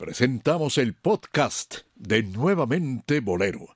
presentamos 0.00 0.78
el 0.78 0.94
podcast 0.94 1.80
de 1.94 2.22
Nuevamente 2.22 3.20
Bolero, 3.20 3.66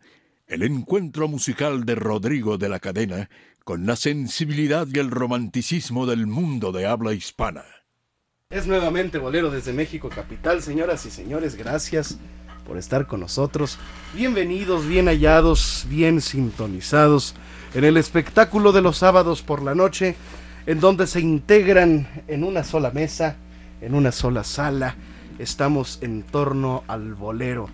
el 0.47 0.63
encuentro 0.63 1.29
musical 1.29 1.85
de 1.85 1.97
Rodrigo 1.97 2.57
de 2.57 2.71
la 2.71 2.81
Cadena 2.81 3.29
con 3.63 3.85
la 3.85 3.95
sensibilidad 3.95 4.87
y 4.91 5.01
el 5.01 5.11
romanticismo 5.11 6.07
del 6.07 6.27
mundo 6.27 6.73
de 6.73 6.87
habla 6.87 7.13
hispana. 7.13 7.65
Es 8.49 8.67
nuevamente 8.67 9.19
Bolero 9.19 9.51
desde 9.51 9.75
México 9.75 10.09
Capital, 10.09 10.63
señoras 10.63 11.05
y 11.05 11.11
señores, 11.11 11.57
gracias 11.57 12.17
por 12.67 12.79
estar 12.79 13.07
con 13.07 13.21
nosotros. 13.21 13.79
Bienvenidos, 14.15 14.89
bien 14.89 15.09
hallados, 15.09 15.85
bien 15.91 16.23
sintonizados 16.23 17.35
en 17.75 17.85
el 17.85 17.99
espectáculo 17.99 18.73
de 18.73 18.81
los 18.81 18.97
sábados 18.97 19.43
por 19.43 19.63
la 19.63 19.75
noche, 19.75 20.17
en 20.65 20.81
donde 20.81 21.07
se 21.07 21.21
integran 21.21 22.09
en 22.29 22.45
una 22.45 22.65
sola 22.65 22.93
mesa, 22.93 23.37
en 23.83 23.95
una 23.95 24.11
sola 24.11 24.43
sala, 24.43 24.97
estamos 25.39 25.99
en 26.03 26.23
torno 26.23 26.85
al 26.89 27.15
bolero. 27.15 27.69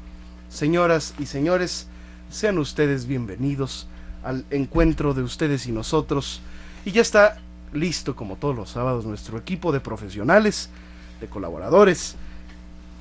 Señoras 0.48 1.14
y 1.18 1.26
señores, 1.26 1.88
sean 2.30 2.58
ustedes 2.58 3.06
bienvenidos 3.06 3.86
al 4.22 4.44
encuentro 4.50 5.14
de 5.14 5.22
ustedes 5.22 5.66
y 5.66 5.72
nosotros. 5.72 6.40
Y 6.84 6.92
ya 6.92 7.02
está 7.02 7.38
listo, 7.72 8.16
como 8.16 8.36
todos 8.36 8.56
los 8.56 8.70
sábados, 8.70 9.04
nuestro 9.04 9.38
equipo 9.38 9.72
de 9.72 9.80
profesionales, 9.80 10.70
de 11.20 11.28
colaboradores. 11.28 12.16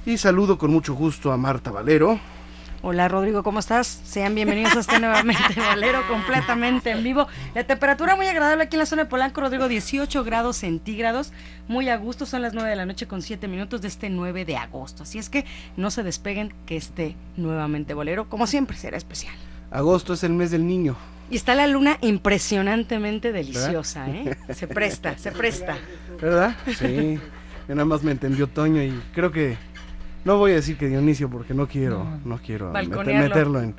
Y 0.06 0.18
saludo 0.18 0.58
con 0.58 0.72
mucho 0.72 0.94
gusto 0.94 1.32
a 1.32 1.38
Marta 1.38 1.72
Valero. 1.72 2.20
Hola 2.82 3.10
Rodrigo, 3.10 3.44
¿cómo 3.44 3.60
estás? 3.60 4.00
Sean 4.06 4.36
bienvenidos 4.36 4.74
a 4.78 4.80
este 4.80 5.00
nuevamente 5.02 5.42
Valero 5.58 6.08
completamente 6.08 6.92
en 6.92 7.04
vivo. 7.04 7.28
La 7.54 7.66
temperatura 7.66 8.16
muy 8.16 8.26
agradable 8.28 8.64
aquí 8.64 8.78
en 8.78 8.80
la 8.80 8.86
zona 8.86 9.04
de 9.04 9.10
Polanco, 9.10 9.42
Rodrigo, 9.42 9.68
18 9.68 10.24
grados 10.24 10.56
centígrados, 10.56 11.34
muy 11.68 11.90
a 11.90 11.98
gusto, 11.98 12.26
son 12.26 12.42
las 12.42 12.54
9 12.54 12.70
de 12.70 12.76
la 12.78 12.86
noche 12.86 13.06
con 13.06 13.22
7 13.22 13.50
minutos 13.50 13.82
de 13.82 13.90
este 13.90 14.10
9 14.10 14.46
de 14.46 14.56
agosto. 14.56 15.04
Así 15.04 15.20
es 15.20 15.30
que 15.30 15.44
no 15.76 15.92
se 15.92 16.04
despeguen 16.04 16.54
que 16.66 16.78
esté 16.78 17.18
nuevamente 17.36 17.94
Bolero, 17.94 18.30
como 18.30 18.48
siempre 18.48 18.78
será 18.78 18.96
especial. 18.96 19.36
Agosto 19.72 20.14
es 20.14 20.24
el 20.24 20.32
mes 20.32 20.50
del 20.50 20.66
niño. 20.66 20.96
Y 21.30 21.36
está 21.36 21.56
la 21.56 21.68
luna 21.68 21.98
impresionantemente 22.00 23.34
deliciosa, 23.34 24.10
¿eh? 24.10 24.38
Se 24.54 24.68
presta, 24.68 25.18
se 25.18 25.34
presta. 25.34 25.78
¿Verdad? 26.22 26.56
Sí. 26.78 27.20
nada 27.68 27.86
más 27.86 28.04
me 28.04 28.12
entendió 28.12 28.48
Toño 28.48 28.82
y 28.82 28.98
creo 29.14 29.32
que 29.32 29.58
no 30.30 30.38
voy 30.38 30.52
a 30.52 30.56
decir 30.56 30.78
que 30.78 30.88
Dionisio 30.88 31.28
porque 31.28 31.56
no 31.56 31.68
quiero, 31.68 32.06
no, 32.24 32.38
quiero 32.38 32.72
meterlo 32.72 33.64
en, 33.64 33.74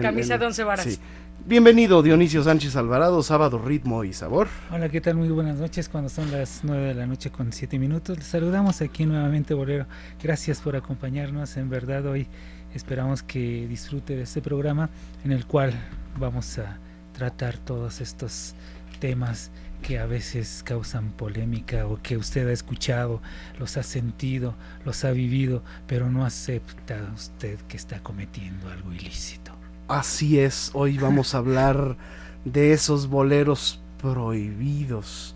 camisa 0.00 0.38
de 0.38 0.46
once 0.46 0.64
varas. 0.64 0.98
Bienvenido 1.44 2.02
Dionisio 2.02 2.42
Sánchez 2.42 2.74
Alvarado, 2.74 3.22
sábado 3.22 3.58
ritmo 3.58 4.02
y 4.02 4.14
sabor. 4.14 4.48
Hola, 4.70 4.88
¿qué 4.88 5.02
tal? 5.02 5.16
Muy 5.16 5.28
buenas 5.28 5.58
noches. 5.58 5.90
Cuando 5.90 6.08
son 6.08 6.30
las 6.30 6.60
nueve 6.62 6.86
de 6.86 6.94
la 6.94 7.06
noche 7.06 7.30
con 7.30 7.52
siete 7.52 7.78
minutos, 7.78 8.16
les 8.16 8.26
saludamos 8.26 8.80
aquí 8.80 9.04
nuevamente, 9.04 9.52
Bolero. 9.52 9.84
Gracias 10.22 10.62
por 10.62 10.74
acompañarnos. 10.74 11.58
En 11.58 11.68
verdad, 11.68 12.06
hoy 12.06 12.28
esperamos 12.72 13.22
que 13.22 13.66
disfrute 13.68 14.16
de 14.16 14.22
este 14.22 14.40
programa 14.40 14.88
en 15.22 15.32
el 15.32 15.44
cual 15.44 15.74
vamos 16.18 16.58
a 16.58 16.78
tratar 17.12 17.58
todos 17.58 18.00
estos 18.00 18.54
temas 19.00 19.50
que 19.82 19.98
a 19.98 20.06
veces 20.06 20.62
causan 20.64 21.10
polémica 21.10 21.86
o 21.86 22.00
que 22.02 22.16
usted 22.16 22.48
ha 22.48 22.52
escuchado, 22.52 23.20
los 23.58 23.76
ha 23.76 23.82
sentido, 23.82 24.54
los 24.84 25.04
ha 25.04 25.10
vivido, 25.10 25.62
pero 25.86 26.10
no 26.10 26.24
acepta 26.24 26.96
usted 27.14 27.58
que 27.68 27.76
está 27.76 28.00
cometiendo 28.00 28.70
algo 28.70 28.92
ilícito. 28.92 29.52
Así 29.88 30.38
es, 30.38 30.70
hoy 30.74 30.98
vamos 30.98 31.34
a 31.34 31.38
hablar 31.38 31.96
de 32.44 32.72
esos 32.72 33.08
boleros 33.08 33.80
prohibidos. 34.00 35.34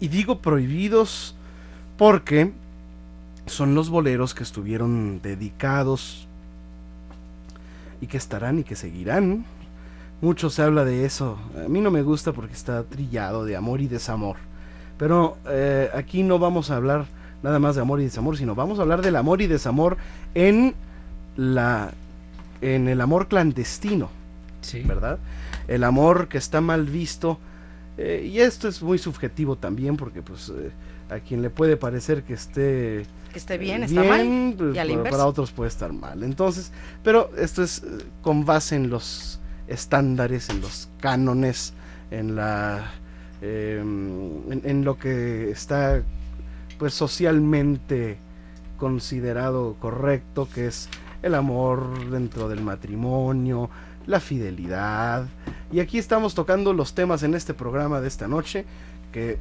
Y 0.00 0.08
digo 0.08 0.40
prohibidos 0.40 1.34
porque 1.96 2.52
son 3.46 3.74
los 3.74 3.90
boleros 3.90 4.34
que 4.34 4.42
estuvieron 4.42 5.20
dedicados 5.22 6.26
y 8.00 8.06
que 8.06 8.16
estarán 8.16 8.58
y 8.58 8.64
que 8.64 8.76
seguirán 8.76 9.44
mucho 10.22 10.50
se 10.50 10.62
habla 10.62 10.84
de 10.84 11.04
eso. 11.04 11.36
A 11.62 11.68
mí 11.68 11.80
no 11.80 11.90
me 11.90 12.02
gusta 12.02 12.32
porque 12.32 12.54
está 12.54 12.84
trillado 12.84 13.44
de 13.44 13.56
amor 13.56 13.80
y 13.82 13.88
desamor. 13.88 14.36
Pero 14.96 15.36
eh, 15.48 15.90
aquí 15.94 16.22
no 16.22 16.38
vamos 16.38 16.70
a 16.70 16.76
hablar 16.76 17.06
nada 17.42 17.58
más 17.58 17.74
de 17.74 17.82
amor 17.82 18.00
y 18.00 18.04
desamor, 18.04 18.38
sino 18.38 18.54
vamos 18.54 18.78
a 18.78 18.82
hablar 18.82 19.02
del 19.02 19.16
amor 19.16 19.42
y 19.42 19.48
desamor 19.48 19.96
en 20.34 20.74
la 21.36 21.92
en 22.60 22.86
el 22.86 23.00
amor 23.00 23.26
clandestino. 23.26 24.10
Sí. 24.60 24.82
¿Verdad? 24.82 25.18
El 25.66 25.82
amor 25.82 26.28
que 26.28 26.38
está 26.38 26.60
mal 26.60 26.86
visto. 26.86 27.38
Eh, 27.98 28.30
y 28.32 28.38
esto 28.38 28.68
es 28.68 28.80
muy 28.80 28.98
subjetivo 28.98 29.56
también 29.56 29.96
porque 29.96 30.22
pues 30.22 30.50
eh, 30.50 30.70
a 31.10 31.18
quien 31.18 31.42
le 31.42 31.50
puede 31.50 31.76
parecer 31.76 32.22
que 32.22 32.34
esté 32.34 33.04
que 33.32 33.38
esté 33.38 33.58
bien, 33.58 33.82
está 33.82 34.02
mal 34.04 34.54
pues, 34.56 34.76
para, 34.76 35.10
para, 35.10 35.26
otros 35.26 35.50
puede 35.50 35.68
estar 35.68 35.92
mal. 35.92 36.22
Entonces, 36.22 36.70
pero 37.02 37.30
esto 37.36 37.62
es 37.62 37.82
con 38.22 38.44
base 38.44 38.76
en 38.76 38.88
los 38.88 39.41
estándares, 39.68 40.48
en 40.48 40.60
los 40.60 40.88
cánones, 41.00 41.74
en 42.10 42.36
la 42.36 42.92
em, 43.40 44.50
en, 44.50 44.84
lo 44.84 44.98
que 44.98 45.50
está 45.50 46.02
pues 46.78 46.94
socialmente 46.94 48.18
considerado 48.76 49.76
correcto, 49.80 50.48
que 50.52 50.66
es 50.66 50.88
el 51.22 51.34
amor 51.34 52.10
dentro 52.10 52.48
del 52.48 52.60
matrimonio, 52.60 53.70
la 54.06 54.20
fidelidad. 54.20 55.26
Y 55.70 55.80
aquí 55.80 55.98
estamos 55.98 56.34
tocando 56.34 56.72
los 56.72 56.94
temas 56.94 57.22
en 57.22 57.34
este 57.34 57.54
programa 57.54 58.00
de 58.00 58.08
esta 58.08 58.28
noche 58.28 58.64
que, 59.12 59.38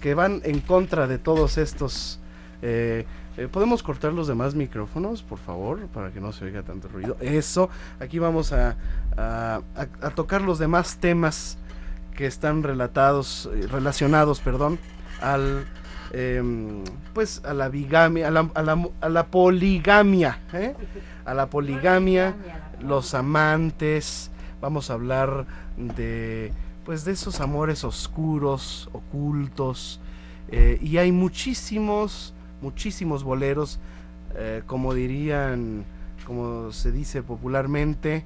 que 0.00 0.14
van 0.14 0.42
en 0.44 0.60
contra 0.60 1.06
de 1.06 1.18
todos 1.18 1.56
estos 1.56 2.20
eh, 2.62 3.06
eh, 3.36 3.48
¿Podemos 3.48 3.82
cortar 3.82 4.12
los 4.12 4.28
demás 4.28 4.54
micrófonos, 4.54 5.22
por 5.22 5.38
favor, 5.38 5.88
para 5.88 6.12
que 6.12 6.20
no 6.20 6.32
se 6.32 6.44
oiga 6.44 6.62
tanto 6.62 6.86
ruido? 6.86 7.16
Eso, 7.20 7.68
aquí 7.98 8.20
vamos 8.20 8.52
a, 8.52 8.76
a, 9.16 9.60
tocar 10.14 10.42
los 10.42 10.60
demás 10.60 10.98
temas 10.98 11.58
que 12.16 12.26
están 12.26 12.62
relatados, 12.62 13.50
eh, 13.52 13.66
relacionados, 13.66 14.38
perdón, 14.38 14.78
al 15.20 15.66
em, 16.12 16.84
pues 17.12 17.42
a 17.44 17.54
la 17.54 17.68
bigamia, 17.68 18.28
a 18.28 18.30
la, 18.30 18.50
a 18.54 18.62
la, 18.62 18.88
a 19.00 19.08
la 19.08 19.26
poligamia, 19.26 20.38
a 21.24 21.34
la 21.34 21.50
poligamia, 21.50 22.36
los 22.80 23.14
amantes, 23.14 24.30
vamos 24.60 24.90
a 24.90 24.94
hablar 24.94 25.46
de 25.76 26.52
pues 26.84 27.04
de 27.04 27.12
esos 27.12 27.40
amores 27.40 27.82
oscuros, 27.82 28.88
ocultos, 28.92 30.00
y 30.82 30.98
hay 30.98 31.10
muchísimos 31.10 32.33
muchísimos 32.64 33.22
boleros, 33.24 33.78
eh, 34.36 34.62
como 34.66 34.94
dirían, 34.94 35.84
como 36.26 36.72
se 36.72 36.90
dice 36.90 37.22
popularmente, 37.22 38.24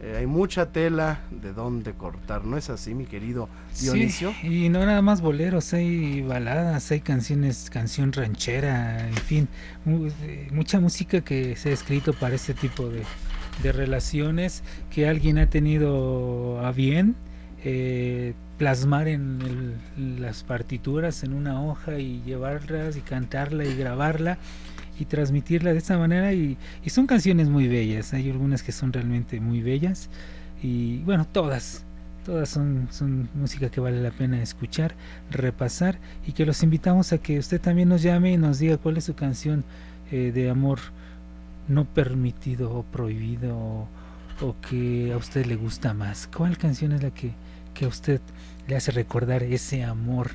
eh, 0.00 0.14
hay 0.18 0.26
mucha 0.26 0.72
tela 0.72 1.20
de 1.30 1.52
dónde 1.52 1.92
cortar, 1.92 2.44
¿no 2.44 2.56
es 2.56 2.70
así, 2.70 2.94
mi 2.94 3.04
querido 3.04 3.48
Dionisio? 3.80 4.32
Sí, 4.40 4.66
y 4.66 4.68
no 4.70 4.86
nada 4.86 5.02
más 5.02 5.20
boleros, 5.20 5.74
hay 5.74 6.22
baladas, 6.22 6.90
hay 6.90 7.00
canciones, 7.00 7.68
canción 7.68 8.12
ranchera, 8.12 9.06
en 9.08 9.14
fin, 9.16 9.48
eh, 9.86 10.48
mucha 10.52 10.80
música 10.80 11.20
que 11.20 11.56
se 11.56 11.70
ha 11.70 11.72
escrito 11.72 12.14
para 12.14 12.36
este 12.36 12.54
tipo 12.54 12.88
de, 12.88 13.02
de 13.62 13.72
relaciones 13.72 14.62
que 14.90 15.06
alguien 15.08 15.36
ha 15.38 15.50
tenido 15.50 16.64
a 16.64 16.72
bien 16.72 17.16
eh, 17.64 18.32
plasmar 18.60 19.08
en 19.08 19.78
las 20.18 20.44
partituras 20.44 21.24
en 21.24 21.32
una 21.32 21.62
hoja 21.62 21.98
y 21.98 22.20
llevarlas 22.26 22.94
y 22.98 23.00
cantarla 23.00 23.64
y 23.64 23.74
grabarla 23.74 24.36
y 24.98 25.06
transmitirla 25.06 25.72
de 25.72 25.78
esta 25.78 25.96
manera. 25.96 26.34
Y, 26.34 26.58
son 26.88 27.06
canciones 27.06 27.48
muy 27.48 27.68
bellas 27.68 28.12
hay 28.12 28.28
algunas 28.28 28.62
que 28.62 28.72
son 28.72 28.92
realmente 28.92 29.40
muy 29.40 29.62
bellas. 29.62 30.10
Y 30.62 30.98
bueno 31.04 31.26
todas 31.26 31.86
todas 32.26 32.50
son, 32.50 32.88
son 32.90 33.30
música 33.32 33.70
que 33.70 33.80
vale 33.80 34.02
la 34.02 34.10
pena 34.10 34.42
escuchar 34.42 34.94
repasar. 35.30 35.98
Y 36.26 36.32
que 36.32 36.44
los 36.44 36.62
invitamos 36.62 37.14
a 37.14 37.18
que 37.18 37.38
usted 37.38 37.62
también 37.62 37.88
nos 37.88 38.02
llame 38.02 38.32
y 38.32 38.36
nos 38.36 38.58
diga 38.58 38.76
cuál 38.76 38.98
es 38.98 39.04
su 39.04 39.14
canción 39.14 39.64
eh, 40.12 40.32
de 40.34 40.50
amor 40.50 40.80
no 41.66 41.86
permitido 41.86 42.74
o 42.74 42.82
prohibido 42.82 43.88
o, 44.42 44.56
que 44.68 45.14
a 45.14 45.16
usted 45.16 45.46
le 45.46 45.56
gusta 45.56 45.94
más. 45.94 46.26
Cuál 46.26 46.58
canción 46.58 46.92
es 46.92 47.02
la 47.02 47.10
que 47.10 47.32
que 47.74 47.86
usted 47.86 48.20
le 48.70 48.76
hace 48.76 48.92
recordar 48.92 49.42
ese 49.42 49.82
amor 49.82 50.30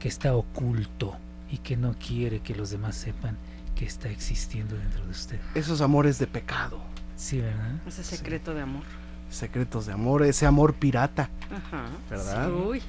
que 0.00 0.08
está 0.08 0.34
oculto 0.34 1.16
y 1.48 1.58
que 1.58 1.76
no 1.76 1.94
quiere 1.94 2.40
que 2.40 2.56
los 2.56 2.70
demás 2.70 2.96
sepan 2.96 3.38
que 3.76 3.86
está 3.86 4.08
existiendo 4.08 4.76
dentro 4.76 5.04
de 5.04 5.10
usted. 5.10 5.38
Esos 5.54 5.80
amores 5.80 6.18
de 6.18 6.26
pecado. 6.26 6.80
Sí, 7.14 7.40
¿verdad? 7.40 7.76
Ese 7.86 8.02
secreto 8.02 8.54
de 8.54 8.62
amor. 8.62 8.82
Secretos 9.30 9.86
de 9.86 9.92
amor, 9.92 10.24
ese 10.24 10.46
amor 10.46 10.74
pirata. 10.74 11.30
Ajá. 11.48 11.86
¿Verdad? 12.10 12.52
Uy, 12.52 12.82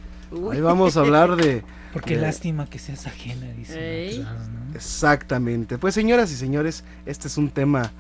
Ahí 0.52 0.62
vamos 0.62 0.98
a 0.98 1.02
hablar 1.02 1.36
de... 1.36 1.64
Porque 1.94 2.16
lástima 2.16 2.66
que 2.66 2.80
seas 2.80 3.06
ajena, 3.06 3.52
dice. 3.52 4.26
Exactamente. 4.74 5.78
Pues 5.78 5.94
señoras 5.94 6.32
y 6.32 6.36
señores, 6.36 6.84
este 7.06 7.28
es 7.28 7.38
un 7.38 7.50
tema 7.52 7.92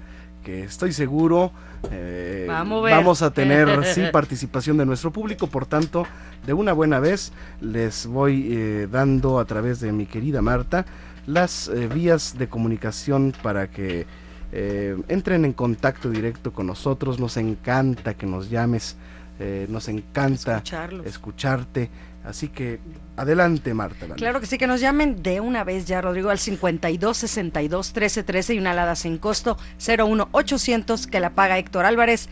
que 0.47 0.63
estoy 0.63 0.93
seguro 0.93 1.51
eh, 1.91 2.45
vamos, 2.47 3.21
a 3.21 3.31
tener 3.31 3.83
sí, 3.93 4.03
participación 4.13 4.77
de 4.77 4.85
nuestro 4.85 5.11
público, 5.11 5.47
por 5.47 5.65
tanto, 5.65 6.07
de 6.45 6.53
una 6.53 6.71
buena 6.71 7.01
vez 7.01 7.33
les 7.59 8.07
voy 8.07 8.47
eh, 8.49 8.87
dando 8.89 9.39
a 9.39 9.45
través 9.45 9.81
de 9.81 9.91
mi 9.91 10.05
querida 10.05 10.41
Marta 10.41 10.85
las 11.25 11.67
eh, 11.67 11.89
vías 11.93 12.37
de 12.37 12.47
comunicación 12.47 13.33
para 13.43 13.69
que 13.69 14.05
entren 14.53 15.43
en 15.43 15.51
contacto 15.51 16.09
directo 16.09 16.53
con 16.53 16.67
nosotros. 16.67 17.19
Nos 17.19 17.35
encanta 17.35 18.13
que 18.13 18.25
nos 18.25 18.49
llames, 18.49 18.95
nos 19.67 19.89
encanta 19.89 20.55
Escucharlos. 20.55 21.05
escucharte. 21.05 21.89
Así 22.23 22.47
que 22.47 22.79
adelante, 23.17 23.73
Marta. 23.73 24.07
Claro 24.15 24.39
que 24.39 24.45
sí, 24.45 24.57
que 24.57 24.67
nos 24.67 24.79
llamen 24.79 25.21
de 25.21 25.41
una 25.41 25.63
vez 25.63 25.85
ya, 25.85 25.99
Rodrigo, 26.01 26.29
al 26.29 26.39
52 26.39 27.17
62 27.17 27.93
13 27.93 28.23
13 28.23 28.53
y 28.53 28.59
una 28.59 28.71
alada 28.71 28.95
sin 28.95 29.17
costo 29.17 29.57
01 29.85 30.29
800 30.31 31.07
que 31.07 31.19
la 31.19 31.31
paga 31.31 31.57
Héctor 31.57 31.85
Álvarez. 31.85 32.29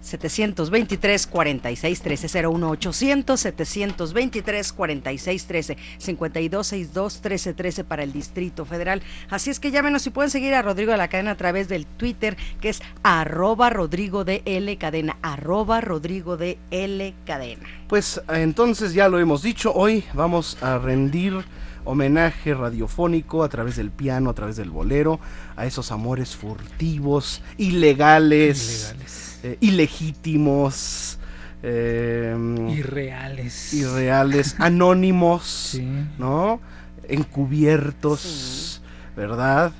723 0.00 1.26
46 1.26 2.02
13 2.02 2.46
01 2.46 2.70
800 2.70 3.40
723 3.40 4.72
46 4.72 5.46
13 5.46 5.76
52 5.98 6.66
62 6.66 7.20
13 7.20 7.54
13 7.54 7.84
para 7.84 8.02
el 8.02 8.12
Distrito 8.12 8.64
Federal. 8.64 9.02
Así 9.28 9.50
es 9.50 9.60
que 9.60 9.70
llámenos 9.70 10.06
y 10.06 10.10
pueden 10.10 10.30
seguir 10.30 10.54
a 10.54 10.62
Rodrigo 10.62 10.92
de 10.92 10.98
la 10.98 11.08
Cadena 11.08 11.32
a 11.32 11.36
través 11.36 11.68
del 11.68 11.86
Twitter 11.86 12.36
que 12.60 12.70
es 12.70 12.82
arroba 13.02 13.70
Rodrigo 13.70 14.24
de 14.24 14.42
L 14.44 14.76
Cadena, 14.78 15.18
arroba 15.22 15.80
Rodrigo 15.80 16.36
de 16.36 16.58
L 16.70 17.14
Cadena. 17.26 17.66
Pues 17.88 18.20
entonces 18.28 18.94
ya 18.94 19.08
lo 19.08 19.18
hemos 19.18 19.42
dicho, 19.42 19.72
hoy 19.74 20.04
vamos 20.14 20.62
a 20.62 20.78
rendir 20.78 21.44
homenaje 21.84 22.54
radiofónico 22.54 23.42
a 23.42 23.48
través 23.48 23.76
del 23.76 23.90
piano, 23.90 24.30
a 24.30 24.34
través 24.34 24.56
del 24.56 24.70
bolero, 24.70 25.18
a 25.56 25.66
esos 25.66 25.90
amores 25.92 26.36
furtivos, 26.36 27.42
ilegales, 27.58 28.90
Ilegales. 28.90 29.19
Eh, 29.42 29.56
ilegítimos, 29.60 31.18
eh, 31.62 32.34
Irreales. 32.76 33.74
irreales, 33.74 34.56
anónimos, 34.58 35.44
Sí. 35.72 35.86
¿no? 36.18 36.60
Encubiertos, 37.08 38.80
¿verdad? 39.16 39.72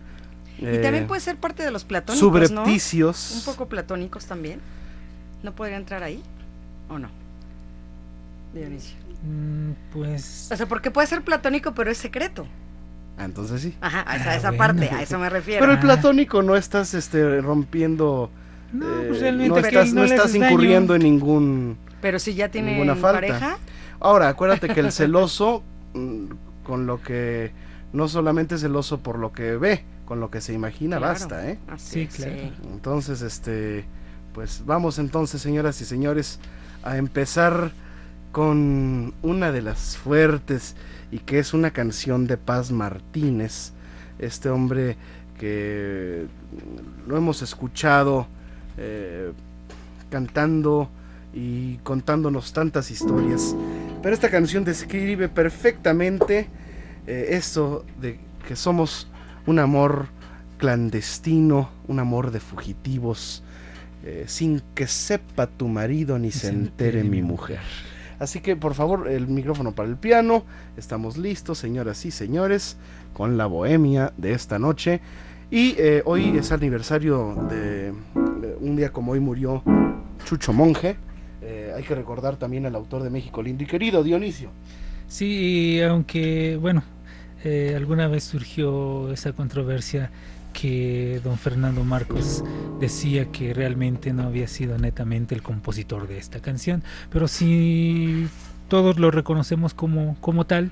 Y 0.59 0.67
Eh, 0.67 0.79
también 0.79 1.07
puede 1.07 1.21
ser 1.21 1.37
parte 1.37 1.63
de 1.63 1.71
los 1.71 1.85
platónicos, 1.85 2.23
¿no? 2.23 2.29
subrepticios. 2.29 3.33
Un 3.37 3.43
poco 3.45 3.69
platónicos 3.69 4.27
también. 4.27 4.61
¿No 5.43 5.55
podría 5.55 5.77
entrar 5.77 6.03
ahí? 6.03 6.23
¿O 6.89 6.99
no? 6.99 7.09
Dionisio. 8.53 8.97
Mm, 9.23 9.73
Pues 9.93 10.49
O 10.53 10.57
sea, 10.57 10.67
porque 10.67 10.91
puede 10.91 11.07
ser 11.07 11.23
platónico, 11.23 11.73
pero 11.75 11.91
es 11.91 11.99
secreto. 11.99 12.47
Ah, 13.19 13.25
entonces 13.25 13.61
sí. 13.63 13.75
Ajá, 13.81 14.05
a 14.07 14.17
esa, 14.17 14.31
Ah, 14.31 14.37
esa 14.37 14.49
bueno. 14.51 14.59
parte, 14.59 14.89
a 14.91 15.03
eso 15.03 15.19
me 15.19 15.29
refiero. 15.31 15.61
Pero 15.61 15.73
el 15.73 15.79
Ah. 15.79 15.83
platónico 15.83 16.43
no 16.43 16.57
estás 16.57 16.95
este, 16.95 17.41
rompiendo, 17.41 18.31
no, 18.73 18.87
eh, 19.03 19.05
pues 19.09 19.21
realmente 19.21 19.49
no 19.61 19.67
estás, 19.67 19.93
no 19.93 20.05
estás 20.05 20.33
daño. 20.33 20.47
incurriendo 20.47 20.95
en 20.95 21.03
ningún... 21.03 21.77
Pero 22.01 22.19
si 22.19 22.35
ya 22.35 22.49
tiene 22.51 22.73
Ninguna 22.73 22.95
falta. 22.97 23.21
pareja, 23.21 23.59
Ahora, 24.01 24.29
acuérdate 24.29 24.69
que 24.71 24.81
el 24.81 24.91
celoso, 24.93 25.63
mm, 25.93 26.25
con 26.65 26.87
lo 26.87 27.03
que 27.03 27.53
no 27.93 28.09
solamente 28.09 28.55
es 28.55 28.63
celoso 28.63 29.01
por 29.01 29.19
lo 29.19 29.33
que 29.33 29.57
ve, 29.57 29.85
con 30.07 30.21
lo 30.21 30.31
que 30.31 30.41
se 30.41 30.55
imagina, 30.55 30.97
Claro. 30.97 31.13
basta, 31.13 31.51
¿eh? 31.51 31.59
así 31.69 32.07
Sí, 32.09 32.17
claro. 32.17 32.33
sí. 32.41 32.53
Entonces, 32.73 33.21
este, 33.21 33.85
pues 34.33 34.63
vamos 34.65 34.99
entonces, 34.99 35.43
señoras 35.43 35.81
y 35.83 35.85
señores, 35.85 36.39
a 36.83 36.97
empezar 36.97 37.73
con 38.33 39.13
una 39.23 39.53
de 39.53 39.61
las 39.61 39.97
fuertes 39.99 40.77
y 41.11 41.19
que 41.19 41.39
es 41.39 41.53
una 41.53 41.73
canción 41.73 42.27
de 42.27 42.37
Paz 42.39 42.71
Martínez, 42.73 43.73
este 44.19 44.49
hombre 44.49 44.97
que 45.39 46.27
lo 47.07 47.17
hemos 47.17 47.43
escuchado 47.43 48.27
eh, 48.77 49.33
cantando 50.11 50.89
y 51.33 51.77
contándonos 51.79 52.53
tantas 52.53 52.91
historias, 52.91 53.55
pero 54.03 54.15
esta 54.15 54.31
canción 54.31 54.65
describe 54.65 55.29
perfectamente 55.29 56.49
eh, 57.07 57.29
esto 57.31 57.85
de 58.01 58.19
que 58.47 58.57
somos 58.57 59.09
un 59.47 59.59
amor 59.59 60.09
clandestino, 60.59 61.71
un 61.89 61.99
amor 61.99 62.31
de 62.31 62.41
fugitivos, 62.41 63.43
eh, 64.05 64.25
sin 64.27 64.63
que 64.75 64.87
sepa 64.87 65.47
tu 65.47 65.69
marido 65.69 66.19
ni 66.19 66.31
se 66.31 66.49
entere 66.49 67.05
mi 67.05 67.23
mujer. 67.23 67.61
Así 68.19 68.41
que 68.41 68.55
por 68.55 68.75
favor, 68.75 69.09
el 69.09 69.29
micrófono 69.29 69.73
para 69.73 69.89
el 69.89 69.97
piano. 69.97 70.45
Estamos 70.77 71.17
listos, 71.17 71.59
señoras 71.59 72.05
y 72.05 72.11
señores, 72.11 72.77
con 73.15 73.39
la 73.39 73.47
bohemia 73.47 74.13
de 74.19 74.33
esta 74.33 74.59
noche. 74.59 75.01
Y 75.53 75.75
eh, 75.79 76.03
hoy 76.05 76.39
es 76.39 76.53
aniversario 76.53 77.35
de, 77.51 77.87
de 77.91 78.57
un 78.61 78.77
día 78.77 78.91
como 78.93 79.13
hoy 79.13 79.21
murió 79.21 79.65
Chucho 80.25 80.53
Monje. 80.53 80.97
Eh, 81.43 81.73
hay 81.77 81.83
que 81.83 81.97
recordar 81.97 82.37
también 82.37 82.67
al 82.67 82.77
autor 82.77 83.03
de 83.03 83.11
México 83.11 83.43
lindo 83.43 83.65
y 83.65 83.67
querido, 83.67 84.05
Dionisio. 84.05 84.51
Sí, 85.09 85.81
aunque, 85.83 86.57
bueno, 86.57 86.85
eh, 87.43 87.75
alguna 87.77 88.07
vez 88.07 88.23
surgió 88.23 89.13
esa 89.13 89.33
controversia 89.33 90.13
que 90.53 91.21
don 91.25 91.37
Fernando 91.37 91.83
Marcos 91.83 92.45
decía 92.79 93.33
que 93.33 93.53
realmente 93.53 94.13
no 94.13 94.23
había 94.23 94.47
sido 94.47 94.79
netamente 94.79 95.35
el 95.35 95.43
compositor 95.43 96.07
de 96.07 96.19
esta 96.19 96.39
canción, 96.39 96.85
pero 97.11 97.27
si 97.27 98.29
todos 98.69 99.01
lo 99.01 99.11
reconocemos 99.11 99.75
como, 99.75 100.17
como 100.21 100.47
tal, 100.47 100.71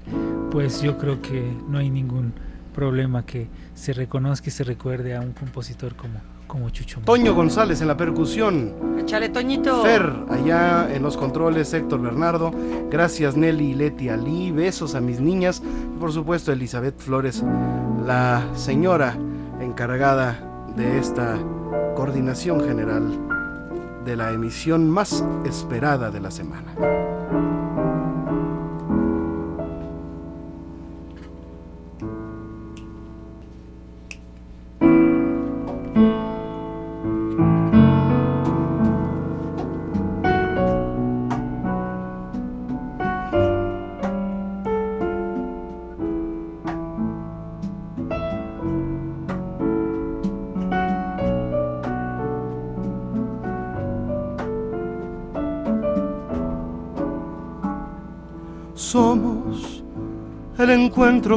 pues 0.52 0.82
yo 0.82 0.98
creo 0.98 1.20
que 1.20 1.42
no 1.68 1.78
hay 1.78 1.90
ningún 1.90 2.32
problema 2.74 3.26
que 3.26 3.48
se 3.78 3.92
reconozca 3.92 4.48
y 4.48 4.50
se 4.50 4.64
recuerde 4.64 5.14
a 5.14 5.20
un 5.20 5.32
compositor 5.32 5.94
como, 5.94 6.20
como 6.48 6.68
Chucho. 6.70 7.00
Toño 7.04 7.34
González 7.34 7.80
en 7.80 7.86
la 7.86 7.96
percusión. 7.96 8.98
Échale, 8.98 9.28
Toñito. 9.28 9.82
Fer, 9.82 10.12
allá 10.28 10.92
en 10.92 11.02
los 11.02 11.16
controles, 11.16 11.72
Héctor 11.72 12.02
Bernardo. 12.02 12.50
Gracias 12.90 13.36
Nelly 13.36 13.70
y 13.70 13.74
Leti 13.74 14.08
Ali. 14.08 14.50
Besos 14.50 14.96
a 14.96 15.00
mis 15.00 15.20
niñas. 15.20 15.62
Y 15.94 16.00
por 16.00 16.12
supuesto 16.12 16.50
Elizabeth 16.50 16.98
Flores, 16.98 17.44
la 18.04 18.44
señora 18.54 19.16
encargada 19.60 20.66
de 20.76 20.98
esta 20.98 21.38
coordinación 21.94 22.64
general 22.66 23.12
de 24.04 24.16
la 24.16 24.32
emisión 24.32 24.90
más 24.90 25.24
esperada 25.44 26.10
de 26.10 26.20
la 26.20 26.32
semana. 26.32 26.74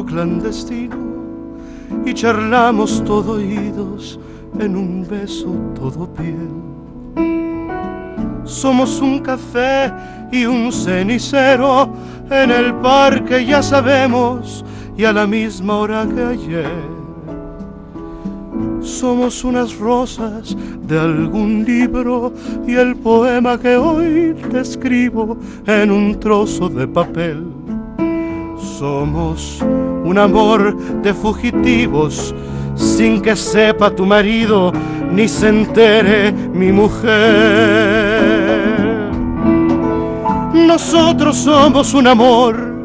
Clandestino 0.00 0.96
y 2.06 2.14
charlamos 2.14 3.04
todo 3.04 3.34
oídos 3.34 4.18
en 4.58 4.76
un 4.76 5.06
beso 5.06 5.54
todo 5.74 6.08
piel. 6.14 6.48
Somos 8.44 9.00
un 9.00 9.20
café 9.20 9.92
y 10.32 10.46
un 10.46 10.72
cenicero 10.72 11.90
en 12.30 12.50
el 12.50 12.74
parque, 12.76 13.44
ya 13.44 13.62
sabemos, 13.62 14.64
y 14.96 15.04
a 15.04 15.12
la 15.12 15.26
misma 15.26 15.76
hora 15.76 16.06
que 16.06 16.22
ayer. 16.22 16.92
Somos 18.80 19.44
unas 19.44 19.76
rosas 19.78 20.56
de 20.82 20.98
algún 20.98 21.64
libro 21.64 22.32
y 22.66 22.74
el 22.74 22.96
poema 22.96 23.58
que 23.58 23.76
hoy 23.76 24.34
te 24.50 24.60
escribo 24.60 25.36
en 25.66 25.90
un 25.90 26.18
trozo 26.18 26.68
de 26.68 26.88
papel. 26.88 27.44
Somos 28.58 29.64
un 30.04 30.18
amor 30.18 30.76
de 31.02 31.14
fugitivos 31.14 32.34
sin 32.74 33.20
que 33.20 33.36
sepa 33.36 33.90
tu 33.90 34.06
marido 34.06 34.72
ni 35.12 35.28
se 35.28 35.48
entere 35.48 36.32
mi 36.32 36.72
mujer. 36.72 37.12
Nosotros 40.54 41.36
somos 41.36 41.92
un 41.94 42.06
amor 42.06 42.82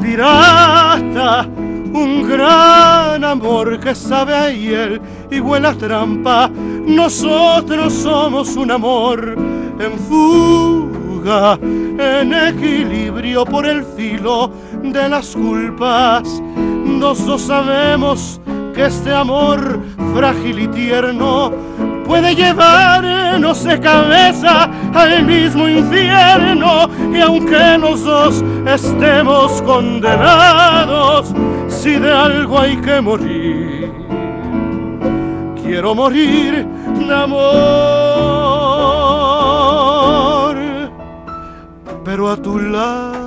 pirata, 0.00 1.46
un 1.92 2.28
gran 2.28 3.22
amor 3.24 3.78
que 3.80 3.94
sabe 3.94 4.34
a 4.34 4.50
hiel 4.50 5.00
y 5.30 5.40
huele 5.40 5.68
a 5.68 5.74
trampa. 5.74 6.50
Nosotros 6.86 7.92
somos 7.92 8.56
un 8.56 8.70
amor 8.70 9.36
en 9.78 9.98
fuga, 9.98 11.58
en 11.62 12.32
equilibrio 12.32 13.44
por 13.44 13.66
el 13.66 13.84
filo 13.84 14.50
de 14.82 15.08
las 15.08 15.34
culpas. 15.34 16.42
Los 16.86 17.24
dos 17.26 17.42
sabemos 17.42 18.40
que 18.74 18.86
este 18.86 19.12
amor 19.12 19.80
frágil 20.14 20.60
y 20.60 20.68
tierno 20.68 21.52
puede 22.06 22.34
llevarnos 22.34 23.64
de 23.64 23.80
cabeza 23.80 24.70
al 24.94 25.24
mismo 25.24 25.68
infierno 25.68 26.88
y 27.12 27.20
aunque 27.20 27.78
los 27.78 28.04
dos 28.04 28.44
estemos 28.66 29.60
condenados, 29.62 31.34
si 31.68 31.98
de 31.98 32.12
algo 32.12 32.60
hay 32.60 32.76
que 32.76 33.00
morir, 33.00 33.92
quiero 35.62 35.94
morir 35.94 36.66
de 36.66 37.14
amor, 37.14 37.36
pero 42.04 42.30
a 42.30 42.36
tu 42.36 42.58
lado. 42.58 43.25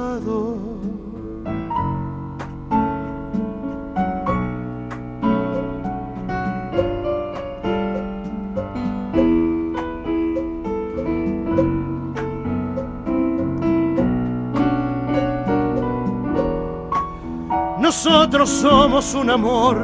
Nosotros 17.89 18.51
somos 18.51 19.15
un 19.15 19.31
amor 19.31 19.83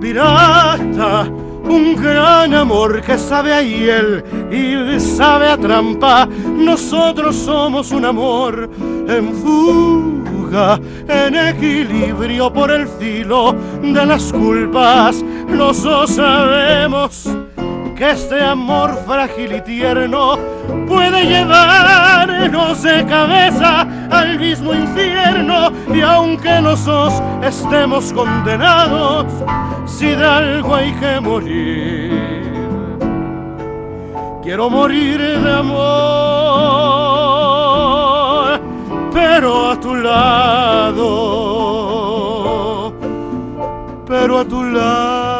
pirata, 0.00 1.24
un 1.24 1.96
gran 1.96 2.54
amor 2.54 3.02
que 3.02 3.18
sabe 3.18 3.52
a 3.52 3.60
hiel 3.60 4.22
y 4.52 5.00
sabe 5.00 5.48
a 5.48 5.56
trampa. 5.56 6.28
Nosotros 6.46 7.34
somos 7.34 7.90
un 7.90 8.04
amor 8.04 8.70
en 9.08 9.34
fuga, 9.34 10.78
en 11.08 11.34
equilibrio 11.34 12.52
por 12.52 12.70
el 12.70 12.86
filo 12.86 13.52
de 13.82 14.06
las 14.06 14.32
culpas. 14.32 15.24
Los 15.48 15.82
dos 15.82 16.08
sabemos 16.08 17.28
que 17.96 18.10
este 18.12 18.40
amor 18.40 18.96
frágil 19.08 19.56
y 19.56 19.60
tierno 19.62 20.38
puede 20.86 21.28
llevarnos 22.42 22.82
de 22.82 23.06
cabeza 23.06 23.86
al 24.10 24.38
mismo 24.38 24.74
infierno 24.74 25.70
y 25.94 26.00
aunque 26.00 26.60
los 26.60 26.84
dos 26.84 27.14
estemos 27.42 28.12
condenados, 28.12 29.26
si 29.86 30.06
de 30.06 30.24
algo 30.24 30.74
hay 30.74 30.92
que 30.92 31.20
morir, 31.20 32.58
quiero 34.42 34.68
morir 34.70 35.20
de 35.20 35.52
amor, 35.52 35.80
pero 39.12 39.70
a 39.70 39.80
tu 39.80 39.94
lado, 39.94 41.02
pero 44.06 44.38
a 44.38 44.44
tu 44.44 44.62
lado. 44.64 45.31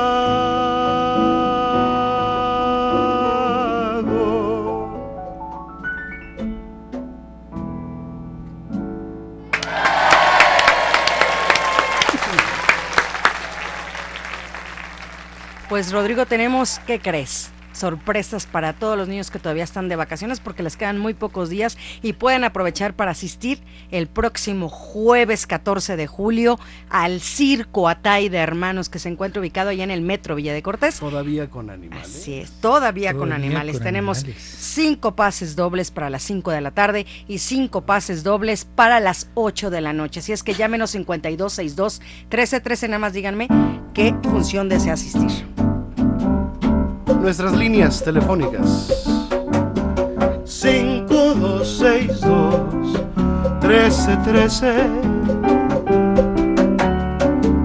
Pues 15.83 15.91
Rodrigo, 15.91 16.27
tenemos, 16.27 16.81
¿qué 16.87 17.01
crees? 17.01 17.51
Sorpresas 17.83 18.47
para 18.47 18.75
todos 18.75 18.97
los 18.97 19.09
niños 19.09 19.33
que 19.33 19.41
todavía 19.41 19.65
están 19.65 19.89
de 19.89 19.97
vacaciones 19.97 20.39
porque 20.39 20.63
les 20.63 20.77
quedan 20.77 21.01
muy 21.01 21.15
pocos 21.15 21.51
días 21.51 21.77
y 22.01 22.13
pueden 22.13 22.45
aprovechar 22.45 22.95
para 22.95 23.11
asistir 23.11 23.59
el 23.91 24.07
próximo 24.07 24.69
jueves 24.69 25.49
14 25.49 25.97
de 25.97 26.07
julio 26.07 26.61
al 26.91 27.21
Circo 27.21 27.89
Atay 27.89 28.29
de 28.29 28.39
Hermanos 28.39 28.89
que 28.89 29.01
se 29.01 29.09
encuentra 29.09 29.41
ubicado 29.41 29.71
allá 29.71 29.83
en 29.83 29.91
el 29.91 30.01
Metro 30.01 30.37
Villa 30.37 30.55
de 30.55 30.63
Cortés. 30.63 31.01
Todavía 31.01 31.51
con 31.51 31.71
animales. 31.71 32.07
Así 32.07 32.35
es, 32.35 32.53
todavía, 32.61 33.15
con 33.15 33.33
animales. 33.33 33.81
Tenemos 33.81 34.25
cinco 34.37 35.17
pases 35.17 35.57
dobles 35.57 35.91
para 35.91 36.09
las 36.09 36.23
5 36.23 36.53
de 36.53 36.61
la 36.61 36.71
tarde 36.71 37.05
y 37.27 37.39
cinco 37.39 37.81
pases 37.81 38.23
dobles 38.23 38.65
para 38.65 39.01
las 39.01 39.29
8 39.35 39.71
de 39.71 39.81
la 39.81 39.93
noche. 39.93 40.21
Así 40.21 40.33
es 40.33 40.45
que 40.45 40.55
llámenos 40.55 40.93
5262 40.93 42.01
1313, 42.31 42.87
nada 42.87 43.01
más 43.01 43.13
díganme 43.13 43.49
qué 43.93 44.15
función 44.23 44.69
desea 44.69 44.93
asistir 44.93 45.82
nuestras 47.21 47.55
líneas 47.55 48.03
telefónicas. 48.03 48.89
5262 50.45 53.03
1313 53.63 54.87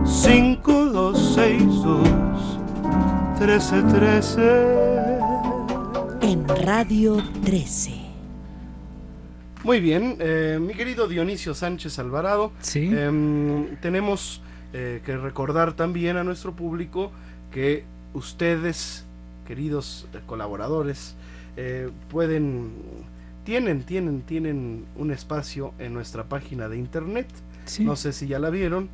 5262 0.06 2.08
1313 3.40 5.20
En 6.22 6.48
Radio 6.66 7.18
13. 7.44 7.92
Muy 9.64 9.80
bien, 9.80 10.18
eh, 10.20 10.60
mi 10.62 10.74
querido 10.74 11.08
Dionisio 11.08 11.54
Sánchez 11.54 12.00
Alvarado, 12.00 12.52
¿Sí? 12.62 12.90
Em, 12.94 13.76
tenemos 13.82 14.42
eh, 14.74 15.02
que 15.06 15.18
recordar 15.18 15.74
también 15.74 16.18
a 16.18 16.24
nuestro 16.24 16.56
público 16.56 17.12
que 17.52 17.86
ustedes 18.14 19.07
queridos 19.48 20.08
colaboradores, 20.26 21.16
eh, 21.56 21.90
pueden, 22.10 22.74
tienen, 23.46 23.84
tienen, 23.84 24.22
tienen 24.22 24.86
un 24.98 25.12
espacio 25.12 25.74
en 25.80 25.94
nuestra 25.94 26.26
página 26.26 26.68
de 26.68 26.78
internet. 26.78 27.28
No 27.80 27.96
sé 27.96 28.12
si 28.14 28.28
ya 28.28 28.40
la 28.40 28.50
vieron, 28.50 28.90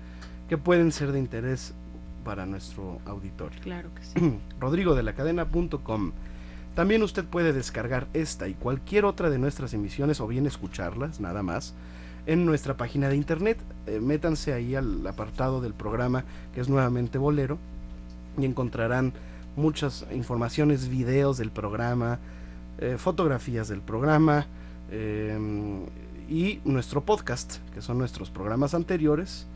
que 0.49 0.59
pueden 0.59 0.92
ser 0.92 1.12
de 1.12 1.18
interés 1.18 1.75
para 2.25 2.47
nuestro 2.47 3.00
auditorio. 3.07 3.61
Claro 3.62 3.90
que 3.95 4.02
sí. 4.04 4.38
Rodrigo 4.61 4.95
de 4.95 5.02
la 5.02 5.14
cadena.com. 5.14 6.12
También 6.75 7.02
usted 7.02 7.25
puede 7.25 7.52
descargar 7.52 8.07
esta 8.14 8.49
y 8.49 8.54
cualquier 8.54 9.04
otra 9.04 9.30
de 9.30 9.38
nuestras 9.38 9.75
emisiones 9.75 10.21
o 10.21 10.26
bien 10.26 10.47
escucharlas, 10.47 11.21
nada 11.21 11.42
más, 11.42 11.75
en 12.26 12.47
nuestra 12.47 12.76
página 12.76 13.09
de 13.09 13.16
internet. 13.16 13.59
Eh, 13.87 14.00
métanse 14.00 14.52
ahí 14.52 14.75
al 14.75 15.07
apartado 15.07 15.61
del 15.61 15.75
programa 15.75 16.25
que 16.54 16.61
es 16.61 16.68
nuevamente 16.68 17.18
Bolero 17.18 17.59
y 18.38 18.45
encontrarán 18.45 19.12
muchas 19.57 20.07
informaciones, 20.12 20.88
videos 20.88 21.37
del 21.38 21.50
programa, 21.50 22.18
eh, 22.78 22.97
fotografías 22.97 23.68
del 23.68 23.80
programa, 23.80 24.47
y 26.28 26.61
nuestro 26.64 27.02
podcast, 27.02 27.58
que 27.73 27.80
son 27.80 27.99
nuestros 27.99 28.30
programas 28.30 28.75
anteriores, 28.75 29.47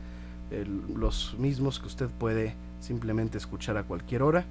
los 0.95 1.35
mismos 1.39 1.81
que 1.81 1.87
usted 1.87 2.09
puede 2.09 2.55
simplemente 2.81 3.39
escuchar 3.39 3.77
a 3.77 3.85
cualquier 3.85 4.23
hora, 4.23 4.45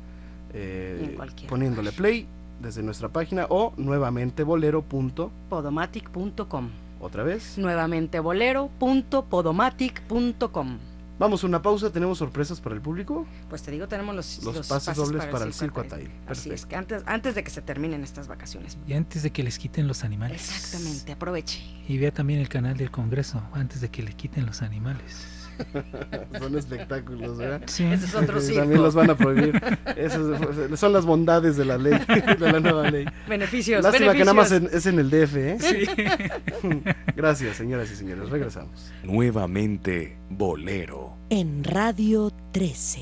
eh, 0.54 1.18
poniéndole 1.48 1.92
play 1.92 2.28
desde 2.62 2.82
nuestra 2.84 3.10
página 3.10 3.48
o 3.50 3.74
nuevamente 3.78 4.44
bolero.podomatic.com. 4.44 6.70
¿Otra 7.00 7.24
vez? 7.24 7.58
Nuevamente 7.58 8.20
bolero.podomatic.com. 8.20 10.91
Vamos 11.22 11.44
a 11.44 11.46
una 11.46 11.62
pausa, 11.62 11.92
¿tenemos 11.92 12.18
sorpresas 12.18 12.60
para 12.60 12.74
el 12.74 12.82
público? 12.82 13.28
Pues 13.48 13.62
te 13.62 13.70
digo, 13.70 13.88
tenemos 13.88 14.16
los, 14.16 14.44
Los 14.44 14.68
pases 14.68 14.98
dobles 14.98 15.24
para 15.28 15.46
el 15.46 15.54
Circo 15.54 15.82
Atail. 15.82 16.10
Así 16.26 16.50
es, 16.50 16.66
que 16.66 16.76
antes, 16.76 17.04
antes 17.06 17.36
de 17.36 17.44
que 17.44 17.52
se 17.52 17.62
terminen 17.62 18.04
estas 18.04 18.28
vacaciones. 18.28 18.76
Y 18.88 18.94
antes 18.94 19.22
de 19.22 19.30
que 19.30 19.44
les 19.44 19.60
quiten 19.60 19.88
los 19.88 20.04
animales. 20.04 20.50
Exactamente, 20.50 21.12
aproveche. 21.12 21.62
Y 21.88 22.00
vea 22.00 22.12
también 22.12 22.40
el 22.40 22.50
canal 22.50 22.76
del 22.76 22.90
Congreso, 22.90 23.40
antes 23.54 23.82
de 23.82 23.90
que 23.90 24.02
le 24.02 24.14
quiten 24.14 24.48
los 24.48 24.64
animales. 24.64 25.41
Son 26.40 26.58
espectáculos, 26.58 27.38
¿verdad? 27.38 27.62
Sí. 27.66 27.84
Ese 27.86 28.06
es 28.06 28.16
otro 28.16 28.40
circo. 28.42 28.62
También 28.62 28.82
los 28.82 28.96
van 28.96 29.10
a 29.10 29.16
prohibir. 29.16 29.62
Esas 29.96 30.80
son 30.80 30.94
las 30.94 31.06
bondades 31.06 31.58
de 31.58 31.66
la 31.66 31.78
ley, 31.78 31.94
de 32.40 32.52
la 32.52 32.60
nueva 32.60 32.90
ley. 32.90 33.06
Beneficios, 33.28 33.84
Lástima 33.84 34.14
que 34.14 34.20
nada 34.20 34.34
más 34.34 34.52
en- 34.52 34.70
es 34.72 34.86
en 34.86 35.00
el 35.00 35.10
DF, 35.10 35.36
¿eh? 35.38 35.58
Gracias, 37.16 37.58
señoras 37.58 37.92
y 37.92 37.96
señores. 37.96 38.30
Regresamos. 38.30 38.92
Nuevamente 39.04 40.18
Bolero. 40.30 41.14
En 41.30 41.64
Radio 41.64 42.32
13. 42.52 43.02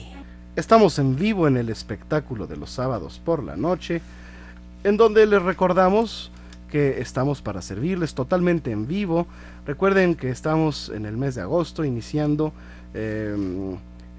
Estamos 0.56 1.00
en 1.00 1.16
vivo 1.16 1.48
en 1.48 1.58
el 1.58 1.70
espectáculo 1.70 2.48
de 2.48 2.58
los 2.58 2.70
sábados 2.72 3.22
por 3.24 3.44
la 3.44 3.56
noche, 3.56 4.01
en 4.84 4.98
donde 4.98 5.25
les 5.25 5.42
recordamos 5.42 6.32
que 6.70 7.00
estamos 7.01 7.42
para 7.42 7.62
servirles 7.62 8.13
totalmente 8.13 8.72
en 8.72 8.88
vivo. 8.88 9.25
Recuerden 9.73 10.15
que 10.15 10.31
estamos 10.31 10.89
en 10.89 11.05
el 11.05 11.15
mes 11.15 11.35
de 11.35 11.41
agosto 11.41 11.85
iniciando 11.85 12.51
eh, 12.95 13.35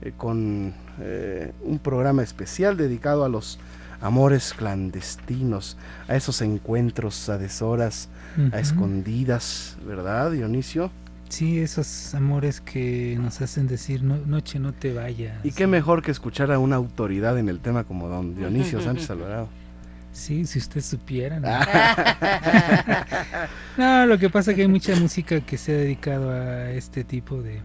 eh, 0.01 0.13
con 0.17 0.73
eh, 1.01 1.51
un 1.65 1.81
programa 1.81 2.23
especial 2.23 2.77
dedicado 2.77 3.25
a 3.25 3.29
los 3.29 3.59
amores 4.01 4.55
clandestinos, 4.55 5.77
a 6.07 6.15
esos 6.15 6.41
encuentros 6.41 7.29
a 7.29 7.37
deshoras, 7.37 8.09
a 8.53 8.61
escondidas, 8.61 9.77
¿verdad, 9.85 10.31
Dionisio? 10.31 10.93
Sí, 11.29 11.59
esos 11.59 12.15
amores 12.15 12.61
que 12.61 13.19
nos 13.21 13.41
hacen 13.41 13.67
decir, 13.67 14.05
"No- 14.05 14.19
noche 14.25 14.61
no 14.61 14.73
te 14.73 14.95
vayas. 14.95 15.45
Y 15.45 15.51
qué 15.51 15.67
mejor 15.67 16.01
que 16.03 16.13
escuchar 16.13 16.53
a 16.53 16.61
una 16.61 16.77
autoridad 16.77 17.37
en 17.41 17.49
el 17.49 17.59
tema 17.59 17.83
como 17.83 18.07
don 18.07 18.37
Dionisio 18.37 18.81
Sánchez 18.81 19.11
Alvarado. 19.11 19.49
Sí, 20.13 20.45
si 20.45 20.59
usted 20.59 20.81
supiera. 20.81 21.41
¿no? 21.41 21.49
No, 23.77 24.05
lo 24.07 24.19
que 24.19 24.29
pasa 24.29 24.51
es 24.51 24.57
que 24.57 24.63
hay 24.63 24.69
mucha 24.69 24.95
música 24.97 25.41
que 25.41 25.57
se 25.57 25.73
ha 25.73 25.77
dedicado 25.77 26.31
a 26.31 26.71
este 26.73 27.03
tipo 27.05 27.41
de, 27.41 27.63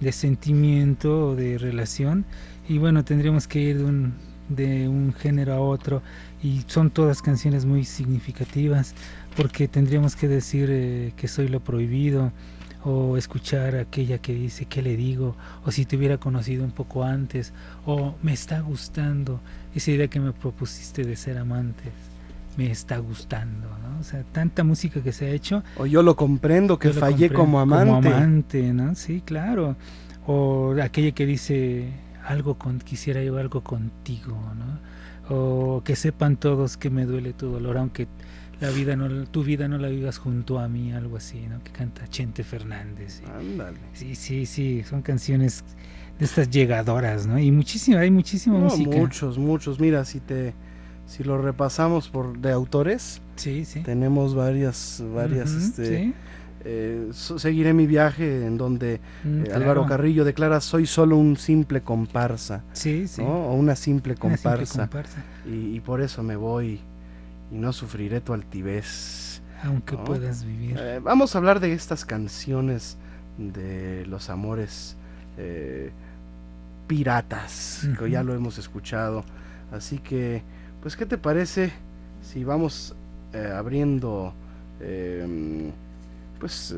de 0.00 0.12
sentimiento 0.12 1.30
o 1.30 1.34
de 1.34 1.58
relación 1.58 2.24
y 2.68 2.78
bueno, 2.78 3.04
tendríamos 3.04 3.48
que 3.48 3.58
ir 3.60 3.78
de 3.78 3.84
un, 3.84 4.14
de 4.48 4.88
un 4.88 5.12
género 5.14 5.54
a 5.54 5.60
otro 5.60 6.02
y 6.42 6.62
son 6.66 6.90
todas 6.90 7.22
canciones 7.22 7.64
muy 7.64 7.84
significativas 7.84 8.94
porque 9.36 9.66
tendríamos 9.68 10.14
que 10.14 10.28
decir 10.28 10.68
eh, 10.70 11.12
que 11.16 11.26
soy 11.26 11.48
lo 11.48 11.60
prohibido 11.60 12.32
o 12.88 13.18
escuchar 13.18 13.76
aquella 13.76 14.16
que 14.16 14.32
dice 14.32 14.64
qué 14.64 14.80
le 14.80 14.96
digo 14.96 15.36
o 15.66 15.70
si 15.70 15.84
te 15.84 15.96
hubiera 15.96 16.16
conocido 16.16 16.64
un 16.64 16.70
poco 16.70 17.04
antes 17.04 17.52
o 17.84 18.14
me 18.22 18.32
está 18.32 18.60
gustando 18.60 19.40
esa 19.74 19.90
idea 19.90 20.08
que 20.08 20.20
me 20.20 20.32
propusiste 20.32 21.04
de 21.04 21.14
ser 21.14 21.36
amantes 21.36 21.92
me 22.56 22.72
está 22.72 22.98
gustando, 22.98 23.68
¿no? 23.68 24.00
O 24.00 24.02
sea, 24.02 24.24
tanta 24.32 24.64
música 24.64 25.00
que 25.00 25.12
se 25.12 25.26
ha 25.26 25.30
hecho. 25.30 25.62
O 25.76 25.86
yo 25.86 26.02
lo 26.02 26.16
comprendo 26.16 26.76
que 26.76 26.88
lo 26.88 26.94
fallé 26.94 27.30
como 27.30 27.60
amante. 27.60 27.86
Como 27.86 28.16
amante, 28.16 28.72
¿no? 28.72 28.96
Sí, 28.96 29.22
claro. 29.24 29.76
O 30.26 30.74
aquella 30.82 31.12
que 31.12 31.24
dice 31.24 31.88
algo 32.26 32.58
con 32.58 32.80
quisiera 32.80 33.22
yo 33.22 33.38
algo 33.38 33.62
contigo, 33.62 34.36
¿no? 34.56 35.36
O 35.36 35.84
que 35.84 35.94
sepan 35.94 36.36
todos 36.36 36.76
que 36.76 36.90
me 36.90 37.04
duele 37.04 37.32
tu 37.32 37.46
dolor, 37.46 37.78
aunque 37.78 38.08
la 38.60 38.70
vida 38.70 38.96
no, 38.96 39.24
tu 39.26 39.44
vida 39.44 39.68
no 39.68 39.78
la 39.78 39.88
vivas 39.88 40.18
junto 40.18 40.58
a 40.58 40.68
mí, 40.68 40.92
algo 40.92 41.16
así, 41.16 41.46
¿no? 41.48 41.62
Que 41.62 41.70
canta 41.72 42.06
Chente 42.08 42.42
Fernández. 42.44 43.20
sí. 43.20 43.24
Ándale. 43.30 43.78
Sí, 43.92 44.14
sí, 44.14 44.46
sí, 44.46 44.82
son 44.88 45.02
canciones 45.02 45.64
de 46.18 46.24
estas 46.24 46.50
llegadoras, 46.50 47.26
¿no? 47.26 47.38
Y 47.38 47.50
muchísima, 47.52 48.00
hay 48.00 48.10
muchísima 48.10 48.58
No, 48.58 48.64
música. 48.64 48.96
muchos, 48.96 49.38
muchos. 49.38 49.78
Mira, 49.80 50.04
si 50.04 50.20
te 50.20 50.54
si 51.06 51.24
lo 51.24 51.40
repasamos 51.40 52.08
por 52.08 52.38
de 52.38 52.50
autores, 52.52 53.22
Sí, 53.36 53.64
sí. 53.64 53.80
tenemos 53.80 54.34
varias 54.34 55.02
varias 55.14 55.52
este 55.52 55.98
sí. 56.04 56.14
eh, 56.64 57.08
so- 57.12 57.38
seguiré 57.38 57.72
mi 57.72 57.86
viaje 57.86 58.44
en 58.44 58.58
donde 58.58 59.00
Mm, 59.24 59.44
eh, 59.46 59.52
Álvaro. 59.54 59.86
Carrillo 59.86 60.24
declara 60.24 60.60
soy 60.60 60.84
solo 60.86 61.16
un 61.16 61.36
simple 61.36 61.80
comparsa, 61.82 62.62
Sí, 62.72 63.06
sí. 63.08 63.22
¿no? 63.22 63.28
O 63.46 63.54
una 63.54 63.74
simple 63.76 64.16
Una 64.20 64.36
simple 64.36 64.50
comparsa. 64.52 64.80
comparsa. 64.82 65.22
y, 65.46 65.76
y 65.76 65.80
por 65.80 66.02
eso 66.02 66.22
me 66.22 66.36
voy 66.36 66.80
y 67.50 67.56
no 67.56 67.72
sufriré 67.72 68.20
tu 68.20 68.32
altivez. 68.32 69.42
Aunque 69.64 69.96
¿no? 69.96 70.04
puedas 70.04 70.44
vivir. 70.44 70.76
Eh, 70.78 71.00
vamos 71.02 71.34
a 71.34 71.38
hablar 71.38 71.58
de 71.60 71.72
estas 71.72 72.04
canciones 72.04 72.96
de 73.38 74.06
los 74.06 74.30
amores 74.30 74.96
eh, 75.36 75.90
piratas, 76.86 77.86
que 77.98 78.10
ya 78.10 78.22
lo 78.22 78.34
hemos 78.34 78.58
escuchado. 78.58 79.24
Así 79.72 79.98
que, 79.98 80.42
pues, 80.82 80.96
¿qué 80.96 81.06
te 81.06 81.18
parece 81.18 81.72
si 82.22 82.44
vamos 82.44 82.94
eh, 83.32 83.52
abriendo, 83.54 84.32
eh, 84.80 85.70
pues, 86.40 86.74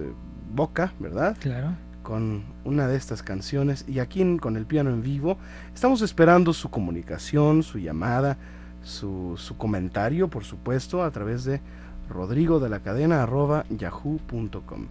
boca, 0.54 0.92
¿verdad? 0.98 1.36
Claro. 1.40 1.72
con 2.02 2.42
una 2.64 2.88
de 2.88 2.96
estas 2.96 3.22
canciones 3.22 3.84
y 3.86 3.98
aquí 3.98 4.22
en- 4.22 4.38
con 4.38 4.56
el 4.56 4.64
piano 4.64 4.88
en 4.90 5.02
vivo 5.02 5.36
estamos 5.74 6.00
esperando 6.00 6.52
su 6.54 6.70
comunicación, 6.70 7.62
su 7.62 7.78
llamada, 7.78 8.38
su, 8.84 9.34
su 9.38 9.56
comentario, 9.56 10.28
por 10.28 10.44
supuesto, 10.44 11.02
a 11.02 11.10
través 11.10 11.44
de 11.44 11.60
rodrigo 12.08 12.58
de 12.60 12.68
la 12.68 12.80
cadena 12.80 13.22
arroba 13.22 13.64
yahoo.com. 13.70 14.86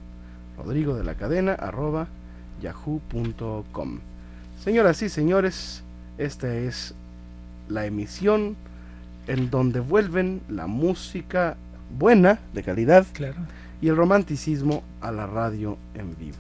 Rodrigo 0.58 0.96
de 0.96 1.04
la 1.04 1.16
cadena 1.16 1.54
arroba 1.54 2.08
yahoo.com. 2.62 4.00
Señoras 4.64 5.02
y 5.02 5.10
señores, 5.10 5.84
esta 6.18 6.54
es 6.54 6.94
la 7.70 7.86
emisión 7.86 8.56
en 9.28 9.50
donde 9.50 9.80
vuelven 9.80 10.42
la 10.50 10.68
música 10.68 11.56
buena, 11.98 12.40
de 12.54 12.64
calidad, 12.64 13.06
Claro. 13.14 13.38
y 13.82 13.88
el 13.88 13.96
romanticismo 13.96 14.84
a 15.02 15.12
la 15.12 15.28
radio 15.28 15.78
en 15.94 16.16
vivo. 16.18 16.38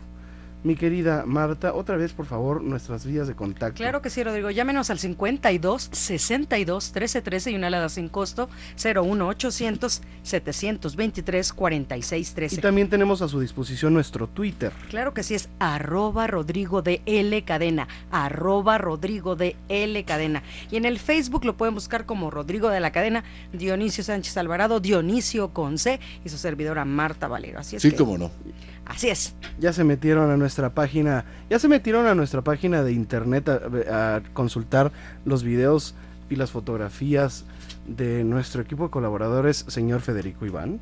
Mi 0.61 0.75
querida 0.75 1.23
Marta, 1.25 1.73
otra 1.73 1.95
vez 1.95 2.11
por 2.11 2.25
favor 2.25 2.61
nuestras 2.61 3.05
vías 3.05 3.29
de 3.29 3.33
contacto. 3.33 3.77
Claro 3.77 4.01
que 4.01 4.09
sí, 4.09 4.21
Rodrigo. 4.25 4.51
Llámenos 4.51 4.89
al 4.89 4.99
52 4.99 5.87
62 5.93 6.91
13 6.91 7.21
13 7.21 7.51
y 7.51 7.55
una 7.55 7.67
alada 7.67 7.87
sin 7.87 8.09
costo 8.09 8.49
01 8.83 9.25
800 9.25 10.01
723 10.21 11.53
46 11.53 12.29
Y 12.29 12.33
13. 12.35 12.57
también 12.61 12.89
tenemos 12.89 13.21
a 13.21 13.29
su 13.29 13.39
disposición 13.39 13.93
nuestro 13.93 14.27
Twitter. 14.27 14.73
Claro 14.89 15.13
que 15.13 15.23
sí, 15.23 15.33
es 15.33 15.47
arroba 15.59 16.27
Rodrigo 16.27 16.81
de 16.81 17.01
L 17.05 17.41
Cadena, 17.45 17.87
arroba 18.11 18.77
Rodrigo 18.77 19.37
de 19.37 19.55
L 19.69 20.03
Cadena. 20.03 20.43
Y 20.71 20.75
en 20.75 20.83
el 20.83 20.99
Facebook 20.99 21.45
lo 21.45 21.55
pueden 21.55 21.73
buscar 21.73 22.05
como 22.05 22.31
Rodrigo 22.31 22.67
de 22.67 22.81
la 22.81 22.91
Cadena, 22.91 23.23
Dionisio 23.53 24.03
Sánchez 24.03 24.35
Alvarado, 24.35 24.81
Dionisio 24.81 25.53
con 25.53 25.77
C 25.77 26.01
y 26.25 26.27
su 26.27 26.37
servidora 26.37 26.83
Marta 26.83 27.29
Valero. 27.29 27.59
Así 27.59 27.77
es 27.77 27.81
Sí, 27.81 27.91
que- 27.91 27.95
cómo 27.95 28.17
no. 28.17 28.29
Así 28.89 29.07
es. 29.09 29.33
Ya 29.59 29.71
se 29.71 29.83
metieron 29.83 30.29
a 30.31 30.35
nuestra 30.37 30.71
página, 30.71 31.23
ya 31.49 31.57
se 31.59 31.67
metieron 31.69 32.05
a 32.07 32.15
nuestra 32.15 32.41
página 32.41 32.83
de 32.83 32.91
internet 32.91 33.47
a, 33.47 34.15
a 34.15 34.21
consultar 34.33 34.91
los 35.25 35.43
videos 35.43 35.95
y 36.29 36.35
las 36.35 36.51
fotografías 36.51 37.45
de 37.87 38.23
nuestro 38.23 38.61
equipo 38.61 38.83
de 38.85 38.89
colaboradores, 38.89 39.63
señor 39.67 40.01
Federico 40.01 40.45
Iván. 40.45 40.79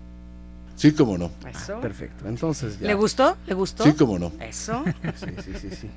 Sí, 0.76 0.91
cómo 0.93 1.17
no. 1.17 1.32
Eso. 1.50 1.80
Perfecto, 1.82 2.28
entonces 2.28 2.80
ya. 2.80 2.88
¿Le 2.88 2.93
gustó? 2.93 3.36
¿Le 3.48 3.54
gustó? 3.56 3.84
Sí, 3.84 3.93
cómo 3.93 4.17
no. 4.20 4.32
Eso. 4.39 4.84
Sí, 5.15 5.26
sí, 5.43 5.52
sí, 5.60 5.70
sí. 5.76 5.89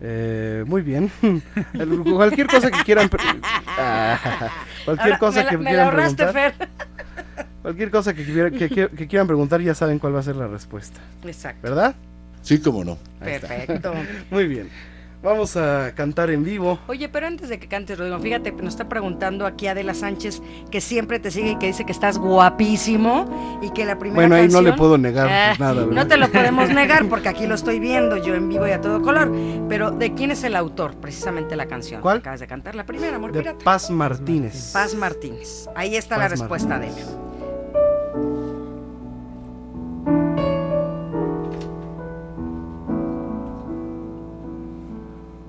Eh, 0.00 0.64
muy 0.66 0.82
bien. 0.82 1.10
Cualquier 2.04 2.46
cosa 2.46 2.70
que 2.70 2.82
quieran. 2.84 3.08
Ah, 3.78 4.18
cualquier 4.86 5.14
Ahora, 5.14 5.18
cosa 5.18 5.38
me 5.40 5.44
la- 5.44 5.50
que 5.50 5.58
me 5.58 5.64
quieran 5.66 5.84
ahorraste, 5.86 6.26
preguntar. 6.26 6.54
Fer. 6.54 6.68
Cualquier 7.62 7.90
cosa 7.90 8.14
que, 8.14 8.24
quiera- 8.24 8.50
que, 8.50 8.68
que- 8.68 8.88
que 8.88 9.06
quieran 9.08 9.26
preguntar, 9.26 9.60
ya 9.60 9.74
saben 9.74 9.98
cuál 9.98 10.14
va 10.14 10.20
a 10.20 10.22
ser 10.22 10.36
la 10.36 10.46
respuesta. 10.46 11.00
Exacto. 11.24 11.60
¿Verdad? 11.62 11.94
Sí, 12.42 12.60
cómo 12.60 12.84
no. 12.84 12.96
Ahí 13.20 13.32
está. 13.34 13.48
Perfecto. 13.48 13.92
Muy 14.30 14.46
bien. 14.46 14.68
Vamos 15.22 15.56
a 15.56 15.92
cantar 15.94 16.30
en 16.30 16.44
vivo. 16.44 16.78
Oye, 16.86 17.08
pero 17.08 17.26
antes 17.26 17.48
de 17.48 17.58
que 17.58 17.66
cantes, 17.66 17.98
Rodrigo, 17.98 18.18
fíjate, 18.20 18.52
nos 18.52 18.74
está 18.74 18.88
preguntando 18.88 19.44
aquí 19.46 19.66
Adela 19.66 19.92
Sánchez, 19.94 20.40
que 20.70 20.80
siempre 20.80 21.18
te 21.18 21.30
sigue 21.30 21.52
y 21.52 21.56
que 21.56 21.66
dice 21.66 21.84
que 21.84 21.90
estás 21.92 22.18
guapísimo 22.18 23.58
y 23.62 23.70
que 23.70 23.84
la 23.84 23.98
primera 23.98 24.20
Bueno, 24.28 24.36
ahí 24.36 24.48
no 24.48 24.62
le 24.62 24.72
puedo 24.74 24.98
negar 24.98 25.28
Ah, 25.28 25.54
nada. 25.58 25.84
¿verdad? 25.84 25.92
no 25.92 26.06
te 26.06 26.16
lo 26.16 26.28
podemos 26.28 26.68
negar 26.74 27.06
porque 27.08 27.28
aquí 27.28 27.46
lo 27.46 27.54
estoy 27.56 27.80
viendo 27.80 28.16
yo 28.18 28.34
en 28.34 28.48
vivo 28.48 28.66
y 28.68 28.70
a 28.70 28.80
todo 28.80 29.02
color. 29.02 29.32
Pero 29.68 29.90
¿de 29.90 30.14
quién 30.14 30.30
es 30.30 30.44
el 30.44 30.54
autor? 30.54 30.94
Precisamente 30.96 31.56
la 31.56 31.66
canción. 31.66 32.02
¿Cuál? 32.02 32.18
Acabas 32.18 32.40
de 32.40 32.46
cantar 32.46 32.74
la 32.74 32.86
primera, 32.86 33.16
Amor 33.16 33.32
De 33.32 33.40
Pirata. 33.40 33.64
Paz 33.64 33.90
Martínez. 33.90 34.70
Paz 34.72 34.94
Martínez. 34.94 35.68
Ahí 35.74 35.96
está 35.96 36.18
la 36.18 36.28
respuesta 36.28 36.78
de 36.78 36.86
Martínez. 36.86 37.08
él. 37.08 37.35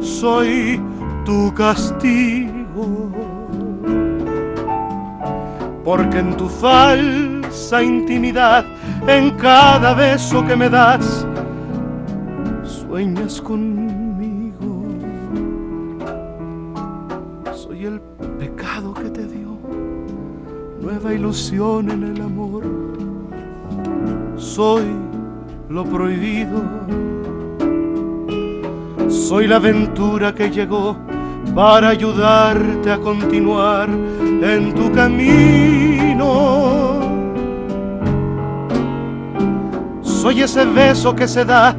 Soy 0.00 0.80
tu 1.24 1.52
castigo. 1.54 3.10
Porque 5.84 6.18
en 6.18 6.36
tu 6.36 6.48
falsa 6.48 7.82
intimidad, 7.82 8.64
en 9.06 9.30
cada 9.36 9.94
beso 9.94 10.44
que 10.44 10.56
me 10.56 10.68
das, 10.68 11.26
sueñas 12.64 13.40
conmigo. 13.40 14.84
Soy 17.52 17.84
el 17.84 18.00
pecado 18.38 18.92
que 18.94 19.10
te 19.10 19.26
dio 19.26 19.56
nueva 20.80 21.12
ilusión 21.12 21.90
en 21.90 22.02
el 22.04 22.20
amor. 22.20 22.62
Soy 24.36 24.84
lo 25.68 25.84
prohibido. 25.84 26.62
Soy 29.08 29.46
la 29.46 29.56
aventura 29.56 30.34
que 30.34 30.50
llegó 30.50 30.96
para 31.54 31.90
ayudarte 31.90 32.90
a 32.90 32.98
continuar 32.98 33.88
en 33.88 34.74
tu 34.74 34.90
camino. 34.92 36.26
Soy 40.02 40.42
ese 40.42 40.64
beso 40.64 41.14
que 41.14 41.28
se 41.28 41.44
da 41.44 41.76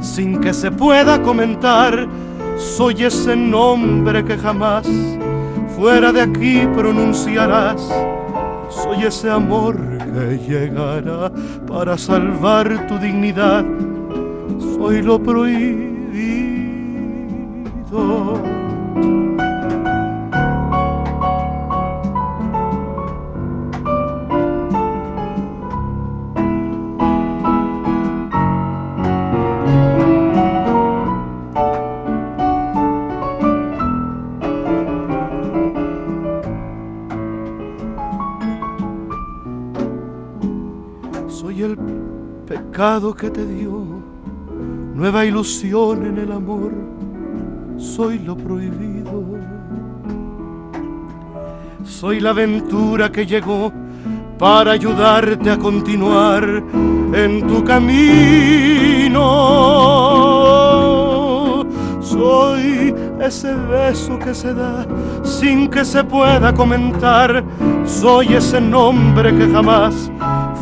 sin 0.00 0.40
que 0.40 0.52
se 0.52 0.70
pueda 0.70 1.22
comentar. 1.22 2.06
Soy 2.56 3.04
ese 3.04 3.36
nombre 3.36 4.24
que 4.24 4.36
jamás 4.36 4.88
fuera 5.76 6.12
de 6.12 6.22
aquí 6.22 6.66
pronunciarás. 6.74 7.88
Soy 8.68 9.04
ese 9.04 9.30
amor 9.30 9.76
que 9.98 10.38
llegará 10.38 11.30
para 11.68 11.96
salvar 11.96 12.86
tu 12.88 12.98
dignidad. 12.98 13.64
Soy 14.76 15.02
lo 15.02 15.22
prohibido. 15.22 15.97
Soy 17.90 17.96
el 41.62 41.78
pecado 42.46 43.14
que 43.14 43.30
te 43.30 43.46
dio 43.46 43.82
nueva 44.94 45.24
ilusión 45.24 46.04
en 46.04 46.18
el 46.18 46.32
amor. 46.32 46.97
Soy 47.98 48.20
lo 48.20 48.36
prohibido. 48.36 49.24
Soy 51.84 52.20
la 52.20 52.30
aventura 52.30 53.10
que 53.10 53.26
llegó 53.26 53.72
para 54.38 54.70
ayudarte 54.70 55.50
a 55.50 55.58
continuar 55.58 56.62
en 57.12 57.44
tu 57.48 57.64
camino. 57.64 57.96
Soy 62.00 62.94
ese 63.20 63.52
beso 63.52 64.16
que 64.20 64.32
se 64.32 64.54
da 64.54 64.86
sin 65.24 65.66
que 65.66 65.84
se 65.84 66.04
pueda 66.04 66.54
comentar. 66.54 67.42
Soy 67.84 68.32
ese 68.32 68.60
nombre 68.60 69.34
que 69.36 69.48
jamás 69.48 70.08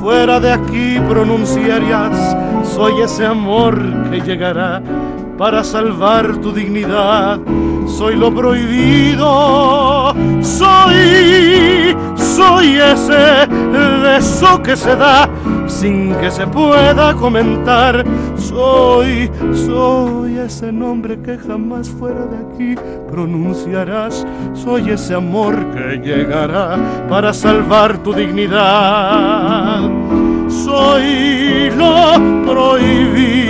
fuera 0.00 0.40
de 0.40 0.52
aquí 0.52 0.98
pronunciarías. 1.06 2.34
Soy 2.64 3.02
ese 3.02 3.26
amor 3.26 3.78
que 4.10 4.22
llegará 4.22 4.80
para 5.38 5.62
salvar 5.64 6.38
tu 6.38 6.52
dignidad. 6.52 7.38
Soy 7.86 8.16
lo 8.16 8.34
prohibido, 8.34 10.14
soy, 10.40 11.96
soy 12.16 12.78
ese 12.78 13.46
beso 14.02 14.62
que 14.62 14.76
se 14.76 14.96
da 14.96 15.28
sin 15.66 16.14
que 16.16 16.30
se 16.30 16.46
pueda 16.46 17.14
comentar. 17.14 18.04
Soy, 18.36 19.30
soy 19.66 20.38
ese 20.38 20.72
nombre 20.72 21.18
que 21.20 21.38
jamás 21.38 21.88
fuera 21.88 22.26
de 22.26 22.36
aquí 22.38 22.74
pronunciarás. 23.10 24.26
Soy 24.54 24.90
ese 24.90 25.14
amor 25.14 25.54
que 25.74 25.98
llegará 25.98 26.78
para 27.08 27.32
salvar 27.32 27.98
tu 27.98 28.12
dignidad. 28.12 29.80
Soy 30.48 31.70
lo 31.76 32.12
prohibido, 32.44 33.45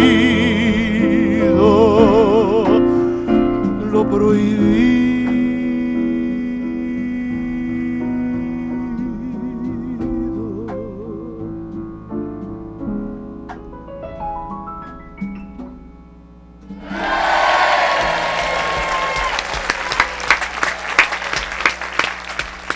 lo 4.17 4.27
prohibido. 4.27 4.67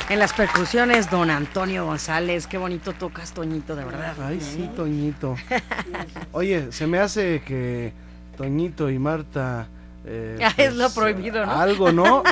En 0.08 0.18
las 0.18 0.32
percusiones, 0.32 1.08
don 1.08 1.30
Antonio 1.30 1.86
González. 1.86 2.48
Qué 2.48 2.58
bonito 2.58 2.92
tocas, 2.92 3.32
Toñito, 3.32 3.76
de 3.76 3.84
verdad. 3.84 4.16
Ay, 4.20 4.40
sí, 4.40 4.68
Toñito. 4.74 5.36
Oye, 6.32 6.72
se 6.72 6.88
me 6.88 6.98
hace 6.98 7.42
que 7.46 7.92
Toñito 8.36 8.90
y 8.90 8.98
Marta. 8.98 9.68
Eh, 10.04 10.38
es 10.56 10.74
lo 10.74 10.90
prohibido, 10.90 11.44
¿no? 11.44 11.52
Algo, 11.52 11.92
¿no? 11.92 12.22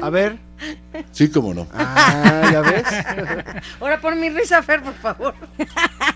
A 0.00 0.10
ver. 0.10 0.38
Sí, 1.10 1.30
cómo 1.30 1.54
no. 1.54 1.66
Ah, 1.72 2.48
¿ya 2.52 2.60
ves? 2.60 2.84
Ahora 3.80 4.00
pon 4.00 4.20
mi 4.20 4.30
risa, 4.30 4.62
Fer, 4.62 4.82
por 4.82 4.94
favor. 4.94 5.34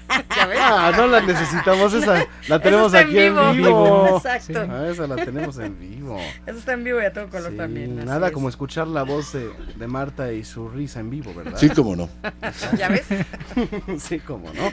Ah, 0.59 0.93
no 0.97 1.07
la 1.07 1.21
necesitamos, 1.21 1.93
esa 1.95 2.25
la 2.49 2.61
tenemos 2.61 2.93
Eso 2.93 2.99
está 2.99 3.09
aquí 3.09 3.19
en 3.19 3.35
vivo. 3.35 3.53
vivo. 3.53 4.17
Exacto. 4.17 4.67
Ah, 4.71 4.89
esa 4.91 5.07
la 5.07 5.17
tenemos 5.17 5.59
en 5.59 5.79
vivo. 5.79 6.19
Eso 6.47 6.59
está 6.59 6.73
en 6.75 6.85
vivo 6.85 7.01
y 7.01 7.05
a 7.05 7.13
todo 7.13 7.29
color 7.29 7.51
Sí, 7.53 7.57
también. 7.57 8.05
nada 8.05 8.29
es. 8.29 8.33
como 8.33 8.49
escuchar 8.49 8.87
la 8.87 9.03
voz 9.03 9.33
de, 9.33 9.51
de 9.77 9.87
Marta 9.87 10.33
y 10.33 10.45
su 10.45 10.69
risa 10.69 11.01
en 11.01 11.11
vivo, 11.11 11.33
¿verdad? 11.35 11.57
Sí, 11.59 11.69
cómo 11.71 11.97
no. 11.97 12.09
¿Ya 12.79 12.89
ves? 12.89 13.07
sí, 13.99 14.19
cómo 14.21 14.53
no. 14.53 14.71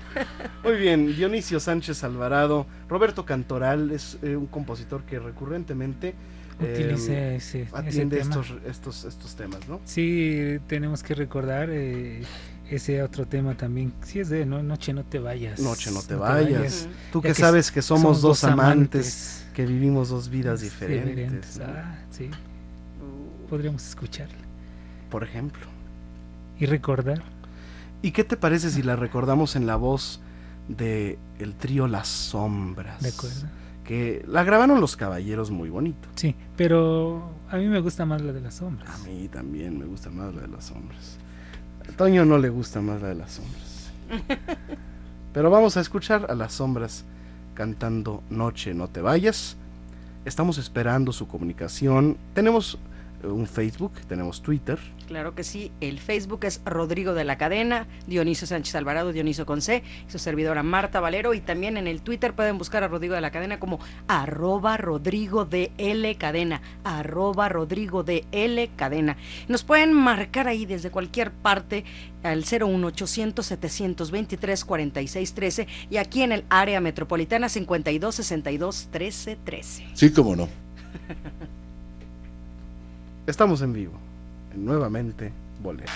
Muy 0.63 0.77
bien, 0.77 1.15
Dionisio 1.15 1.59
Sánchez 1.59 2.03
Alvarado, 2.03 2.65
Roberto 2.89 3.25
Cantoral 3.25 3.91
es 3.91 4.17
eh, 4.23 4.36
un 4.36 4.47
compositor 4.47 5.03
que 5.03 5.19
recurrentemente 5.19 6.13
eh, 6.62 6.73
Utilice 6.75 7.36
ese, 7.36 7.62
ese 7.63 7.75
atiende 7.75 8.17
tema. 8.17 8.29
estos, 8.36 8.53
estos, 8.67 9.03
estos 9.05 9.36
temas, 9.36 9.67
¿no? 9.67 9.79
Sí, 9.86 10.59
tenemos 10.67 11.01
que 11.01 11.15
recordar 11.15 11.69
eh, 11.71 12.21
ese 12.69 13.04
otro 13.04 13.26
tema 13.26 13.56
también. 13.56 13.93
Sí, 14.04 14.19
es 14.19 14.30
de 14.30 14.45
no, 14.45 14.63
Noche 14.63 14.93
no 14.93 15.04
te 15.04 15.19
vayas. 15.19 15.60
Noche 15.60 15.91
no 15.91 16.02
te 16.02 16.15
vayas. 16.15 16.88
Tú 17.12 17.21
que 17.21 17.30
que 17.30 17.34
sabes 17.34 17.71
que 17.71 17.82
somos, 17.82 18.21
dos 18.21 18.43
amantes, 18.43 18.65
amantes 18.65 19.45
que 19.54 19.65
vivimos 19.65 20.10
dos 20.10 20.30
vidas 20.30 20.62
diferentes, 20.62 21.15
diferentes. 21.15 21.58
¿no? 21.58 21.65
Ah, 21.67 21.95
sí. 22.10 22.30
Podríamos 23.49 23.88
escucharla 23.88 24.43
por 25.13 25.23
ejemplo. 25.23 25.67
y 26.60 26.65
recordar. 26.65 27.21
¿Y 28.02 28.12
qué 28.13 28.23
te 28.23 28.36
parece 28.36 28.71
si 28.71 28.82
la 28.82 28.95
recordamos 28.95 29.56
en 29.56 29.67
la 29.67 29.76
voz 29.76 30.21
de 30.67 31.19
el 31.38 31.54
trío 31.54 31.88
Las 31.88 32.08
Sombras? 32.08 32.99
De 32.99 33.10
acuerdo. 33.10 33.47
Que 33.84 34.26
la 34.28 34.43
grabaron 34.43 34.82
los 34.82 34.97
caballeros 34.97 35.52
muy 35.52 35.69
bonito. 35.69 36.10
Sí, 36.15 36.36
pero 36.58 37.30
a 37.47 37.58
mí 37.58 37.67
me 37.67 37.80
gusta 37.80 38.08
más 38.08 38.23
la 38.23 38.34
de 38.34 38.41
las 38.41 38.56
sombras. 38.56 38.89
A 38.89 38.97
mí 39.08 39.28
también 39.28 39.78
me 39.78 39.86
gusta 39.86 40.10
más 40.10 40.34
la 40.34 40.41
de 40.41 40.47
las 40.47 40.65
sombras. 40.65 41.19
A 41.89 41.95
Toño 41.95 42.25
no 42.25 42.37
le 42.37 42.49
gusta 42.49 42.81
más 42.81 43.01
la 43.01 43.09
de 43.09 43.15
las 43.15 43.31
sombras. 43.33 43.91
Pero 45.33 45.49
vamos 45.49 45.77
a 45.77 45.81
escuchar 45.81 46.27
a 46.29 46.35
las 46.35 46.53
sombras 46.53 47.05
cantando 47.53 48.23
Noche 48.29 48.73
no 48.73 48.87
te 48.87 49.01
vayas. 49.01 49.57
Estamos 50.25 50.57
esperando 50.57 51.11
su 51.11 51.27
comunicación. 51.27 52.17
Tenemos 52.33 52.77
un 53.23 53.47
Facebook, 53.47 53.93
tenemos 54.07 54.41
Twitter. 54.41 54.79
Claro 55.07 55.36
que 55.36 55.43
sí, 55.43 55.71
el 55.81 55.99
Facebook 55.99 56.45
es 56.45 56.62
Rodrigo 56.65 57.13
de 57.13 57.23
la 57.23 57.38
Cadena, 57.38 57.88
Dionisio 58.07 58.47
Sánchez 58.47 58.75
Alvarado, 58.75 59.12
Dionisio 59.12 59.45
con 59.45 59.62
C, 59.62 59.83
su 60.07 60.19
servidora 60.19 60.63
Marta 60.63 60.99
Valero 60.99 61.33
y 61.33 61.41
también 61.41 61.77
en 61.77 61.88
el 61.88 62.01
Twitter 62.01 62.33
pueden 62.33 62.57
buscar 62.57 62.83
a 62.83 62.88
Rodrigo 62.88 63.15
de 63.15 63.21
la 63.21 63.31
Cadena 63.31 63.59
como 63.59 63.79
arroba 64.07 64.77
Rodrigo 64.77 65.45
de 65.45 65.71
L 65.77 66.15
Cadena, 66.15 66.62
arroba 66.83 67.49
Rodrigo 67.49 68.03
de 68.03 68.25
L 68.31 68.69
Cadena. 68.75 69.17
Nos 69.47 69.63
pueden 69.63 69.93
marcar 69.93 70.47
ahí 70.47 70.65
desde 70.65 70.91
cualquier 70.91 71.31
parte 71.31 71.83
al 72.23 72.39
01800 72.39 73.45
723 73.45 74.65
4613 74.65 75.67
y 75.89 75.97
aquí 75.97 76.21
en 76.23 76.31
el 76.31 76.45
área 76.49 76.79
metropolitana 76.81 77.49
52 77.49 78.15
62 78.15 78.88
13 78.91 79.38
13. 79.43 79.88
Sí, 79.93 80.12
cómo 80.12 80.36
no. 80.36 80.47
Estamos 83.27 83.62
en 83.62 83.73
vivo, 83.73 83.93
en 84.53 84.65
nuevamente 84.65 85.31
Bolero. 85.62 85.91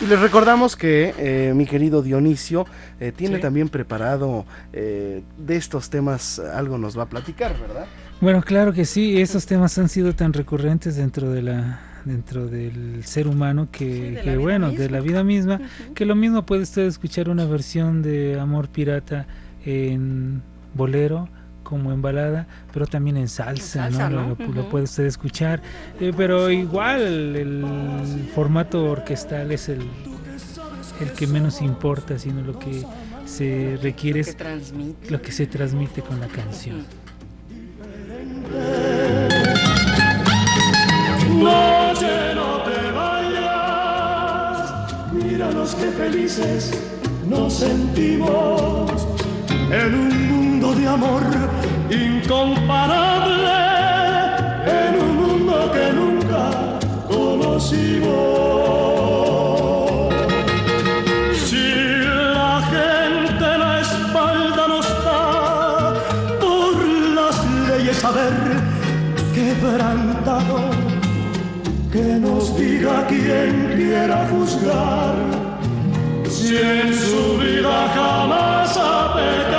Y 0.00 0.06
les 0.06 0.20
recordamos 0.20 0.76
que 0.76 1.14
eh, 1.18 1.52
mi 1.54 1.66
querido 1.66 2.02
Dionisio 2.02 2.66
eh, 3.00 3.12
tiene 3.12 3.36
Sí. 3.36 3.42
también 3.42 3.68
preparado 3.68 4.44
eh, 4.72 5.22
de 5.38 5.56
estos 5.56 5.88
temas 5.88 6.38
algo 6.40 6.78
nos 6.78 6.98
va 6.98 7.04
a 7.04 7.06
platicar, 7.08 7.58
¿verdad? 7.60 7.86
Bueno, 8.20 8.42
claro 8.42 8.72
que 8.72 8.84
sí, 8.84 9.20
esos 9.20 9.46
temas 9.46 9.78
han 9.78 9.88
sido 9.88 10.14
tan 10.14 10.32
recurrentes 10.32 10.96
dentro 10.96 11.30
de 11.30 11.42
la 11.42 11.80
dentro 12.04 12.46
del 12.46 13.02
ser 13.04 13.26
humano 13.26 13.68
que, 13.72 13.84
Sí, 13.86 14.00
de 14.00 14.12
la 14.16 14.22
que, 14.22 14.30
vida 14.32 14.38
bueno, 14.38 14.70
de 14.72 14.90
la 14.90 15.00
vida 15.00 15.24
misma, 15.24 15.58
que 15.94 16.04
lo 16.04 16.14
mismo 16.14 16.44
puede 16.44 16.62
usted 16.62 16.82
escuchar 16.82 17.30
una 17.30 17.46
versión 17.46 18.02
de 18.02 18.38
Amor 18.38 18.68
Pirata 18.68 19.26
en 19.64 20.42
bolero 20.74 21.28
como 21.64 21.90
en 21.92 22.00
balada, 22.00 22.46
pero 22.72 22.86
también 22.86 23.16
en 23.16 23.26
salsa, 23.28 23.86
En 23.88 23.94
salsa, 23.94 24.10
¿no? 24.10 24.36
¿no? 24.38 24.52
Lo, 24.54 24.68
puede 24.68 24.84
usted 24.84 25.06
escuchar, 25.06 25.60
eh, 25.98 26.12
pero 26.16 26.50
igual 26.50 27.00
el 27.34 28.30
formato 28.34 28.84
orquestal 28.84 29.50
es 29.50 29.68
el, 29.68 29.80
el 31.00 31.10
que 31.12 31.26
menos 31.26 31.60
importa, 31.60 32.18
sino 32.18 32.42
lo 32.42 32.56
que 32.58 32.84
se 33.24 33.78
requiere 33.82 34.22
que 34.22 34.30
es 34.30 34.36
transmite. 34.36 35.10
lo 35.10 35.20
que 35.20 35.32
se 35.32 35.46
transmite 35.46 36.02
con 36.02 36.20
la 36.20 36.28
canción. 36.28 36.84
Noche, 41.28 42.34
no 42.34 42.62
te 42.62 42.90
vayas, 42.92 44.60
míranos 45.12 45.74
qué 45.74 45.90
felices 45.90 46.80
nos 47.28 47.54
sentimos 47.54 48.92
en 49.70 49.94
un 49.94 50.28
mundo 50.28 50.74
de 50.74 50.86
amor 50.86 51.22
incomparable, 51.90 53.56
en 54.66 55.00
un 55.00 55.16
mundo 55.16 55.72
que 55.72 55.92
nunca 55.92 56.78
conocimos. 57.08 58.14
Si 61.46 61.66
la 62.34 62.60
gente 62.74 63.58
la 63.58 63.80
espalda 63.80 64.68
nos 64.68 64.88
da 65.04 65.94
por 66.40 66.74
las 67.14 67.36
leyes 67.68 67.96
saber 67.96 68.34
quebrantado, 69.34 70.58
que 71.92 72.18
nos 72.20 72.56
diga 72.56 73.06
quien 73.06 73.72
quiera 73.76 74.26
juzgar 74.30 75.14
si 76.28 76.56
en 76.56 76.92
su 76.92 77.38
vida 77.38 77.88
jamás 77.94 78.76
ha 78.76 79.14
pecado. 79.14 79.53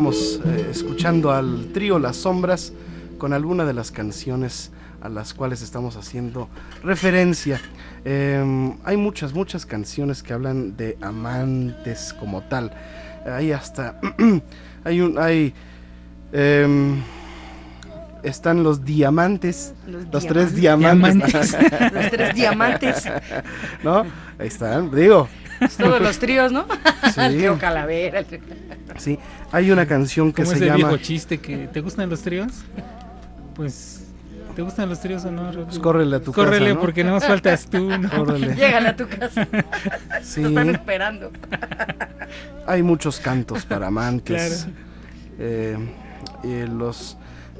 Estamos 0.00 0.40
eh, 0.46 0.68
escuchando 0.70 1.30
al 1.30 1.72
trío 1.74 1.98
Las 1.98 2.16
Sombras 2.16 2.72
con 3.18 3.34
alguna 3.34 3.66
de 3.66 3.74
las 3.74 3.90
canciones 3.90 4.70
a 5.02 5.10
las 5.10 5.34
cuales 5.34 5.60
estamos 5.60 5.96
haciendo 5.96 6.48
referencia. 6.82 7.60
Eh, 8.06 8.72
hay 8.82 8.96
muchas, 8.96 9.34
muchas 9.34 9.66
canciones 9.66 10.22
que 10.22 10.32
hablan 10.32 10.74
de 10.74 10.96
amantes 11.02 12.14
como 12.18 12.40
tal. 12.40 12.72
Hay 13.26 13.52
hasta... 13.52 14.00
hay 14.84 15.02
un... 15.02 15.18
Hay... 15.18 15.52
em, 16.32 17.02
están 18.22 18.62
los 18.62 18.82
diamantes, 18.86 19.74
los, 19.86 20.26
tres 20.26 20.54
diamantes, 20.54 21.56
Los 21.92 22.10
tres 22.10 22.34
diamantes. 22.34 23.04
¿no? 23.82 24.06
Ahí 24.38 24.46
están, 24.46 24.90
digo, 24.94 25.28
Todos 25.78 26.00
los 26.00 26.18
tríos, 26.18 26.52
¿no? 26.52 26.66
Sí. 27.14 27.20
El 27.20 27.32
trío 27.38 27.58
Calavera. 27.58 28.20
el 28.20 28.26
trío- 28.26 28.40
sí. 28.98 29.18
Hay 29.52 29.70
una 29.70 29.86
canción 29.86 30.32
que 30.32 30.42
Como 30.42 30.50
se 30.52 30.56
ese 30.56 30.66
llama... 30.66 30.76
viejo 30.76 30.96
chiste 30.98 31.38
que 31.38 31.68
¿te 31.68 31.80
gustan 31.80 32.08
los 32.10 32.20
tríos? 32.22 32.52
Pues 33.54 34.04
¿te 34.56 34.62
gustan 34.62 34.88
los 34.88 35.00
tríos 35.00 35.24
o 35.24 35.30
no? 35.30 35.50
Pues 35.64 35.78
córrele 35.78 36.16
a 36.16 36.20
tu 36.20 36.32
casa, 36.32 36.44
Córrele 36.44 36.74
¿no? 36.74 36.80
porque 36.80 37.02
nada 37.04 37.16
más 37.18 37.26
faltas 37.26 37.66
tú, 37.66 37.88
¿no? 37.88 38.08
Órale. 38.20 38.54
Llégale 38.54 38.88
a 38.88 38.96
tu 38.96 39.06
casa. 39.08 39.46
Sí. 40.22 40.40
Te 40.42 40.48
están 40.48 40.70
esperando. 40.70 41.30
Hay 42.66 42.82
muchos 42.82 43.18
cantos 43.20 43.64
para 43.64 43.86
amantes. 43.88 44.64
Claro. 44.64 44.76
Eh, 45.38 45.76
eh, 46.44 46.68
los, 46.70 47.16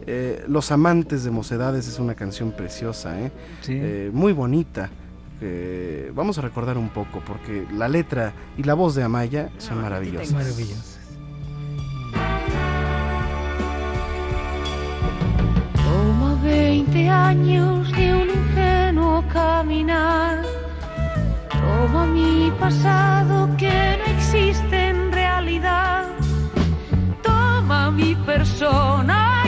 eh, 0.06 0.44
los 0.48 0.70
amantes 0.72 1.24
de 1.24 1.30
Mocedades 1.30 1.88
es 1.88 1.98
una 1.98 2.14
canción 2.14 2.52
preciosa, 2.52 3.18
¿eh? 3.20 3.30
Sí. 3.62 3.72
Eh, 3.80 4.10
muy 4.12 4.32
bonita. 4.32 4.90
Eh, 5.42 6.12
vamos 6.14 6.38
a 6.38 6.42
recordar 6.42 6.76
un 6.76 6.90
poco 6.90 7.20
porque 7.20 7.66
la 7.72 7.88
letra 7.88 8.32
y 8.58 8.62
la 8.62 8.74
voz 8.74 8.94
de 8.94 9.02
Amaya 9.02 9.50
son 9.58 9.76
No, 9.76 9.82
maravillosas. 9.82 10.32
Maravilloso. 10.32 10.98
Toma 15.74 16.34
20 16.42 17.08
años 17.08 17.90
de 17.92 18.14
un 18.14 18.30
ingenuo 18.30 19.24
caminar. 19.32 20.42
Toma 21.50 22.06
mi 22.06 22.52
pasado 22.58 23.48
que 23.56 23.98
no 23.98 24.04
existe 24.16 24.88
en 24.88 25.12
realidad. 25.12 26.04
Toma 27.22 27.90
mi 27.90 28.14
persona 28.26 29.39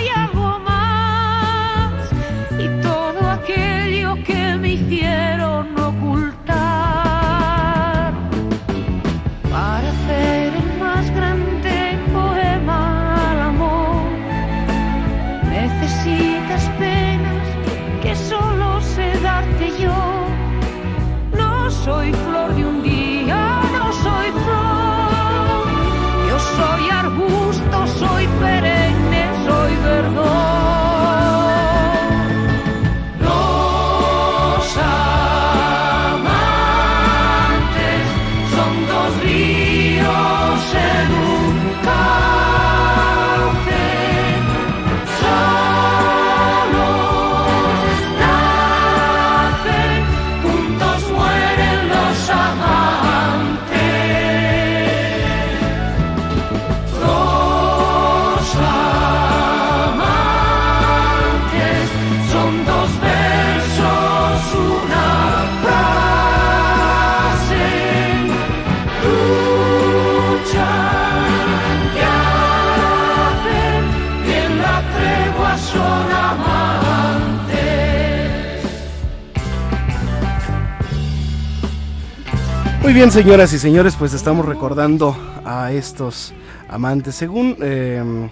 Muy 82.93 82.99
bien, 82.99 83.11
señoras 83.11 83.51
y 83.55 83.59
señores, 83.59 83.97
pues 83.97 84.13
estamos 84.13 84.45
recordando 84.45 85.17
a 85.47 85.73
estos 85.73 86.35
amantes. 86.69 87.15
Según, 87.15 87.57
eh, 87.63 88.29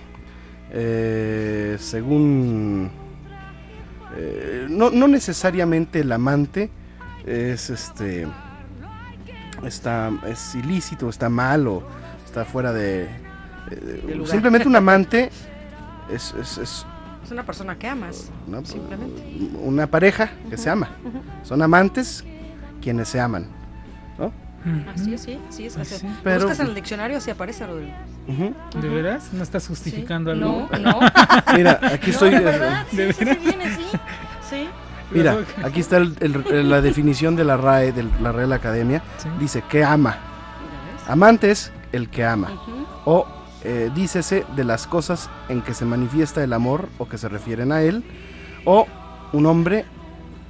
eh, 0.71 1.77
según, 1.81 2.91
eh, 4.19 4.67
no, 4.69 4.91
no 4.91 5.09
necesariamente 5.09 6.01
el 6.01 6.13
amante 6.13 6.69
es 7.25 7.71
este, 7.71 8.29
está, 9.65 10.11
es 10.29 10.55
ilícito, 10.55 11.09
está 11.09 11.31
mal 11.31 11.67
o 11.67 11.83
está 12.27 12.45
fuera 12.45 12.71
de, 12.75 13.05
eh, 13.71 14.23
simplemente 14.27 14.69
un 14.69 14.77
amante 14.77 15.31
es, 16.13 16.35
es- 16.39 16.59
es 16.59 16.87
Es 17.25 17.31
una 17.33 17.45
persona 17.47 17.79
que 17.79 17.89
amas. 17.89 18.31
¿no? 18.47 18.63
Simplemente. 18.67 19.23
una 19.63 19.87
pareja 19.87 20.31
que 20.51 20.59
se 20.59 20.69
ama. 20.69 20.91
Son 21.45 21.63
amantes 21.63 22.23
quienes 22.83 23.09
se 23.09 23.19
aman. 23.19 23.59
¿No? 24.65 24.91
Así 24.91 25.15
es, 25.15 25.23
sí, 25.23 25.39
sí 25.51 25.67
es. 25.67 25.77
así. 25.77 25.97
Sí. 25.97 26.07
Pero- 26.23 26.41
Buscas 26.41 26.61
en 26.61 26.67
el 26.67 26.75
diccionario, 26.75 27.19
así 27.19 27.31
aparece, 27.31 27.67
Rodrigo. 27.67 27.93
Ujú. 28.29 28.55
¿De 28.81 28.89
veras? 28.89 29.33
¿No 29.33 29.43
estás 29.43 29.67
justificando 29.67 30.31
algo? 30.31 30.69
No, 30.73 30.79
no. 30.79 31.01
Mira, 31.57 31.81
aquí 31.83 32.11
estoy. 32.11 32.31
No, 32.31 32.37
eh, 32.37 32.41
de 32.41 32.45
verdad, 32.45 32.87
sí, 32.91 32.97
¿De 32.97 33.13
sí, 33.13 33.25
sí, 33.25 33.39
viene, 33.45 33.77
sí. 33.77 33.85
Sí. 34.49 34.69
Mira, 35.13 35.39
aquí 35.65 35.81
está 35.81 35.97
el- 35.97 36.17
el- 36.21 36.71
la 36.71 36.81
definición 36.81 37.35
de 37.37 37.45
la 37.45 37.57
RAE, 37.57 37.93
de 37.93 38.05
la 38.23 38.31
Real 38.33 38.53
Academia. 38.53 39.03
Sí. 39.19 39.29
Dice 39.41 39.63
que 39.69 39.83
ama. 39.85 40.19
Amante 41.09 41.51
es 41.51 41.73
el 41.93 42.09
que 42.09 42.25
ama. 42.25 42.51
O 43.05 43.27
eh, 43.65 43.91
dícese 43.95 44.47
de 44.57 44.65
las 44.65 44.87
cosas 44.87 45.29
en 45.49 45.63
que 45.63 45.75
se 45.75 45.85
manifiesta 45.85 46.43
el 46.45 46.53
amor 46.53 46.89
o 46.99 47.09
que 47.09 47.19
se 47.19 47.29
refieren 47.29 47.73
a 47.73 47.83
él. 47.83 48.05
O 48.65 48.87
un 49.33 49.47
hombre 49.47 49.85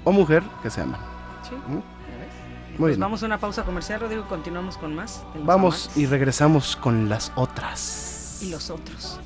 o 0.05 0.13
mujer 0.13 0.43
que 0.63 0.69
se 0.71 0.81
aman. 0.83 1.01
Sí. 1.49 1.55
Muy 2.81 2.87
Pues 2.89 2.97
bien. 2.97 3.01
vamos 3.01 3.23
a 3.23 3.27
una 3.27 3.37
pausa 3.39 3.63
comercial, 3.65 4.01
Rodrigo, 4.01 4.23
y 4.25 4.29
continuamos 4.29 4.79
con 4.79 4.95
más. 4.95 5.23
de 5.35 5.41
los 5.41 5.47
Vamos 5.47 5.83
amantes 5.85 5.97
y 6.03 6.07
regresamos 6.07 6.77
con 6.77 7.11
las 7.11 7.31
otras. 7.37 8.39
y 8.41 8.49
los 8.49 8.71
otros. 8.71 9.21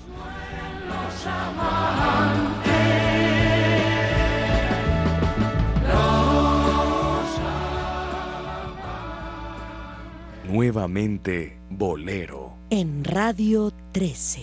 Nuevamente 10.46 11.58
Bolero. 11.70 12.56
En 12.70 13.04
Radio 13.04 13.72
13. 13.92 14.42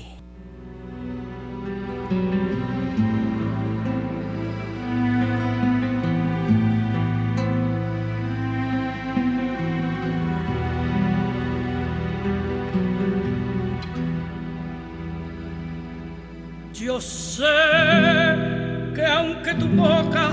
Sé 17.41 18.93
que 18.95 19.06
aunque 19.06 19.51
tu 19.56 19.67
boca 19.69 20.27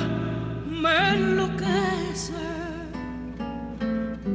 me 0.82 0.96
enloquece, 1.14 2.46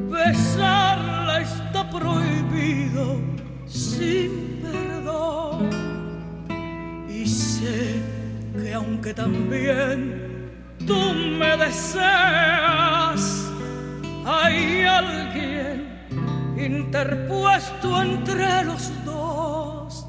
besarla 0.10 1.42
está 1.42 1.82
prohibido 1.98 3.06
sin 3.68 4.32
perdón. 4.64 5.70
Y 7.08 7.28
sé 7.28 8.02
que 8.60 8.74
aunque 8.74 9.14
también 9.14 9.98
tú 10.88 11.00
me 11.40 11.52
deseas, 11.58 13.22
hay 14.26 14.84
alguien 15.02 15.76
interpuesto 16.58 18.02
entre 18.02 18.64
los 18.64 18.92
dos. 19.06 20.08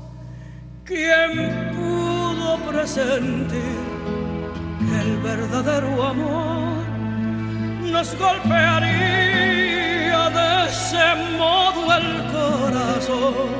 ¿Quién 0.85 1.75
que 4.79 5.01
el 5.01 5.17
verdadero 5.19 6.03
amor 6.03 6.85
nos 7.93 8.09
golpearía 8.19 10.31
de 10.31 10.67
ese 10.69 11.07
modo 11.39 11.81
el 11.97 12.09
corazón? 12.37 13.51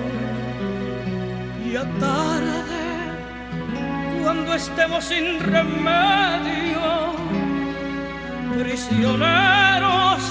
Y 1.65 1.67
a 1.77 1.85
tarde, 1.99 2.85
cuando 4.23 4.55
estemos 4.55 5.05
sin 5.05 5.41
remedio, 5.41 7.15
prisioneros 8.59 10.23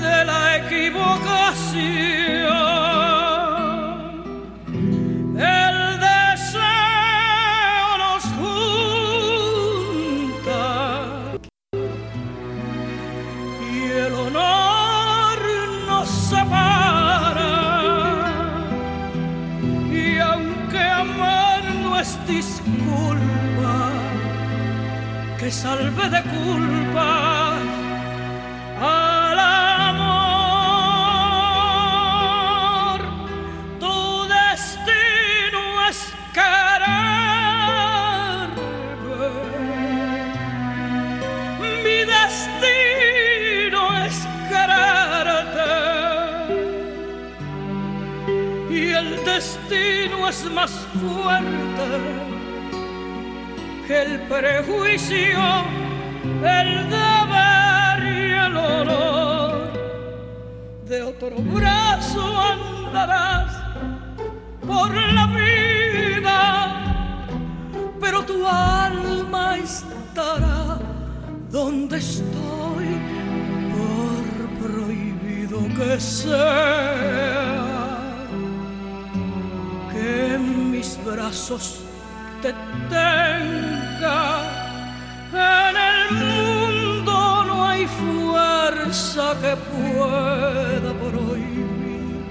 de 0.00 0.24
la 0.24 0.56
equivocación. 0.56 2.97
Salve 25.50 26.08
de 26.10 26.22
culpa 26.22 27.56
al 28.80 29.38
amor. 29.38 30.18
Tu 33.80 34.28
destino 34.28 35.62
es 35.88 35.98
quererme. 36.34 36.88
Mi 41.82 41.98
destino 42.16 43.80
es 44.04 44.16
quererte. 44.50 45.72
Y 48.70 48.74
el 48.92 49.08
destino 49.24 50.28
es 50.28 50.44
más 50.50 50.72
fuerte 51.00 52.27
el 53.90 54.20
prejuicio, 54.22 55.38
el 56.42 56.90
deber 56.90 58.02
y 58.02 58.32
el 58.32 58.56
honor. 58.56 59.72
De 60.86 61.02
otro 61.02 61.30
brazo 61.36 62.40
andarás 62.40 63.56
por 64.66 64.94
la 64.94 65.26
vida, 65.26 66.30
pero 68.00 68.24
tu 68.24 68.46
alma 68.46 69.56
estará 69.56 70.78
donde 71.50 71.96
estoy, 71.98 73.00
por 73.72 74.68
prohibido 74.68 75.60
que 75.76 75.98
sea 75.98 77.64
que 79.92 80.38
mis 80.38 80.98
brazos 81.04 81.77
te 82.42 82.54
tenga. 82.88 84.20
En 85.32 85.76
el 85.76 86.00
mundo 86.22 87.44
no 87.44 87.66
hay 87.66 87.86
fuerza 87.86 89.34
que 89.42 89.56
pueda 89.72 90.90
prohibir 91.04 92.24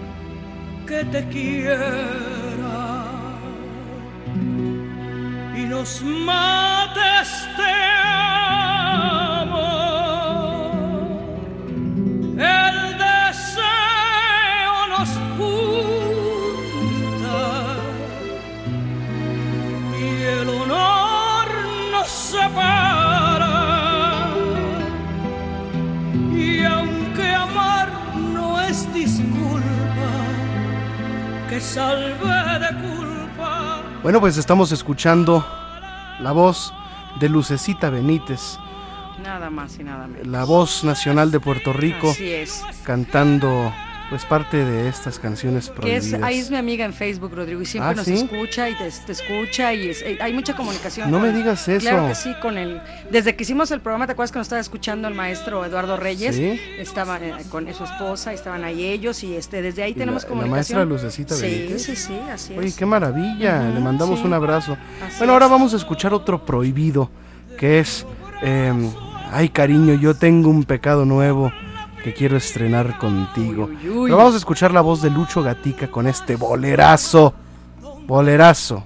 que 0.87 1.03
te 1.05 1.27
quiera 1.27 2.17
y 5.55 5.61
nos 5.65 6.01
mate 6.01 7.01
este 7.21 8.06
salve 31.59 32.09
de 32.13 32.75
culpa. 32.81 33.81
Bueno, 34.03 34.19
pues 34.19 34.37
estamos 34.37 34.71
escuchando 34.71 35.45
la 36.19 36.31
voz 36.31 36.73
de 37.19 37.29
Lucecita 37.29 37.89
Benítez, 37.89 38.57
Nada 39.23 39.49
más 39.49 39.77
y 39.79 39.83
nada 39.83 40.07
menos. 40.07 40.27
la 40.27 40.43
voz 40.45 40.83
nacional 40.83 41.31
de 41.31 41.39
Puerto 41.39 41.73
Rico, 41.73 42.11
Así 42.11 42.31
es. 42.31 42.63
cantando 42.83 43.73
pues 44.09 44.23
parte 44.25 44.63
de 44.63 44.87
estas 44.87 45.19
canciones 45.19 45.67
Que 45.69 45.73
prohibidas. 45.75 46.05
es, 46.05 46.13
ahí 46.23 46.39
es 46.39 46.49
mi 46.49 46.55
amiga 46.57 46.85
en 46.85 46.93
Facebook, 46.93 47.33
Rodrigo, 47.35 47.61
y 47.61 47.65
siempre 47.65 47.91
Ah, 47.91 47.95
nos 47.95 48.05
¿sí? 48.05 48.13
escucha 48.13 48.69
y 48.69 48.75
te, 48.75 48.89
te 49.05 49.11
escucha 49.11 49.73
y 49.73 49.89
es- 49.89 50.01
eh, 50.01 50.17
hay 50.21 50.33
mucha 50.33 50.55
comunicación. 50.55 51.11
No 51.11 51.19
con- 51.19 51.27
me 51.31 51.37
digas 51.37 51.67
eso. 51.67 51.81
Claro 51.89 52.07
que 52.07 52.15
sí, 52.15 52.33
con 52.41 52.57
el... 52.57 52.81
Desde 53.11 53.35
que 53.35 53.43
hicimos 53.43 53.69
el 53.71 53.81
programa, 53.81 54.05
¿te 54.05 54.13
acuerdas 54.13 54.31
que 54.31 54.39
nos 54.39 54.45
estaba 54.47 54.61
escuchando 54.61 55.07
el 55.09 55.13
maestro 55.13 55.65
Eduardo 55.65 55.97
Reyes? 55.97 56.35
Sí. 56.35 56.59
Estaba 56.79 57.17
eh, 57.17 57.33
con 57.49 57.71
su 57.73 57.83
esposa, 57.83 58.31
estaban 58.31 58.63
ahí 58.63 58.85
ellos 58.85 59.23
y 59.23 59.35
este 59.35 59.61
desde 59.61 59.83
ahí 59.83 59.91
Y 59.91 59.95
tenemos 59.95 60.23
la- 60.23 60.29
la 60.29 60.35
comunicación. 60.35 60.77
maestra 60.79 60.85
Lucecita 60.85 61.35
Sí, 61.35 61.41
Benítez. 61.41 61.83
sí, 61.83 61.95
sí, 61.97 62.19
así 62.31 62.53
es. 62.53 62.59
Oye, 62.59 62.73
qué 62.77 62.85
maravilla. 62.85 63.69
Le 63.69 63.79
mandamos 63.81 64.19
sí. 64.19 64.25
un 64.25 64.33
abrazo. 64.33 64.77
Así 65.05 65.17
Bueno, 65.17 65.33
ahora 65.33 65.45
es. 65.47 65.51
vamos 65.51 65.73
a 65.73 65.77
escuchar 65.77 66.13
otro 66.13 66.45
prohibido, 66.45 67.09
que 67.59 67.79
es, 67.79 68.05
em, 68.41 68.89
ay 69.31 69.49
cariño, 69.49 69.95
yo 69.95 70.15
tengo 70.15 70.49
un 70.49 70.63
pecado 70.63 71.03
nuevo 71.05 71.51
que 72.07 72.13
quiero 72.13 72.37
estrenar 72.37 72.97
contigo. 72.97 73.65
Uy, 73.65 73.77
uy, 73.83 73.89
uy. 73.89 74.03
Pero 74.05 74.15
vamos 74.15 74.33
a 74.33 74.37
escuchar 74.37 74.71
la 74.71 74.79
voz 74.79 75.01
de 75.01 75.09
Lucho 75.09 75.43
Gatica 75.43 75.89
con 75.89 76.07
este 76.07 76.37
bolerazo, 76.37 77.33
bolerazo. 78.05 78.81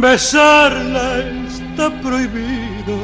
Besarla 0.00 1.18
está 1.46 1.90
prohibido 2.00 2.96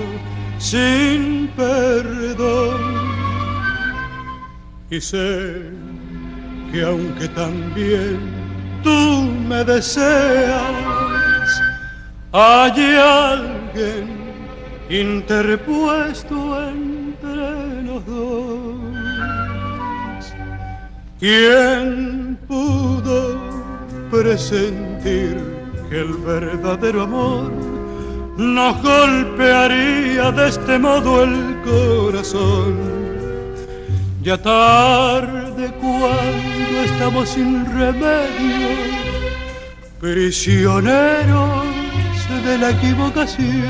sin 0.59 1.49
perdón. 1.57 2.81
Y 4.91 5.01
sé 5.01 5.71
que 6.71 6.85
aunque 6.85 7.29
también 7.29 8.19
tú 8.83 9.23
me 9.49 9.65
deseas, 9.65 10.63
hay 12.33 12.97
alguien 12.97 14.25
interpuesto 14.91 16.69
entre 16.69 17.83
los 17.83 18.07
dos. 18.07 18.75
¿Quién 21.19 22.39
pudo 22.47 23.39
presentir 24.11 25.64
que 25.89 26.01
el 26.01 26.13
verdadero 26.15 27.03
amor 27.03 27.53
nos 28.37 28.83
golpearía 28.83 30.31
de 30.33 30.49
este 30.49 30.79
modo 30.79 31.25
el 31.25 31.61
corazón? 31.65 32.79
Ya 34.23 34.39
tarde 34.39 35.73
cuando 35.81 36.81
estamos 36.85 37.29
sin 37.29 37.65
remedio, 37.67 38.69
prisioneros 40.01 41.75
de 42.45 42.59
la 42.59 42.71
equivocación. 42.71 43.65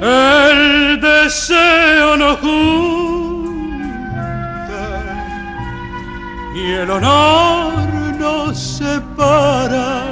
El 0.00 1.00
deseo 1.00 2.16
nos 2.16 2.38
junta 2.38 3.64
y 6.54 6.70
el 6.72 6.90
honor 6.90 7.73
separa. 8.54 10.04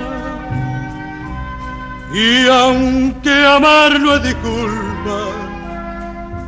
Y 2.12 2.46
aunque 2.48 3.30
amar 3.46 3.98
no 3.98 4.16
es 4.16 4.22
disculpa, 4.22 5.20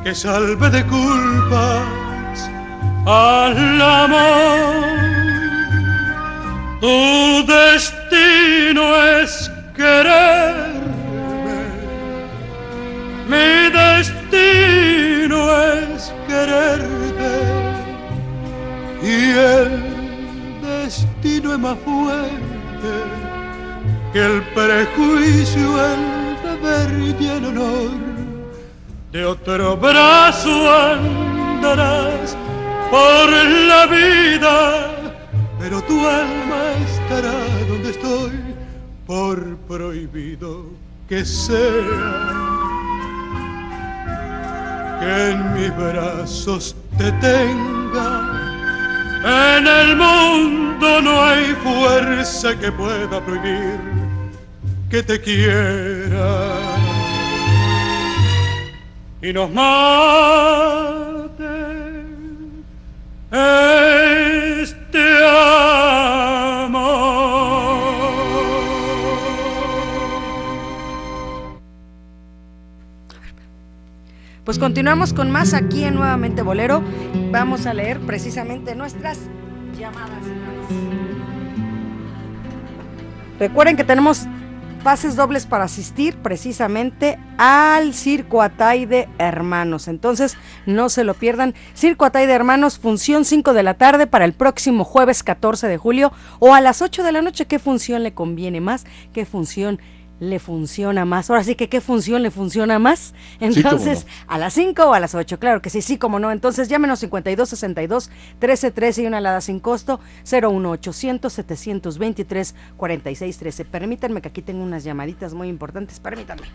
que 0.03 0.15
salve 0.15 0.69
de 0.71 0.85
culpas 0.85 2.51
al 3.07 3.81
amor. 3.81 4.85
Tu 6.81 7.47
destino 7.47 8.97
es 9.23 9.51
quererme, 9.75 10.83
mi 13.27 13.71
destino 13.73 15.39
es 15.63 16.13
quererte 16.29 17.35
y 19.03 19.31
el 19.31 19.94
destino 20.85 21.55
es 21.55 21.59
más 21.59 21.79
fuerte 21.79 22.93
que 24.13 24.21
el 24.21 24.43
prejuicio, 24.55 25.67
el 25.93 26.03
deber 26.43 27.21
y 27.21 27.27
el 27.27 27.45
honor. 27.47 27.91
De 29.11 29.25
otro 29.25 29.77
brazo 29.77 30.51
andarás 30.71 32.37
por 32.91 33.31
la 33.31 33.87
vida, 33.87 34.91
pero 35.59 35.81
tu 35.83 35.99
alma 36.07 36.63
estará 36.87 37.39
donde 37.69 37.91
estoy, 37.91 38.33
por 39.07 39.57
prohibido 39.69 40.67
que 41.09 41.25
sea. 41.25 42.31
Que 45.01 45.31
en 45.31 45.55
mis 45.55 45.77
brazos 45.77 46.77
te 46.99 47.11
tenga, 47.13 48.44
en 49.25 49.67
el 49.67 49.97
mundo 49.97 51.01
no 51.01 51.25
hay 51.25 51.55
fuerza 51.63 52.59
que 52.59 52.71
pueda 52.71 53.25
prohibir 53.25 53.81
que 54.91 55.03
te 55.03 55.21
quiera. 55.21 56.53
Y 59.23 59.33
nos 59.33 59.51
mate 59.51 60.05
Pues 74.45 74.59
continuamos 74.59 75.15
con 75.15 75.31
más 75.31 75.55
aquí 75.55 75.85
en 75.85 75.95
Nuevamente 75.95 76.43
Bolero. 76.43 76.83
Vamos 77.31 77.65
a 77.65 77.73
leer 77.73 77.99
precisamente 78.01 78.75
nuestras 78.75 79.19
llamadas. 79.79 80.23
Recuerden 83.39 83.79
que 83.79 83.85
tenemos 83.85 84.27
pases 84.83 85.17
dobles 85.17 85.47
para 85.47 85.65
asistir 85.65 86.19
precisamente 86.19 87.19
al 87.39 87.95
Circo 87.95 88.43
Ataide 88.43 89.09
Hermanos. 89.19 89.89
Entonces, 89.89 90.37
no 90.67 90.91
se 90.91 91.05
lo 91.05 91.15
pierdan. 91.15 91.55
Circo 91.75 92.05
Ataide 92.05 92.35
Hermanos, 92.35 92.79
función 92.79 93.25
5 93.25 93.55
de 93.55 93.63
la 93.63 93.75
tarde 93.75 94.07
para 94.07 94.27
el 94.27 94.35
próximo 94.35 94.85
jueves 94.85 95.23
14 95.23 95.69
de 95.69 95.79
julio 95.79 96.13
o 96.39 96.55
a 96.55 96.61
las 96.61 96.83
8 96.83 97.03
de 97.03 97.13
la 97.13 97.23
noche. 97.23 97.47
¿Qué 97.47 97.59
función 97.59 98.03
le 98.03 98.13
conviene 98.13 98.61
más? 98.61 98.85
¿Qué 99.15 99.25
función 99.25 99.81
le 100.21 100.39
funciona 100.39 101.05
más? 101.05 101.31
Ahora 101.31 101.45
sí 101.45 101.55
que 101.55 101.69
qué 101.69 101.81
función 101.81 102.23
le 102.23 102.31
funciona 102.31 102.79
más. 102.79 103.15
Entonces, 103.41 104.07
a 104.27 104.39
las 104.39 104.55
5 104.55 104.85
o 104.85 104.95
a 104.95 105.01
las 105.01 105.15
8, 105.15 105.39
claro 105.39 105.61
que 105.63 105.71
sí, 105.71 105.83
sí, 105.83 105.99
como 105.99 106.19
no. 106.19 106.31
Entonces, 106.31 106.69
llámenos 106.69 107.01
52 107.01 107.49
62 107.49 108.11
13 108.39 108.71
13 108.71 109.03
y 109.03 109.07
una 109.07 109.19
alada 109.19 109.41
sin 109.41 109.61
costo 109.61 110.01
01800 110.31 111.33
723 111.33 112.55
46 112.77 113.39
13. 113.39 113.65
Permítanme 113.65 114.21
que 114.21 114.29
aquí 114.29 114.43
tengo 114.43 114.63
unas 114.63 114.85
llamaditas 114.85 115.35
muy 115.35 115.49
importantes. 115.49 116.01
Permítanme. 116.01 116.47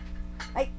Ay. 0.54 0.70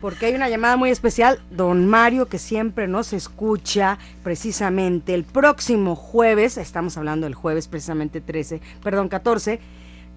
Porque 0.00 0.26
hay 0.26 0.34
una 0.34 0.48
llamada 0.48 0.78
muy 0.78 0.88
especial, 0.88 1.40
don 1.50 1.86
Mario, 1.86 2.26
que 2.26 2.38
siempre 2.38 2.88
nos 2.88 3.12
escucha 3.12 3.98
precisamente 4.22 5.12
el 5.12 5.24
próximo 5.24 5.94
jueves, 5.94 6.56
estamos 6.56 6.96
hablando 6.96 7.26
del 7.26 7.34
jueves 7.34 7.68
precisamente 7.68 8.22
13, 8.22 8.62
perdón, 8.82 9.10
14, 9.10 9.60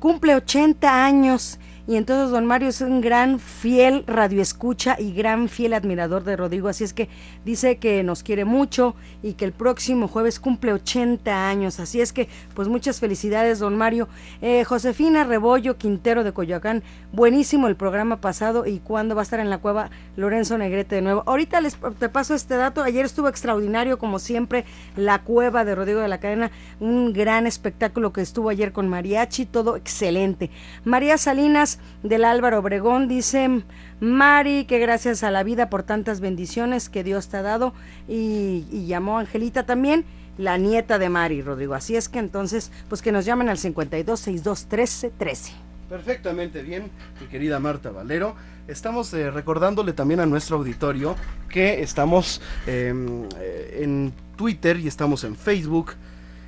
cumple 0.03 0.35
80 0.35 1.05
años 1.05 1.57
y 1.85 1.97
entonces 1.97 2.31
don 2.31 2.45
Mario 2.45 2.69
es 2.69 2.79
un 2.79 3.01
gran 3.01 3.39
fiel 3.39 4.05
radioescucha 4.07 4.95
y 4.97 5.13
gran 5.13 5.49
fiel 5.49 5.73
admirador 5.73 6.23
de 6.23 6.37
Rodrigo, 6.37 6.69
así 6.69 6.85
es 6.85 6.93
que 6.93 7.09
dice 7.43 7.77
que 7.77 8.03
nos 8.03 8.23
quiere 8.23 8.45
mucho 8.45 8.95
y 9.21 9.33
que 9.33 9.43
el 9.43 9.51
próximo 9.51 10.07
jueves 10.07 10.39
cumple 10.39 10.71
80 10.71 11.49
años, 11.49 11.81
así 11.81 11.99
es 11.99 12.13
que 12.13 12.29
pues 12.53 12.69
muchas 12.69 13.01
felicidades 13.01 13.59
don 13.59 13.75
Mario. 13.75 14.07
Eh, 14.41 14.63
Josefina 14.63 15.25
Rebollo 15.25 15.77
Quintero 15.77 16.23
de 16.23 16.31
Coyoacán, 16.31 16.83
buenísimo 17.11 17.67
el 17.67 17.75
programa 17.75 18.21
pasado 18.21 18.65
y 18.65 18.79
cuándo 18.79 19.15
va 19.15 19.21
a 19.21 19.23
estar 19.23 19.41
en 19.41 19.49
la 19.49 19.57
cueva 19.57 19.89
Lorenzo 20.15 20.57
Negrete 20.57 20.95
de 20.95 21.01
nuevo. 21.01 21.23
Ahorita 21.25 21.59
les 21.59 21.77
te 21.99 22.07
paso 22.07 22.33
este 22.33 22.55
dato, 22.55 22.81
ayer 22.81 23.05
estuvo 23.05 23.27
extraordinario 23.27 23.97
como 23.97 24.19
siempre 24.19 24.63
la 24.95 25.21
cueva 25.23 25.65
de 25.65 25.75
Rodrigo 25.75 25.99
de 25.99 26.07
la 26.07 26.19
Cadena, 26.19 26.51
un 26.79 27.11
gran 27.11 27.45
espectáculo 27.45 28.13
que 28.13 28.21
estuvo 28.21 28.49
ayer 28.49 28.71
con 28.71 28.87
mariachi, 28.87 29.45
todo 29.45 29.75
excelente. 29.75 30.49
María 30.85 31.17
Salinas 31.17 31.72
del 32.03 32.25
Álvaro 32.25 32.59
Obregón 32.59 33.07
dice, 33.07 33.63
Mari, 33.99 34.65
que 34.65 34.79
gracias 34.79 35.23
a 35.23 35.31
la 35.31 35.43
vida 35.43 35.69
por 35.69 35.83
tantas 35.83 36.19
bendiciones 36.19 36.89
que 36.89 37.03
Dios 37.03 37.29
te 37.29 37.37
ha 37.37 37.41
dado 37.41 37.73
y, 38.07 38.85
llamó 38.87 39.19
Angelita 39.19 39.65
también 39.65 40.05
la 40.37 40.57
nieta 40.57 40.99
de 40.99 41.09
Mari, 41.09 41.41
Rodrigo. 41.41 41.73
Así 41.73 41.95
es 41.95 42.09
que 42.09 42.19
entonces, 42.19 42.71
pues 42.89 43.01
que 43.01 43.11
nos 43.11 43.25
llamen 43.25 43.49
al 43.49 43.57
52 43.57 44.19
62 44.19 44.65
13 44.65 45.11
13. 45.11 45.53
Perfectamente 45.89 46.63
bien, 46.63 46.89
mi 47.21 47.27
querida 47.27 47.59
Marta 47.59 47.91
Valero. 47.91 48.35
Estamos 48.67 49.13
eh, 49.13 49.29
recordándole 49.29 49.93
también 49.93 50.21
a 50.21 50.25
nuestro 50.25 50.57
auditorio 50.57 51.15
que 51.49 51.83
estamos 51.83 52.41
em, 52.65 53.27
eh, 53.39 53.79
en 53.81 54.13
Twitter 54.35 54.79
y 54.79 54.87
estamos 54.87 55.23
en 55.23 55.35
Facebook 55.35 55.93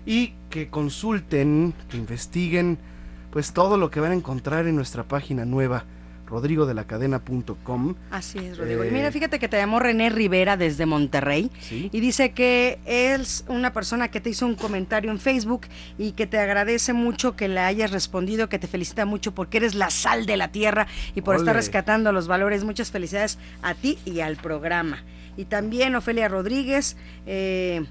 y 0.06 0.34
que 0.50 0.70
consulten, 0.70 1.74
que 1.90 1.98
investiguen 1.98 2.78
pues 3.36 3.52
todo 3.52 3.76
lo 3.76 3.92
que 3.92 4.00
van 4.00 4.14
a 4.14 4.16
encontrar 4.16 4.66
en 4.66 4.78
nuestra 4.78 5.04
página 5.04 5.44
nueva 5.44 5.84
rodrigodelacadena.com. 6.26 7.96
Así 8.10 8.40
es, 8.40 8.58
Rodrigo. 8.58 8.84
Eh, 8.84 8.88
y 8.88 8.92
mira, 8.92 9.12
fíjate 9.12 9.40
que 9.40 9.50
te 9.50 9.58
llamó 9.58 9.80
René 9.82 10.10
Rivera 10.10 10.56
desde 10.56 10.86
Monterrey 10.86 11.52
Sí. 11.60 11.90
y 11.92 12.00
dice 12.00 12.32
que 12.32 12.80
es 12.86 13.44
una 13.50 13.74
persona 13.74 14.10
que 14.10 14.22
te 14.22 14.30
hizo 14.30 14.46
un 14.46 14.56
comentario 14.56 15.12
en 15.12 15.20
Facebook 15.20 15.68
y 15.98 16.14
que 16.14 16.28
te 16.28 16.40
agradece 16.40 16.94
mucho 16.94 17.36
que 17.36 17.50
le 17.50 17.60
hayas 17.60 17.92
respondido, 17.92 18.48
que 18.48 18.58
te 18.58 18.68
felicita 18.68 19.06
mucho 19.06 19.34
porque 19.36 19.58
eres 19.58 19.76
la 19.76 19.90
sal 19.90 20.26
de 20.26 20.38
la 20.38 20.54
tierra 20.54 20.88
y 21.14 21.20
por 21.20 21.36
estar 21.36 21.58
rescatando 21.58 22.14
los 22.14 22.30
valores. 22.30 22.64
Muchas 22.64 22.90
felicidades 22.90 23.38
a 23.62 23.74
ti 23.74 24.00
y 24.06 24.22
al 24.22 24.38
programa. 24.38 25.04
Y 25.36 25.44
también 25.44 25.94
Ofelia 25.98 26.30
Rodríguez, 26.30 26.96
eh, 27.26 27.84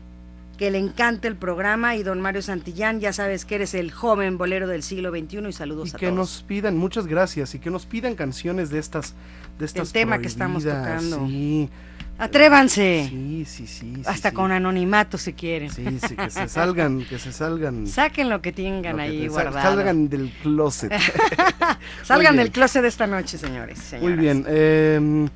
que 0.59 0.71
le 0.71 0.79
encanta 0.79 1.27
el 1.29 1.37
programa, 1.37 1.97
y 1.97 2.03
don 2.03 2.21
Mario 2.21 2.41
Santillán, 2.43 3.01
ya 3.01 3.13
sabes 3.13 3.45
que 3.45 3.57
eres 3.57 3.75
el 3.75 3.91
joven 3.91 4.39
bolero 4.39 4.67
del 4.69 4.83
siglo 4.83 5.11
XXI 5.11 5.49
y 5.49 5.53
saludos 5.53 5.93
y 5.93 5.97
a 5.97 5.99
que 5.99 6.07
todos. 6.07 6.17
nos 6.19 6.43
pidan, 6.45 6.77
muchas 6.77 7.07
gracias, 7.07 7.55
y 7.55 7.59
que 7.59 7.71
nos 7.71 7.87
pidan 7.87 8.15
canciones 8.15 8.71
de 8.71 8.79
estas, 8.79 9.15
de 9.59 9.67
estas 9.67 9.93
tema 9.93 10.19
que 10.21 10.27
estamos 10.29 10.63
tocando. 10.65 11.27
Sí, 11.27 11.69
Atrévanse. 12.17 13.09
sí, 13.11 13.45
sí, 13.45 13.67
sí. 13.67 13.95
sí, 13.97 14.03
Hasta 14.07 14.31
sí. 14.31 14.35
con 14.37 14.53
anonimato 14.53 15.19
si 15.19 15.33
quieren. 15.33 15.71
Sí, 15.71 15.85
sí, 16.07 16.15
que 16.15 16.31
se 16.31 16.49
salgan, 16.49 17.05
que 17.05 17.19
se 17.19 17.33
salgan. 17.33 17.87
Saquen 17.89 18.29
lo 18.31 18.41
que 18.41 18.53
tengan 18.53 18.93
lo 18.93 18.99
que 18.99 19.03
ahí 19.03 19.19
te- 19.23 19.31
sal- 19.31 19.33
guardado. 19.51 19.77
Salgan 19.77 20.09
del 20.09 20.31
closet. 20.43 20.93
Salgan 22.05 22.35
Muy 22.37 22.45
del 22.45 22.53
closet 22.53 22.85
esta 22.85 23.07
noche, 23.09 23.37
señores. 23.39 23.79
Muy 23.79 24.13
señoras. 24.13 24.19
bien. 24.21 24.45
em, 24.49 25.29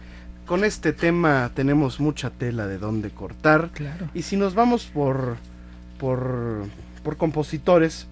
con 0.48 0.64
este 0.64 0.92
tema 0.92 1.50
tenemos 1.54 2.00
mucha 2.00 2.30
tela 2.30 2.66
de 2.66 2.78
dónde 2.78 3.10
cortar. 3.10 3.70
Claro. 3.72 4.08
Y 4.14 4.22
si 4.22 4.36
nos 4.36 4.54
vamos 4.54 4.86
por, 4.86 5.36
por, 6.00 6.64
por 7.04 7.16
compositores, 7.16 8.06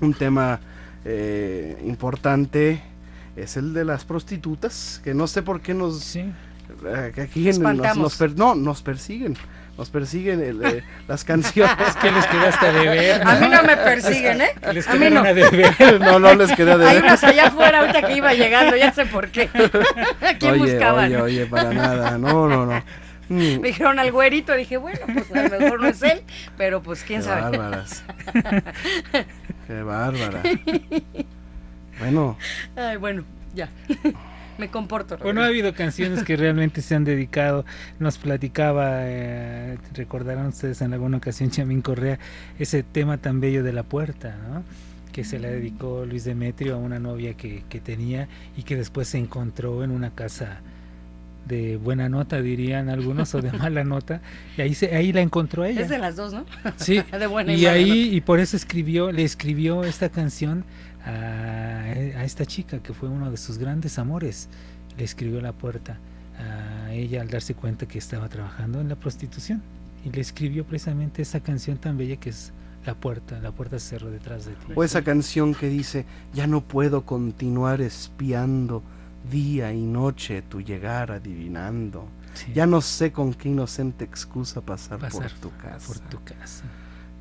un 0.00 0.14
tema 0.14 0.58
eh, 1.04 1.80
importante 1.86 2.82
es 3.36 3.56
el 3.56 3.74
de 3.74 3.84
las 3.84 4.04
prostitutas, 4.04 5.00
que 5.04 5.14
no 5.14 5.26
sé 5.26 5.42
por 5.42 5.60
qué 5.60 5.74
nos... 5.74 6.00
Sí. 6.00 6.20
eh, 6.86 7.12
aquí 7.22 7.40
nos, 7.44 7.56
Espantamos. 7.56 7.98
nos 7.98 8.16
per- 8.16 8.36
no, 8.36 8.54
nos 8.54 8.82
persiguen. 8.82 9.36
Nos 9.80 9.88
persiguen 9.88 10.42
el, 10.42 10.62
eh, 10.62 10.84
las 11.08 11.24
canciones. 11.24 11.74
que 12.02 12.10
les 12.10 12.26
quedaste 12.26 12.70
de 12.70 12.86
ver. 12.86 13.26
A 13.26 13.36
mí 13.36 13.48
no 13.48 13.62
me 13.62 13.78
persiguen, 13.78 14.42
¿eh? 14.42 14.50
Les 14.74 14.86
A 14.86 14.94
mí 14.94 15.08
no. 15.08 15.22
deber. 15.22 15.98
no, 16.02 16.18
no 16.18 16.34
les 16.34 16.52
queda 16.52 16.76
de 16.76 16.86
Hay 16.86 16.96
ver. 16.96 17.04
unas 17.04 17.24
allá 17.24 17.46
afuera 17.46 17.80
ahorita 17.80 18.02
que 18.02 18.12
iba 18.14 18.34
llegando, 18.34 18.76
ya 18.76 18.92
sé 18.92 19.06
por 19.06 19.28
qué. 19.28 19.48
¿A 20.20 20.34
quién 20.38 20.52
Oye, 20.60 20.72
buscaban? 20.74 21.06
oye, 21.06 21.16
oye, 21.22 21.46
para 21.46 21.72
nada. 21.72 22.18
No, 22.18 22.46
no, 22.46 22.66
no. 22.66 22.84
Mm, 23.30 23.60
Me 23.60 23.68
dijeron 23.68 23.98
al 23.98 24.12
güerito, 24.12 24.52
dije, 24.54 24.76
bueno, 24.76 24.98
pues 25.06 25.32
a 25.34 25.48
lo 25.48 25.58
mejor 25.60 25.80
no 25.80 25.88
es 25.88 26.02
él, 26.02 26.20
pero 26.58 26.82
pues 26.82 27.02
quién 27.02 27.20
Qué 27.20 27.26
sabe. 27.28 27.40
bárbaras. 27.56 28.04
Qué 29.66 29.82
bárbara. 29.82 30.42
Bueno, 32.00 32.36
Ay, 32.76 32.98
bueno, 32.98 33.24
ya. 33.54 33.70
Me 34.60 34.68
comporto. 34.68 35.16
Bueno, 35.18 35.42
ha 35.42 35.46
habido 35.46 35.72
canciones 35.72 36.22
que 36.22 36.36
realmente 36.36 36.82
se 36.82 36.94
han 36.94 37.04
dedicado. 37.04 37.64
Nos 37.98 38.18
platicaba, 38.18 39.08
eh, 39.08 39.78
recordarán 39.94 40.48
ustedes 40.48 40.82
en 40.82 40.92
alguna 40.92 41.16
ocasión, 41.16 41.50
Chamín 41.50 41.80
Correa, 41.80 42.18
ese 42.58 42.82
tema 42.82 43.16
tan 43.16 43.40
bello 43.40 43.64
de 43.64 43.72
la 43.72 43.82
puerta, 43.82 44.36
¿no? 44.36 44.62
que 45.10 45.24
se 45.24 45.38
le 45.38 45.50
dedicó 45.50 46.04
Luis 46.06 46.24
Demetrio 46.24 46.74
a 46.74 46.78
una 46.78 47.00
novia 47.00 47.34
que, 47.34 47.64
que 47.68 47.80
tenía 47.80 48.28
y 48.56 48.62
que 48.62 48.76
después 48.76 49.08
se 49.08 49.18
encontró 49.18 49.82
en 49.82 49.90
una 49.90 50.10
casa 50.10 50.60
de 51.46 51.76
buena 51.78 52.08
nota, 52.08 52.40
dirían 52.40 52.88
algunos, 52.88 53.34
o 53.34 53.42
de 53.42 53.50
mala 53.58 53.82
nota, 53.82 54.20
y 54.56 54.62
ahí, 54.62 54.74
se, 54.74 54.94
ahí 54.94 55.12
la 55.12 55.20
encontró 55.20 55.64
ella. 55.64 55.80
Es 55.80 55.88
de 55.88 55.98
las 55.98 56.16
dos, 56.16 56.32
¿no? 56.32 56.44
Sí, 56.76 57.02
de 57.18 57.26
buena 57.26 57.52
y, 57.52 57.62
y 57.62 57.66
ahí, 57.66 58.14
y 58.14 58.20
por 58.20 58.40
eso 58.40 58.56
escribió, 58.56 59.10
le 59.10 59.24
escribió 59.24 59.84
esta 59.84 60.10
canción 60.10 60.64
a, 61.04 61.80
a 61.82 62.24
esta 62.24 62.44
chica 62.46 62.80
que 62.82 62.92
fue 62.92 63.08
uno 63.08 63.30
de 63.30 63.36
sus 63.36 63.58
grandes 63.58 63.98
amores. 63.98 64.48
Le 64.96 65.04
escribió 65.04 65.40
la 65.40 65.52
puerta 65.52 65.98
a 66.38 66.92
ella 66.92 67.20
al 67.22 67.28
darse 67.28 67.54
cuenta 67.54 67.86
que 67.86 67.98
estaba 67.98 68.28
trabajando 68.28 68.80
en 68.80 68.88
la 68.88 68.96
prostitución. 68.96 69.62
Y 70.04 70.10
le 70.10 70.20
escribió 70.20 70.64
precisamente 70.64 71.20
esa 71.22 71.40
canción 71.40 71.76
tan 71.78 71.96
bella 71.98 72.16
que 72.16 72.30
es 72.30 72.52
La 72.86 72.94
puerta, 72.94 73.38
la 73.40 73.52
puerta 73.52 73.78
se 73.78 73.90
cerró 73.90 74.10
detrás 74.10 74.46
de 74.46 74.52
ti. 74.52 74.72
o 74.74 74.82
esa 74.82 75.02
canción 75.02 75.54
que 75.54 75.68
dice, 75.68 76.06
ya 76.32 76.46
no 76.46 76.62
puedo 76.62 77.04
continuar 77.04 77.82
espiando 77.82 78.82
día 79.30 79.70
y 79.74 79.82
noche 79.82 80.40
tu 80.40 80.62
llegar 80.62 81.10
adivinando. 81.12 82.08
Sí, 82.32 82.52
Ya 82.54 82.64
no 82.64 82.80
sé 82.80 83.12
con 83.12 83.34
qué 83.34 83.50
inocente 83.50 84.04
excusa 84.06 84.62
pasar, 84.62 84.98
pasar 84.98 85.30
por 85.30 85.50
tu 85.50 85.56
casa. 85.58 85.86
por 85.86 85.98
tu 85.98 86.24
casa. 86.24 86.64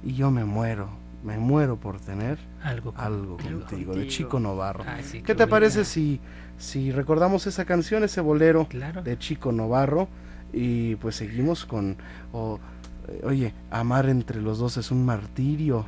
Y 0.02 0.14
yo 0.14 0.32
me 0.32 0.46
muero, 0.46 0.88
me 1.24 1.38
muero 1.38 1.76
por 1.78 2.00
tener 2.00 2.38
Algo, 2.64 2.94
algo 2.98 3.38
contigo. 3.38 3.60
contigo, 3.66 3.96
de 3.96 4.08
Chico 4.08 4.40
Novarro. 4.40 4.84
Ay, 4.88 5.04
sí, 5.04 5.18
¿Qué 5.22 5.28
te 5.36 5.44
bonita. 5.44 5.48
parece 5.50 5.86
si, 5.86 6.20
si 6.58 6.92
recordamos 6.92 7.46
esa 7.48 7.66
canción, 7.66 8.04
ese 8.04 8.22
bolero 8.22 8.68
Claro. 8.70 9.02
de 9.04 9.18
Chico 9.18 9.52
Novarro 9.52 10.08
y 10.54 10.96
pues 10.96 11.16
seguimos 11.18 11.66
con, 11.66 11.98
o, 12.32 12.60
eh, 13.08 13.22
oye, 13.26 13.54
amar 13.70 14.08
entre 14.10 14.42
los 14.42 14.60
dos 14.60 14.78
es 14.78 14.92
un 14.92 15.06
martirio, 15.06 15.86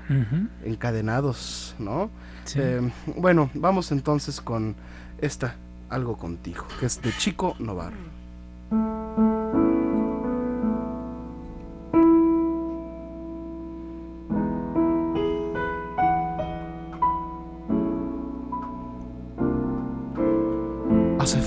encadenados, 0.65 1.75
¿no? 1.79 2.09
sí. 2.43 2.59
Eh, 2.61 2.91
bueno, 3.17 3.49
vamos 3.53 3.91
entonces 3.91 4.41
con 4.41 4.75
esta, 5.19 5.55
algo 5.89 6.17
contigo, 6.17 6.65
que 6.79 6.85
es 6.87 7.01
de 7.01 7.11
Chico 7.17 7.55
Novarro. 7.59 9.30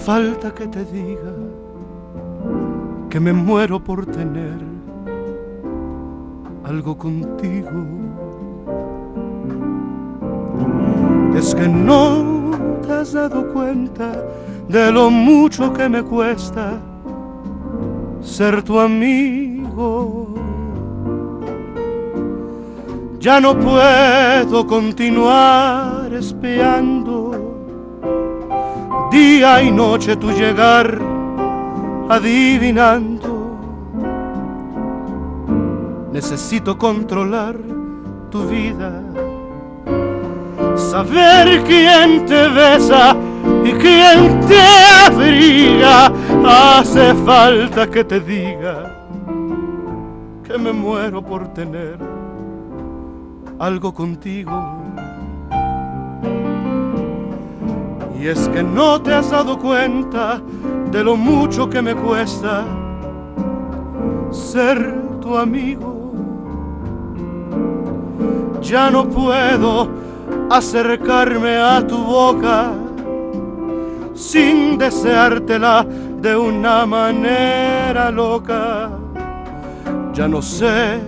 Falta 0.05 0.53
que 0.53 0.67
te 0.67 0.85
diga 0.85 1.33
que 3.09 3.19
me 3.19 3.33
muero 3.33 3.83
por 3.83 4.05
tener 4.05 4.59
algo 6.63 6.97
contigo. 6.99 7.87
Es 11.35 11.55
que 11.55 11.67
no 11.67 12.51
te 12.83 12.93
has 12.93 13.15
dado 13.15 13.51
cuenta 13.55 14.13
de 14.69 14.93
lo 14.93 15.09
mucho 15.11 15.73
que 15.73 15.89
me 15.89 16.03
cuesta 16.03 16.79
ser 18.21 18.63
tu 18.63 18.79
amigo. 18.79 20.35
Ya 23.21 23.41
no 23.41 23.59
puedo 23.59 24.67
continuar 24.67 26.13
espiando 26.13 27.04
día 29.15 29.63
y 29.63 29.71
noche 29.71 30.17
tu 30.17 30.31
llegar 30.33 31.01
adivinando. 32.09 33.31
Necesito 36.13 36.77
controlar 36.77 37.57
tu 38.31 38.47
vida 38.49 39.03
saber 40.77 41.63
quién 41.65 42.25
te 42.27 42.49
besa 42.49 43.17
y 43.65 43.73
quién 43.73 44.41
te 44.47 44.61
abriga. 45.07 46.13
Hace 46.47 47.15
falta 47.25 47.89
que 47.91 48.05
te 48.05 48.21
diga 48.21 48.77
que 50.45 50.59
me 50.59 50.73
muero 50.73 51.23
por 51.23 51.49
tener 51.53 51.99
algo 53.59 53.93
contigo. 53.93 54.84
Y 58.25 58.29
es 58.29 58.49
que 58.49 58.63
no 58.63 59.03
te 59.03 59.13
has 59.13 59.31
dado 59.31 59.59
cuenta 59.59 60.41
de 60.91 61.05
lo 61.05 61.15
mucho 61.15 61.69
que 61.69 61.83
me 61.83 61.95
cuesta 61.95 62.65
ser 64.31 65.19
tu 65.21 65.37
amigo. 65.37 66.15
Ya 68.63 68.89
no 68.89 69.07
puedo 69.07 69.91
acercarme 70.49 71.59
a 71.59 71.87
tu 71.87 71.99
boca 71.99 72.73
sin 74.15 74.79
deseártela 74.79 75.85
de 75.85 76.35
una 76.35 76.87
manera 76.87 78.11
loca. 78.11 78.91
Ya 80.15 80.27
no 80.29 80.41
sé 80.41 80.99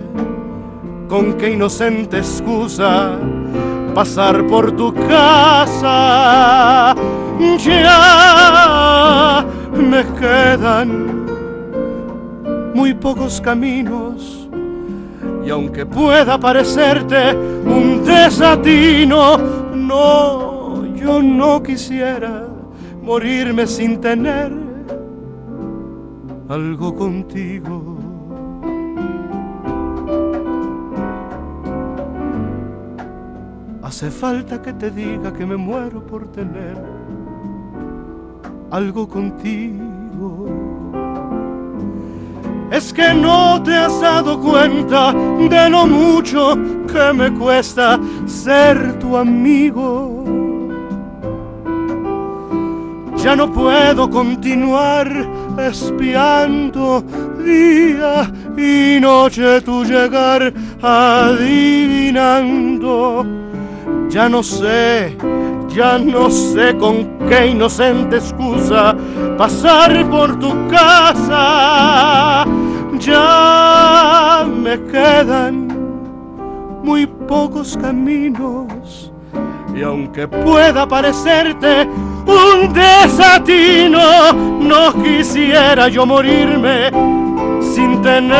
con 1.07 1.33
qué 1.33 1.53
inocente 1.53 2.19
excusa 2.19 3.17
pasar 3.97 4.45
por 4.45 4.71
tu 4.73 4.93
casa. 4.93 6.93
Ya 7.57 9.43
me 9.73 10.05
quedan 10.19 11.25
muy 12.75 12.93
pocos 12.93 13.41
caminos 13.41 14.47
y 15.43 15.49
aunque 15.49 15.83
pueda 15.83 16.39
parecerte 16.39 17.35
un 17.35 18.03
desatino, 18.05 19.37
no, 19.73 20.85
Yo 20.95 21.19
no 21.19 21.63
quisiera 21.63 22.45
morirme 23.01 23.65
sin 23.65 23.99
tener 23.99 24.51
algo 26.49 26.93
contigo. 26.93 27.96
Hace 33.87 34.11
falta 34.11 34.61
que 34.61 34.73
te 34.73 34.91
diga 34.91 35.31
que 35.31 35.45
me 35.45 35.55
muero 35.55 36.05
por 36.05 36.29
tener 36.33 36.75
algo 38.69 39.07
contigo. 39.07 40.45
Es 42.69 42.91
que 42.91 43.13
no 43.13 43.63
te 43.63 43.73
has 43.73 44.01
dado 44.01 44.41
cuenta 44.41 45.13
de 45.13 45.69
lo 45.69 45.87
mucho 45.87 46.57
que 46.91 47.13
me 47.13 47.33
cuesta 47.33 47.97
ser 48.25 48.99
tu 48.99 49.15
amigo. 49.15 50.25
Ya 53.23 53.37
no 53.37 53.49
puedo 53.49 54.09
continuar 54.09 55.07
espiando 55.57 57.05
día 57.41 58.29
y 58.57 58.99
noche 58.99 59.61
tu 59.61 59.85
llegar 59.85 60.53
adivinando. 60.81 61.37
Ya 64.09 64.29
no 64.29 64.41
sé, 64.41 65.17
ya 65.67 65.97
no 65.97 66.29
sé 66.29 66.75
con 66.77 67.17
qué 67.27 67.47
inocente 67.47 68.17
excusa 68.17 68.95
pasar 69.37 70.09
por 70.09 70.39
tu 70.39 70.51
casa. 70.69 72.45
Ya 72.99 74.45
me 74.47 74.81
quedan 74.83 75.67
muy 76.83 77.05
pocos 77.05 77.77
caminos 77.77 79.11
y 79.75 79.83
aunque 79.83 80.27
pueda 80.27 80.87
parecerte 80.87 81.87
un 82.25 82.73
desatino, 82.73 84.33
no 84.33 84.93
quisiera 85.03 85.87
yo 85.89 86.05
morirme 86.05 86.89
sin 87.61 88.01
tener 88.01 88.37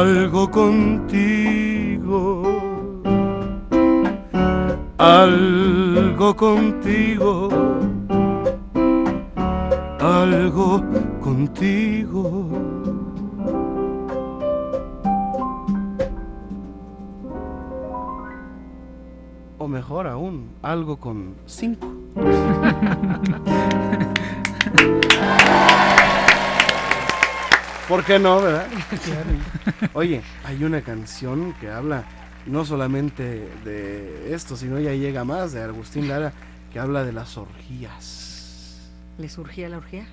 algo 0.00 0.48
contigo, 0.48 2.42
algo 4.96 6.36
contigo, 6.36 7.48
algo 9.98 10.80
contigo. 11.20 12.48
O 19.58 19.66
mejor 19.66 20.06
aún, 20.06 20.50
algo 20.62 20.96
con 20.96 21.34
cinco. 21.46 21.88
¿Por 27.88 28.04
qué 28.04 28.18
no, 28.18 28.42
verdad? 28.42 28.68
Oye, 29.94 30.20
hay 30.44 30.62
una 30.62 30.82
canción 30.82 31.54
que 31.58 31.70
habla 31.70 32.04
no 32.44 32.66
solamente 32.66 33.48
de 33.64 34.34
esto, 34.34 34.56
sino 34.56 34.78
ya 34.78 34.92
llega 34.92 35.24
más, 35.24 35.52
de 35.52 35.62
Agustín 35.62 36.06
Lara, 36.06 36.34
que 36.70 36.78
habla 36.78 37.02
de 37.02 37.14
las 37.14 37.38
orgías. 37.38 38.90
¿Le 39.16 39.30
surgía 39.30 39.70
la 39.70 39.78
orgía? 39.78 40.06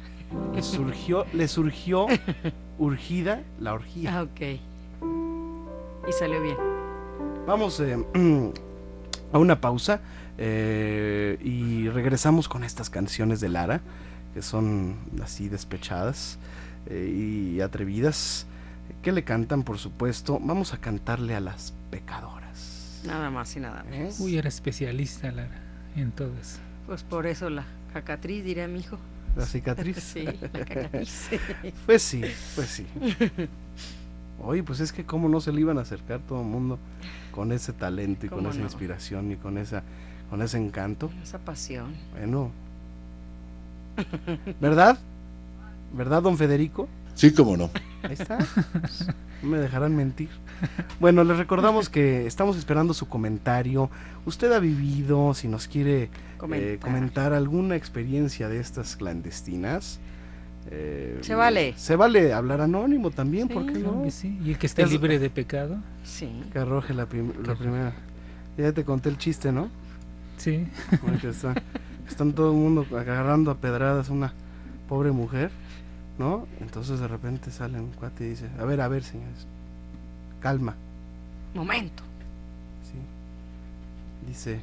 Le 0.53 0.63
surgió, 0.63 1.25
le 1.33 1.49
surgió 1.49 2.07
urgida 2.79 3.43
la 3.59 3.73
orgía. 3.73 4.19
Ah, 4.19 4.23
ok. 4.23 4.41
Y 6.07 6.11
salió 6.17 6.41
bien. 6.41 6.57
Vamos 7.45 7.81
eh, 7.81 7.97
a 9.33 9.37
una 9.37 9.59
pausa 9.59 9.99
eh, 10.37 11.37
y 11.43 11.89
regresamos 11.89 12.47
con 12.47 12.63
estas 12.63 12.89
canciones 12.89 13.41
de 13.41 13.49
Lara, 13.49 13.81
que 14.33 14.41
son 14.41 14.95
así 15.21 15.49
despechadas 15.49 16.39
eh, 16.87 17.53
y 17.55 17.61
atrevidas, 17.61 18.45
que 19.01 19.11
le 19.11 19.23
cantan, 19.23 19.63
por 19.63 19.77
supuesto. 19.77 20.39
Vamos 20.41 20.73
a 20.73 20.77
cantarle 20.77 21.35
a 21.35 21.39
las 21.39 21.73
pecadoras. 21.91 23.01
Nada 23.05 23.29
más 23.29 23.55
y 23.55 23.59
nada 23.59 23.83
menos. 23.83 24.19
Uy, 24.19 24.37
era 24.37 24.49
especialista 24.49 25.31
Lara 25.31 25.59
en 25.95 26.11
todo 26.11 26.31
eso. 26.39 26.59
Pues 26.87 27.03
por 27.03 27.25
eso 27.27 27.49
la 27.49 27.65
cacatriz, 27.93 28.43
diría 28.43 28.67
mi 28.67 28.79
hijo. 28.79 28.97
La 29.35 29.45
cicatriz. 29.45 29.97
Sí, 30.13 30.23
la 30.23 30.65
cacatriz. 30.65 31.29
Pues 31.85 32.01
sí, 32.01 32.21
pues 32.55 32.67
sí. 32.69 32.85
Oye, 34.43 34.63
pues 34.63 34.79
es 34.79 34.91
que 34.91 35.05
cómo 35.05 35.29
no 35.29 35.39
se 35.41 35.51
le 35.51 35.61
iban 35.61 35.77
a 35.77 35.81
acercar 35.81 36.19
todo 36.21 36.41
el 36.41 36.47
mundo 36.47 36.77
con 37.31 37.51
ese 37.51 37.73
talento 37.73 38.25
y 38.25 38.29
con 38.29 38.39
¿Cómo 38.39 38.49
esa 38.49 38.59
no? 38.59 38.65
inspiración 38.65 39.31
y 39.31 39.35
con 39.35 39.57
esa 39.57 39.83
con 40.29 40.41
ese 40.41 40.57
encanto. 40.57 41.11
Esa 41.23 41.39
pasión. 41.39 41.93
Bueno. 42.11 42.51
¿Verdad? 44.59 44.97
¿Verdad, 45.95 46.21
don 46.23 46.37
Federico? 46.37 46.87
Sí, 47.13 47.31
cómo 47.33 47.55
no. 47.55 47.69
Ahí 48.03 48.13
está. 48.13 48.37
No 49.41 49.49
me 49.49 49.57
dejarán 49.57 49.95
mentir. 49.95 50.29
Bueno, 50.99 51.23
les 51.23 51.37
recordamos 51.37 51.89
que 51.89 52.25
estamos 52.27 52.57
esperando 52.57 52.93
su 52.93 53.07
comentario. 53.07 53.89
Usted 54.25 54.51
ha 54.51 54.59
vivido, 54.59 55.33
si 55.33 55.47
nos 55.47 55.67
quiere 55.67 56.09
eh, 56.51 56.77
Comentar. 56.81 57.33
alguna 57.33 57.75
experiencia 57.75 58.49
de 58.49 58.59
estas 58.59 58.95
clandestinas. 58.97 59.99
eh, 60.71 61.19
Se 61.21 61.35
vale. 61.35 61.73
Se 61.77 61.95
vale 61.95 62.33
hablar 62.33 62.59
anónimo 62.61 63.11
también, 63.11 63.47
¿por 63.47 63.63
Sí, 63.65 63.73
qué 63.73 63.79
Claro 63.79 63.95
no? 63.97 64.03
que 64.03 64.11
sí. 64.11 64.37
Y 64.43 64.49
el 64.51 64.57
que 64.57 64.65
esté 64.67 64.81
Es- 64.83 64.91
libre 64.91 65.19
de 65.19 65.29
pecado, 65.29 65.77
Sí. 66.03 66.29
Que 66.51 66.59
arroje 66.59 66.93
la, 66.93 67.05
prim- 67.05 67.33
la 67.45 67.55
primera. 67.55 67.93
Ya 68.57 68.71
te 68.73 68.83
conté 68.83 69.09
el 69.09 69.17
chiste, 69.17 69.51
¿no? 69.51 69.69
sí. 70.37 70.67
Bueno, 71.01 71.17
que 71.19 71.29
está- 71.29 71.55
están 72.09 72.33
todo 72.33 72.51
el 72.51 72.57
mundo 72.57 72.85
agarrando 72.97 73.51
a 73.51 73.55
pedradas 73.55 74.09
a 74.09 74.13
una 74.13 74.33
pobre 74.89 75.11
mujer, 75.11 75.49
¿no? 76.17 76.47
Entonces 76.59 76.99
de 76.99 77.07
repente 77.07 77.51
sale 77.51 77.79
un 77.79 77.91
cuate 77.91 78.25
y 78.25 78.29
dice, 78.29 78.49
a 78.59 78.65
ver, 78.65 78.81
a 78.81 78.87
ver, 78.87 79.03
señores, 79.03 79.47
calma, 80.41 80.75
Momento. 81.55 82.03
¿sí? 82.83 84.27
Dice, 84.27 84.59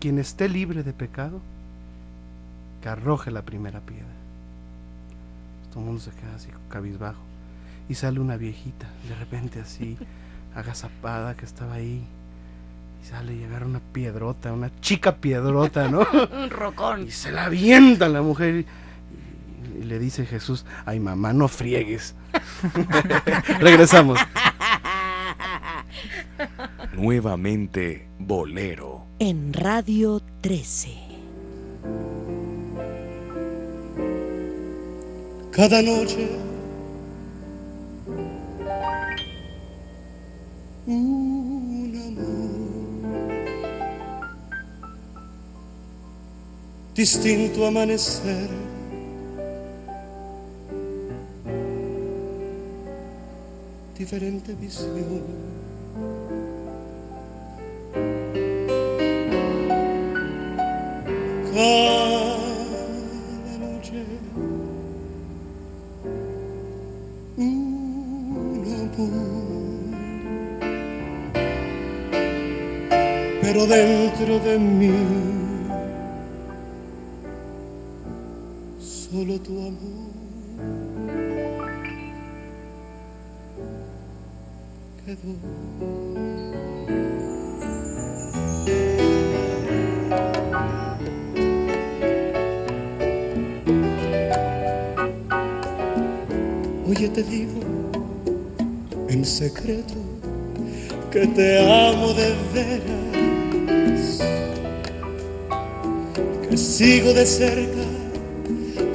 quien 0.00 0.18
esté 0.18 0.48
libre 0.48 0.82
de 0.82 0.92
pecado, 0.92 1.40
que 2.82 2.88
arroje 2.88 3.30
la 3.30 3.42
primera 3.42 3.80
piedra. 3.80 4.04
Todo 5.70 5.80
el 5.80 5.86
mundo 5.86 6.02
se 6.02 6.10
queda 6.10 6.34
así 6.34 6.48
cabizbajo. 6.68 7.20
Y 7.88 7.94
sale 7.94 8.18
una 8.18 8.36
viejita, 8.36 8.88
de 9.08 9.14
repente 9.14 9.60
así, 9.60 9.96
agazapada 10.56 11.36
que 11.36 11.44
estaba 11.44 11.74
ahí. 11.74 12.04
Y 13.02 13.06
sale 13.06 13.36
y 13.36 13.44
agarra 13.44 13.66
una 13.66 13.80
piedrota, 13.92 14.52
una 14.52 14.72
chica 14.80 15.14
piedrota, 15.14 15.88
¿no? 15.88 16.00
Un 16.32 16.50
rocón. 16.50 17.06
Y 17.06 17.12
se 17.12 17.30
la 17.30 17.44
avienta 17.44 18.08
la 18.08 18.22
mujer. 18.22 18.56
Y, 18.56 18.66
y 19.80 19.84
le 19.84 19.98
dice 19.98 20.26
Jesús, 20.26 20.64
ay 20.84 21.00
mamá, 21.00 21.32
no 21.32 21.48
friegues. 21.48 22.14
Regresamos. 23.60 24.18
Nuevamente 26.94 28.08
Bolero. 28.18 29.06
En 29.18 29.52
Radio 29.52 30.22
13. 30.40 31.06
cada 35.56 35.80
noche 35.80 36.28
un 40.86 41.94
amor 41.96 42.36
distinto 46.94 47.66
amanecer 47.66 48.50
diferente 53.98 54.54
visión 54.54 55.22
cada 61.54 62.36
noche 63.58 64.04
un 67.38 68.64
amor. 68.82 69.16
Pero 73.40 73.66
dentro 73.66 74.38
de 74.40 74.58
mí, 74.58 74.92
solo 78.78 79.40
tu 79.40 79.52
amor. 79.58 80.05
Oye, 96.88 97.08
te 97.08 97.22
digo 97.22 97.60
en 99.08 99.24
secreto 99.24 99.94
que 101.12 101.28
te 101.28 101.60
amo 101.60 102.12
de 102.12 102.34
veras, 102.52 104.18
que 106.48 106.56
sigo 106.56 107.12
de 107.12 107.24
cerca 107.24 107.84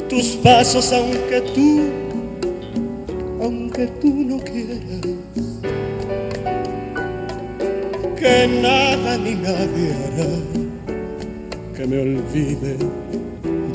tus 0.09 0.36
pasos 0.43 0.91
aunque 0.91 1.39
tú, 1.55 1.84
aunque 3.41 3.88
tú 3.88 4.14
no 4.14 4.39
quieras, 4.39 4.82
que 8.22 8.47
nada 8.47 9.17
ni 9.17 9.34
nadie 9.34 9.89
hará 10.01 10.32
que 11.76 11.88
me 11.88 11.97
olvide 12.07 12.78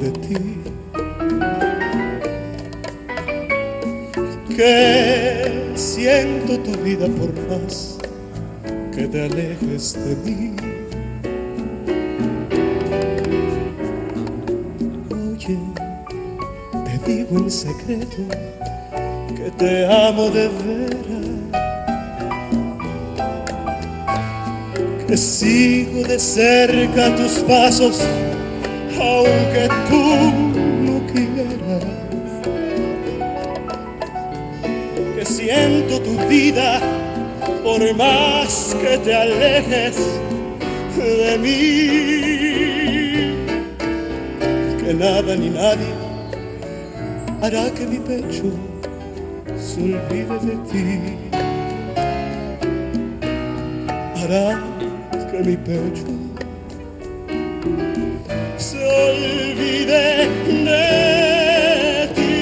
de 0.00 0.10
ti. 0.24 0.42
Que 4.56 5.72
siento 5.74 6.60
tu 6.60 6.72
vida 6.84 7.06
por 7.18 7.32
más 7.48 7.98
que 8.94 9.08
te 9.08 9.22
alejes 9.24 9.84
de 10.04 10.14
mí. 10.24 10.54
Oye, 15.10 15.58
te 16.86 17.12
digo 17.12 17.38
en 17.38 17.50
secreto 17.50 18.22
que 19.36 19.50
te 19.58 19.86
amo 20.08 20.30
de 20.30 20.48
veras. 20.48 21.65
Sigo 25.16 26.02
de 26.02 26.18
cerca 26.18 27.14
tus 27.16 27.38
pasos, 27.40 28.00
aunque 29.00 29.68
tú 29.88 30.04
no 30.82 31.06
quieras. 31.12 31.84
Que 35.16 35.24
siento 35.24 36.00
tu 36.00 36.16
vida 36.28 36.80
por 37.62 37.94
más 37.94 38.76
que 38.80 38.98
te 38.98 39.14
alejes 39.14 39.96
de 40.96 41.38
mí. 41.38 41.56
Que 44.82 44.94
nada 44.94 45.36
ni 45.36 45.50
nadie 45.50 46.06
hará 47.42 47.70
que 47.70 47.86
mi 47.86 47.98
pecho 47.98 48.50
se 49.56 49.80
olvide 49.80 50.38
de 50.46 50.56
ti. 50.70 50.84
Hará 54.16 54.75
que 55.36 55.42
mi 55.42 55.56
pecho 55.56 56.04
se 58.56 58.78
olvide 58.78 60.28
de 60.64 62.08
ti. 62.14 62.36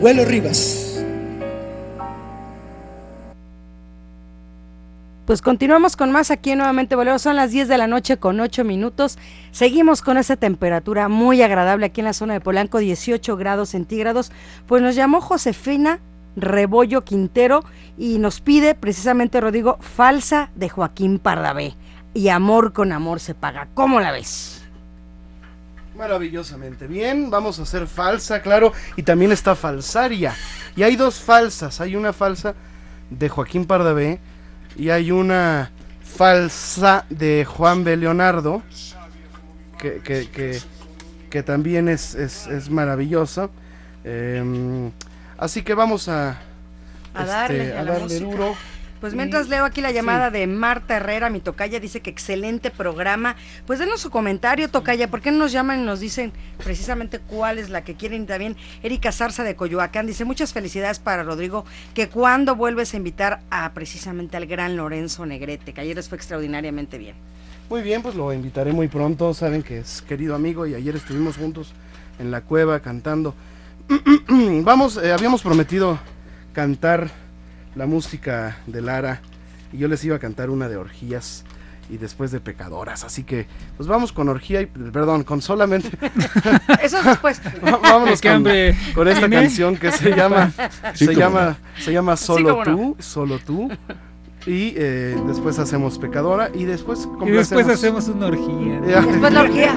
Vuelo 0.00 0.24
Rivas. 0.24 0.83
Pues 5.24 5.40
continuamos 5.40 5.96
con 5.96 6.12
más 6.12 6.30
aquí 6.30 6.50
en 6.50 6.58
nuevamente 6.58 6.96
Bolero. 6.96 7.18
Son 7.18 7.36
las 7.36 7.50
10 7.50 7.66
de 7.68 7.78
la 7.78 7.86
noche 7.86 8.18
con 8.18 8.40
8 8.40 8.62
minutos. 8.62 9.16
Seguimos 9.52 10.02
con 10.02 10.18
esa 10.18 10.36
temperatura 10.36 11.08
muy 11.08 11.40
agradable 11.40 11.86
aquí 11.86 12.02
en 12.02 12.04
la 12.06 12.12
zona 12.12 12.34
de 12.34 12.42
Polanco, 12.42 12.76
18 12.76 13.34
grados 13.38 13.70
centígrados. 13.70 14.32
Pues 14.66 14.82
nos 14.82 14.94
llamó 14.94 15.22
Josefina 15.22 16.00
Rebollo 16.36 17.04
Quintero 17.04 17.64
y 17.96 18.18
nos 18.18 18.42
pide 18.42 18.74
precisamente, 18.74 19.40
Rodrigo, 19.40 19.78
falsa 19.80 20.50
de 20.56 20.68
Joaquín 20.68 21.18
Pardavé. 21.18 21.74
Y 22.12 22.28
amor 22.28 22.74
con 22.74 22.92
amor 22.92 23.18
se 23.18 23.34
paga. 23.34 23.68
¿Cómo 23.72 24.00
la 24.00 24.12
ves? 24.12 24.62
Maravillosamente 25.96 26.86
bien, 26.86 27.30
vamos 27.30 27.58
a 27.58 27.62
hacer 27.62 27.86
falsa, 27.86 28.42
claro, 28.42 28.72
y 28.96 29.04
también 29.04 29.32
está 29.32 29.54
falsaria. 29.54 30.34
Y 30.76 30.82
hay 30.82 30.96
dos 30.96 31.20
falsas, 31.20 31.80
hay 31.80 31.96
una 31.96 32.12
falsa 32.12 32.54
de 33.08 33.28
Joaquín 33.30 33.64
Pardavé 33.64 34.20
y 34.76 34.90
hay 34.90 35.10
una 35.10 35.70
falsa 36.02 37.04
de 37.10 37.44
Juan 37.44 37.84
B. 37.84 37.96
Leonardo, 37.96 38.62
que, 39.78 40.00
que, 40.00 40.30
que, 40.30 40.60
que 41.30 41.42
también 41.42 41.88
es, 41.88 42.14
es, 42.14 42.46
es 42.46 42.70
maravillosa. 42.70 43.50
Em, 44.04 44.90
así 45.38 45.62
que 45.62 45.74
vamos 45.74 46.08
a, 46.08 46.38
A 47.14 47.24
darle 47.24 47.76
a 47.76 47.84
darle 47.84 48.20
duro. 48.20 48.54
Pues 49.00 49.14
mientras 49.14 49.48
leo 49.48 49.64
aquí 49.64 49.80
la 49.80 49.92
llamada 49.92 50.30
de 50.30 50.46
Marta 50.46 50.96
Herrera, 50.96 51.28
mi 51.28 51.40
tocaya, 51.40 51.78
dice 51.78 52.00
que 52.00 52.10
excelente 52.10 52.70
programa. 52.70 53.36
Pues 53.66 53.78
denos 53.78 54.00
su 54.00 54.10
comentario, 54.10 54.70
tocaya, 54.70 55.08
¿por 55.08 55.20
qué 55.20 55.30
no 55.30 55.38
nos 55.38 55.52
llaman 55.52 55.80
y 55.80 55.84
nos 55.84 56.00
dicen 56.00 56.32
precisamente 56.62 57.18
cuál 57.18 57.58
es 57.58 57.68
la 57.68 57.84
que 57.84 57.94
quieren? 57.94 58.22
Y 58.22 58.26
También 58.26 58.56
Erika 58.82 59.12
Zarza 59.12 59.44
de 59.44 59.56
Coyoacán 59.56 60.06
dice, 60.06 60.24
muchas 60.24 60.52
felicidades 60.52 61.00
para 61.00 61.22
Rodrigo, 61.22 61.64
que 61.92 62.08
cuando 62.08 62.56
vuelves 62.56 62.94
a 62.94 62.96
invitar 62.96 63.40
a 63.50 63.72
precisamente 63.72 64.36
al 64.36 64.46
gran 64.46 64.76
Lorenzo 64.76 65.26
Negrete, 65.26 65.74
que 65.74 65.80
ayer 65.80 65.96
les 65.96 66.08
fue 66.08 66.16
extraordinariamente 66.16 66.96
bien. 66.96 67.14
Muy 67.68 67.82
bien, 67.82 68.02
pues 68.02 68.14
lo 68.14 68.32
invitaré 68.32 68.72
muy 68.72 68.88
pronto. 68.88 69.32
Saben 69.34 69.62
que 69.62 69.78
es 69.78 70.02
querido 70.02 70.34
amigo 70.34 70.66
y 70.66 70.74
ayer 70.74 70.96
estuvimos 70.96 71.36
juntos 71.36 71.72
en 72.18 72.30
la 72.30 72.42
cueva 72.42 72.80
cantando. 72.80 73.34
Vamos, 74.62 74.98
eh, 75.02 75.12
habíamos 75.12 75.42
prometido 75.42 75.98
cantar 76.52 77.10
la 77.74 77.86
música 77.86 78.58
de 78.66 78.80
Lara 78.80 79.20
y 79.72 79.78
yo 79.78 79.88
les 79.88 80.04
iba 80.04 80.16
a 80.16 80.18
cantar 80.18 80.50
una 80.50 80.68
de 80.68 80.76
orgías 80.76 81.44
y 81.90 81.98
después 81.98 82.30
de 82.30 82.40
pecadoras. 82.40 83.04
Así 83.04 83.24
que, 83.24 83.46
pues 83.76 83.88
vamos 83.88 84.12
con 84.12 84.28
orgía 84.28 84.62
y, 84.62 84.66
perdón, 84.66 85.24
con 85.24 85.42
solamente. 85.42 85.90
Eso 86.82 86.98
es 86.98 87.04
después. 87.04 87.40
Vámonos 87.82 88.20
con, 88.22 88.44
con 88.94 89.08
esta 89.08 89.28
canción 89.28 89.76
que 89.76 89.92
se 89.92 90.14
llama 90.14 90.52
Sí, 90.94 91.06
se 91.06 91.14
llama 91.14 91.56
se 91.78 91.92
llama 91.92 92.16
Solo 92.16 92.64
no. 92.64 92.76
tú, 92.76 92.96
solo 93.00 93.38
tú. 93.38 93.68
Y 94.46 94.74
eh, 94.76 95.16
después 95.26 95.58
hacemos 95.58 95.98
pecadora 95.98 96.50
y 96.52 96.64
después 96.64 97.08
Y 97.24 97.30
después 97.30 97.66
hacemos 97.66 98.08
una 98.08 98.26
orgía. 98.26 98.80
Después 98.80 99.32
la 99.32 99.40
orgía. 99.40 99.74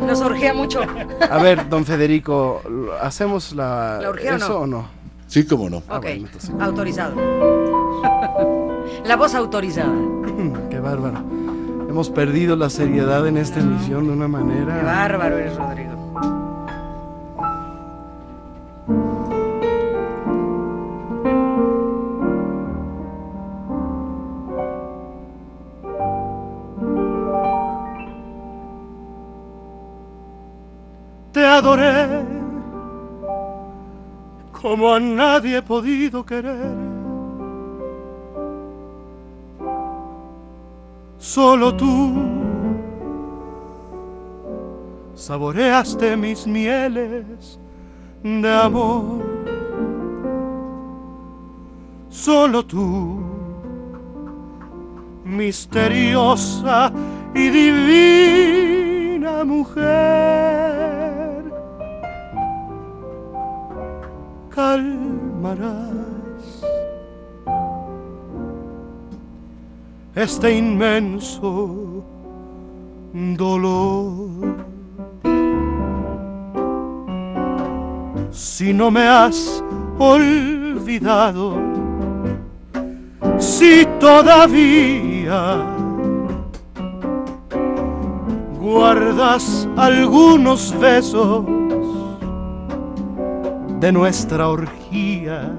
Nos 0.00 0.20
orgía 0.20 0.54
mucho. 0.54 0.82
A 1.28 1.38
ver, 1.38 1.68
don 1.68 1.84
Federico, 1.84 2.62
¿hacemos 3.00 3.52
la, 3.52 3.98
¿La 4.00 4.10
orgía 4.10 4.34
o 4.34 4.36
eso 4.36 4.48
no? 4.48 4.58
o 4.58 4.66
no? 4.66 4.99
Sí, 5.30 5.46
cómo 5.46 5.70
no. 5.70 5.80
Ah, 5.88 5.98
ok, 5.98 6.02
bueno, 6.02 6.26
entonces. 6.26 6.50
autorizado. 6.58 7.14
La 9.06 9.14
voz 9.16 9.32
autorizada. 9.36 9.94
Qué 10.70 10.80
bárbaro. 10.80 11.18
Hemos 11.88 12.10
perdido 12.10 12.56
la 12.56 12.68
seriedad 12.68 13.24
en 13.28 13.36
esta 13.36 13.60
emisión 13.60 14.06
de 14.08 14.12
una 14.12 14.26
Qué 14.26 14.32
manera. 14.32 14.82
bárbaro 14.82 15.38
eres, 15.38 15.56
Rodrigo. 15.56 15.90
te 31.32 31.44
adoré 31.46 32.29
como 34.60 34.92
a 34.92 35.00
nadie 35.00 35.58
he 35.58 35.62
podido 35.62 36.24
querer. 36.24 36.90
Solo 41.18 41.74
tú 41.74 42.12
saboreaste 45.14 46.16
mis 46.16 46.46
mieles 46.46 47.58
de 48.22 48.48
amor. 48.48 49.22
Solo 52.08 52.64
tú, 52.64 53.20
misteriosa 55.24 56.92
y 57.34 57.48
divina 57.48 59.44
mujer, 59.44 61.19
calmarás 64.54 65.90
este 70.14 70.56
inmenso 70.56 72.04
dolor. 73.12 74.66
Si 78.30 78.72
no 78.72 78.90
me 78.90 79.06
has 79.06 79.62
olvidado, 79.98 81.56
si 83.38 83.86
todavía 83.98 85.64
guardas 88.60 89.68
algunos 89.76 90.78
besos 90.78 91.59
de 93.80 93.92
nuestra 93.92 94.48
orgía. 94.48 95.50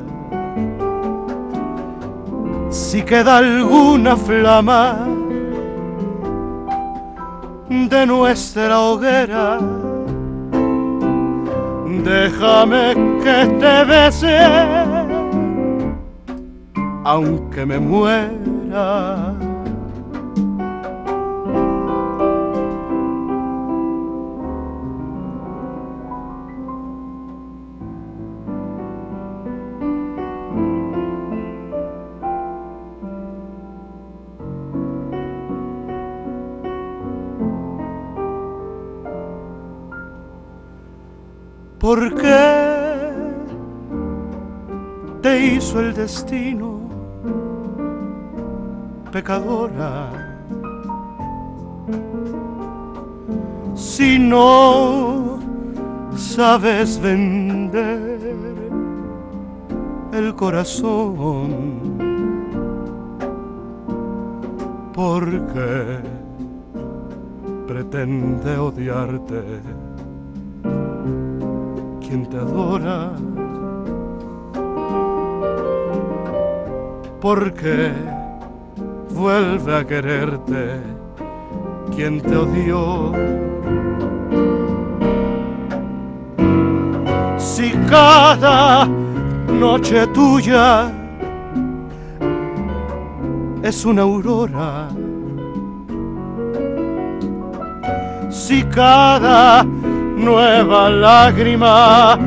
si 2.70 3.02
queda 3.02 3.38
alguna 3.38 4.16
flama 4.16 5.08
de 7.70 8.06
nuestra 8.06 8.80
hoguera, 8.80 9.60
déjame 12.04 12.96
que 13.24 13.38
te 13.60 13.84
bese, 13.84 14.38
aunque 17.04 17.66
me 17.66 17.80
muera. 17.80 19.51
¿Por 41.82 42.14
qué 42.14 43.12
te 45.24 45.46
hizo 45.48 45.80
el 45.80 45.96
destino 45.96 46.80
pecadora? 49.12 50.12
Si 53.74 54.20
no 54.20 55.40
sabes 56.16 57.02
vender 57.02 58.20
el 60.14 60.36
corazón, 60.36 61.98
porque 64.94 65.98
pretende 67.66 68.56
odiarte 68.56 69.42
quien 72.12 72.26
te 72.26 72.36
adora. 72.36 73.14
Porque 77.22 77.94
vuelve 79.12 79.78
a 79.78 79.88
quererte 79.88 80.82
quien 81.96 82.20
te 82.20 82.36
odió. 82.36 83.14
Si 87.38 87.72
cada 87.90 88.86
noche 89.48 90.06
tuya 90.08 90.92
es 93.64 93.86
una 93.86 94.02
aurora, 94.02 94.90
si 98.30 98.64
cada 98.64 99.66
nueva 100.22 100.90
lágrima 100.90 102.18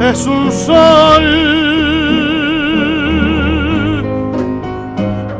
es 0.00 0.26
un 0.26 0.50
sol. 0.50 1.24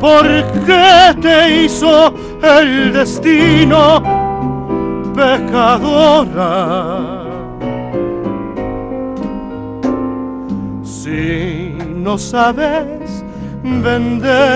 ¿Por 0.01 0.25
qué 0.65 1.15
te 1.21 1.65
hizo 1.65 2.15
el 2.43 2.93
destino 2.93 4.03
pecadora? 5.15 6.47
Si 10.85 11.77
no 11.97 12.17
sabes 12.17 13.25
vender 13.63 14.47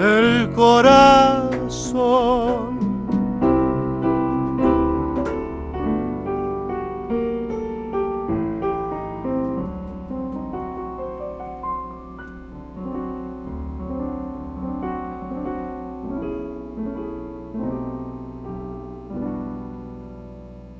el 0.00 0.50
corazón. 0.54 1.27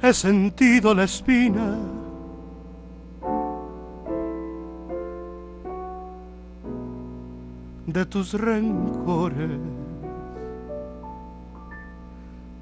He 0.08 0.14
sentido 0.14 0.94
la 0.94 1.04
espina. 1.04 1.76
de 7.86 8.04
tus 8.04 8.34
rencores, 8.34 9.58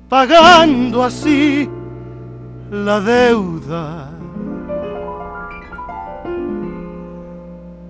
pagando 0.09 1.03
así 1.03 1.69
la 2.71 3.01
deuda 3.01 4.09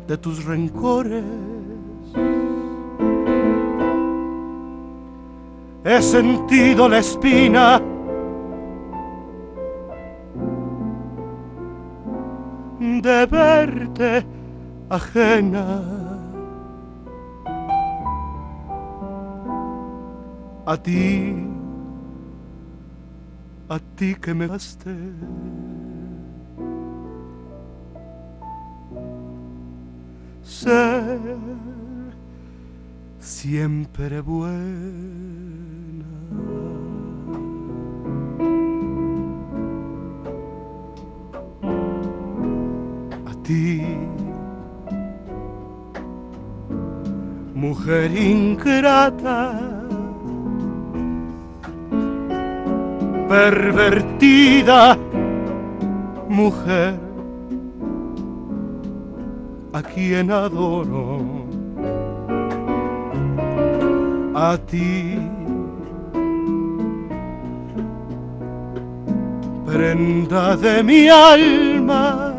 de 0.08 0.16
tus 0.16 0.44
rencores. 0.46 1.24
He 5.84 6.02
sentido 6.02 6.88
la 6.88 6.98
espina 7.00 7.82
de 13.06 13.26
verte 13.26 14.26
ajena. 14.90 15.66
A 20.66 20.76
ti, 20.76 21.36
a 23.68 23.78
ti 23.96 24.16
que 24.16 24.34
me 24.34 24.48
daste. 24.48 24.96
Ser 30.42 31.20
siempre 33.20 34.20
buena. 34.20 35.45
Ti. 43.46 43.80
Mujer 47.54 48.10
ingrata, 48.10 49.54
pervertida, 53.28 54.98
mujer 56.28 56.98
a 59.72 59.82
quien 59.82 60.30
adoro, 60.30 61.20
a 64.34 64.58
ti. 64.70 65.18
Prenda 69.66 70.56
de 70.56 70.82
mi 70.82 71.08
alma 71.08 72.35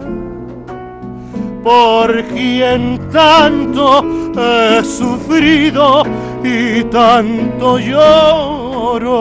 por 1.68 2.24
quien 2.28 2.98
tanto 3.12 4.06
he 4.38 4.82
sufrido 4.86 6.04
y 6.42 6.82
tanto 6.86 7.78
lloro. 7.78 9.12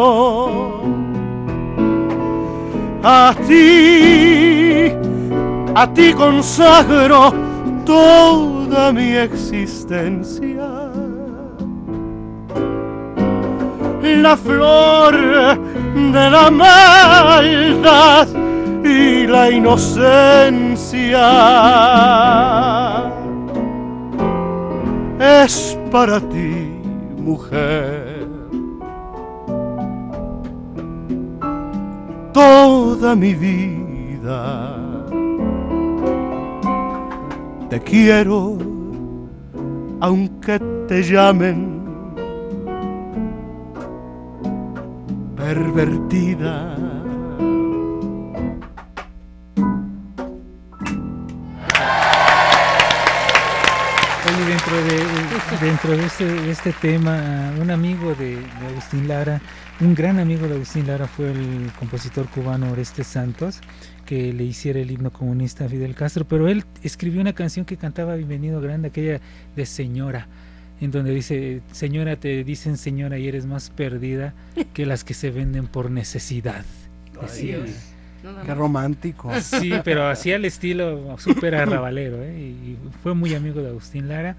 A 3.03 3.35
ti, 3.49 4.93
a 5.75 5.93
ti 5.93 6.13
consagro 6.13 7.35
toda 7.85 8.93
mi 8.93 9.17
existencia. 9.17 10.69
La 14.23 14.37
flor 14.37 15.17
de 16.13 16.31
la 16.31 16.49
maldad 16.53 18.46
la 19.27 19.51
inocencia 19.51 21.27
es 25.19 25.79
para 25.91 26.21
ti, 26.21 26.71
mujer. 27.19 28.27
Toda 32.33 33.17
mi 33.17 33.35
vida 33.35 34.77
te 37.71 37.81
quiero, 37.81 38.59
aunque 40.01 40.59
te 40.87 41.03
llamen 41.03 41.77
pervertida. 45.37 46.86
Dentro 55.61 55.97
de 55.97 56.05
este, 56.05 56.25
de 56.25 56.51
este 56.51 56.73
tema, 56.73 57.53
un 57.61 57.71
amigo 57.71 58.15
de, 58.15 58.37
de 58.37 58.67
Agustín 58.71 59.09
Lara, 59.09 59.41
un 59.81 59.95
gran 59.95 60.19
amigo 60.19 60.47
de 60.47 60.55
Agustín 60.55 60.87
Lara 60.87 61.07
fue 61.07 61.31
el 61.31 61.71
compositor 61.79 62.27
cubano 62.29 62.71
Oreste 62.73 63.05
Santos, 63.05 63.61
que 64.05 64.33
le 64.33 64.45
hiciera 64.45 64.81
el 64.81 64.91
himno 64.91 65.11
comunista 65.11 65.65
a 65.65 65.69
Fidel 65.69 65.95
Castro, 65.95 66.27
pero 66.27 66.49
él 66.49 66.65
escribió 66.83 67.21
una 67.21 67.33
canción 67.33 67.65
que 67.65 67.77
cantaba 67.77 68.17
Bienvenido 68.17 68.61
Grande, 68.61 68.89
aquella 68.89 69.21
de 69.55 69.67
Señora, 69.67 70.29
en 70.81 70.91
donde 70.91 71.13
dice, 71.13 71.63
Señora, 71.73 72.17
te 72.17 72.45
dicen 72.45 72.77
Señora 72.77 73.19
y 73.19 73.29
eres 73.29 73.47
más 73.47 73.71
perdida 73.71 74.35
que 74.75 74.85
las 74.85 75.05
que 75.05 75.15
se 75.15 75.31
venden 75.31 75.69
por 75.69 75.91
necesidad. 75.91 76.65
Decía. 77.21 77.59
Qué 78.45 78.55
romántico. 78.55 79.31
Sí, 79.41 79.73
pero 79.85 80.09
hacía 80.09 80.37
el 80.37 80.45
estilo 80.45 81.17
súper 81.19 81.55
arrabalero, 81.55 82.23
¿eh? 82.23 82.41
y 82.41 82.77
fue 83.03 83.15
muy 83.15 83.35
amigo 83.35 83.63
de 83.63 83.69
Agustín 83.69 84.09
Lara 84.09 84.37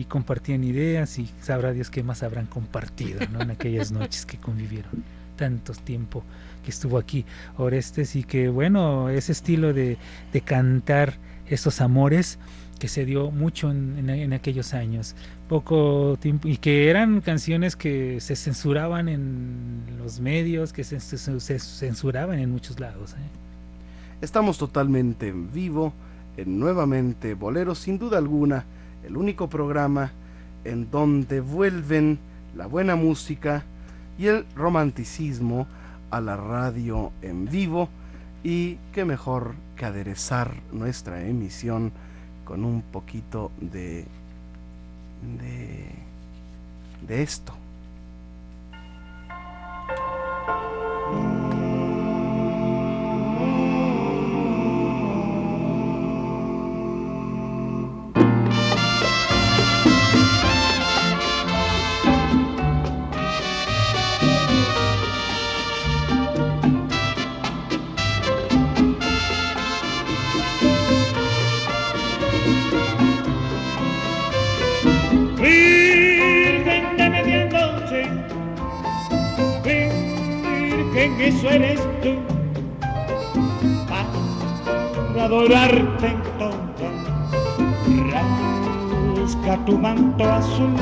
y 0.00 0.04
compartían 0.04 0.62
ideas 0.64 1.18
y 1.18 1.28
sabrá 1.42 1.72
Dios 1.72 1.90
qué 1.90 2.02
más 2.02 2.22
habrán 2.22 2.46
compartido 2.46 3.20
en 3.20 3.50
aquellas 3.50 3.90
noches 3.92 4.24
que 4.26 4.36
convivieron 4.38 5.02
tanto 5.36 5.72
tiempo 5.72 6.22
que 6.64 6.70
estuvo 6.70 6.98
aquí 6.98 7.24
Orestes 7.56 8.16
y 8.16 8.22
que 8.24 8.48
bueno, 8.48 9.08
ese 9.08 9.32
estilo 9.32 9.72
de, 9.72 9.96
de 10.32 10.40
cantar 10.40 11.14
esos 11.48 11.80
amores 11.80 12.38
que 12.78 12.86
se 12.88 13.04
dio 13.04 13.30
mucho 13.32 13.70
en, 13.72 14.08
en- 14.08 14.32
aquellos 14.32 14.72
años, 14.72 15.16
poco 15.48 16.16
tiempo, 16.20 16.46
y 16.46 16.58
que 16.58 16.90
eran 16.90 17.20
canciones 17.22 17.74
que 17.74 18.20
se 18.20 18.36
censuraban 18.36 19.08
en 19.08 19.82
los 19.98 20.20
medios, 20.20 20.72
que 20.72 20.84
se, 20.84 21.00
se- 21.00 21.58
censuraban 21.58 22.38
en 22.38 22.50
muchos 22.52 22.78
lados. 22.78 23.14
¿eh? 23.14 23.16
Estamos 24.20 24.58
totalmente 24.58 25.26
en 25.28 25.50
vivo, 25.52 25.92
en 26.36 26.60
nuevamente 26.60 27.34
Bolero, 27.34 27.74
sin 27.74 27.98
duda 27.98 28.18
alguna, 28.18 28.64
el 29.04 29.16
único 29.16 29.48
programa 29.48 30.12
en 30.64 30.90
donde 30.90 31.40
vuelven 31.40 32.18
la 32.56 32.66
buena 32.66 32.96
música 32.96 33.64
y 34.18 34.26
el 34.26 34.46
romanticismo 34.54 35.66
a 36.10 36.20
la 36.20 36.36
radio 36.36 37.12
en 37.22 37.46
vivo 37.46 37.88
y 38.42 38.76
qué 38.92 39.04
mejor 39.04 39.54
que 39.76 39.84
aderezar 39.84 40.54
nuestra 40.72 41.24
emisión 41.24 41.92
con 42.44 42.64
un 42.64 42.82
poquito 42.82 43.50
de 43.60 44.04
de 45.40 45.86
de 47.06 47.22
esto. 47.22 47.52
Eso 81.18 81.50
eres 81.50 81.80
tú, 82.02 82.14
para 83.88 85.24
adorarte 85.24 86.06
en 86.06 86.22
todo, 86.38 86.58
rasca 88.10 89.64
tu 89.66 89.78
manto 89.78 90.24
azul, 90.24 90.74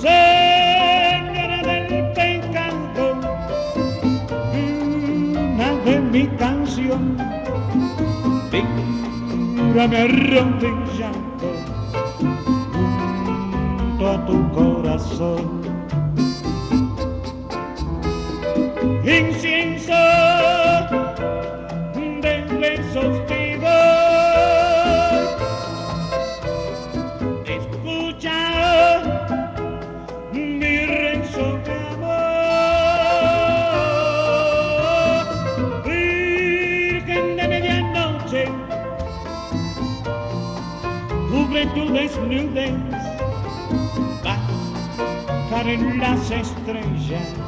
Señora 0.00 1.62
del 1.62 2.12
pecado, 2.12 3.18
una 5.54 5.72
de 5.86 6.00
mi 6.00 6.26
canción, 6.36 7.16
mírame 8.52 9.96
arrodillando 9.96 11.48
junto 13.78 14.10
a 14.10 14.26
tu 14.26 14.52
corazón. 14.52 15.63
Incienso 19.06 19.92
de 22.22 22.34
besos 22.58 23.20
vivos. 23.28 23.68
Escucha 27.44 28.40
mi 30.32 30.86
rezo 30.86 31.58
de 31.64 31.74
amor. 31.92 32.14
Virgen 35.84 37.36
de 37.36 37.44
medianoche, 37.46 38.44
cubre 41.30 41.66
tu 41.74 41.92
desnudez 41.92 42.72
bajar 44.24 45.68
en 45.68 46.00
las 46.00 46.30
estrellas 46.30 47.43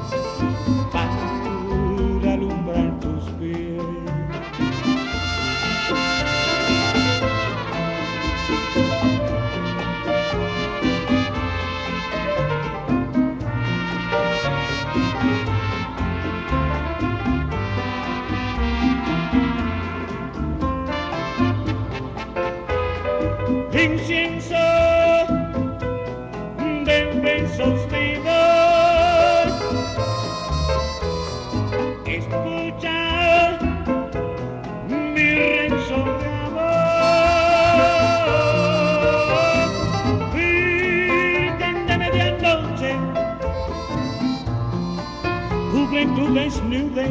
cubre 46.16 46.26
tu 46.26 46.34
desnudez, 46.34 47.10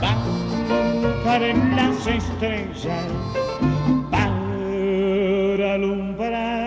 bajar 0.00 1.42
en 1.42 1.76
las 1.76 2.06
estrellas 2.06 3.06
para 4.10 5.74
alumbrar 5.74 6.57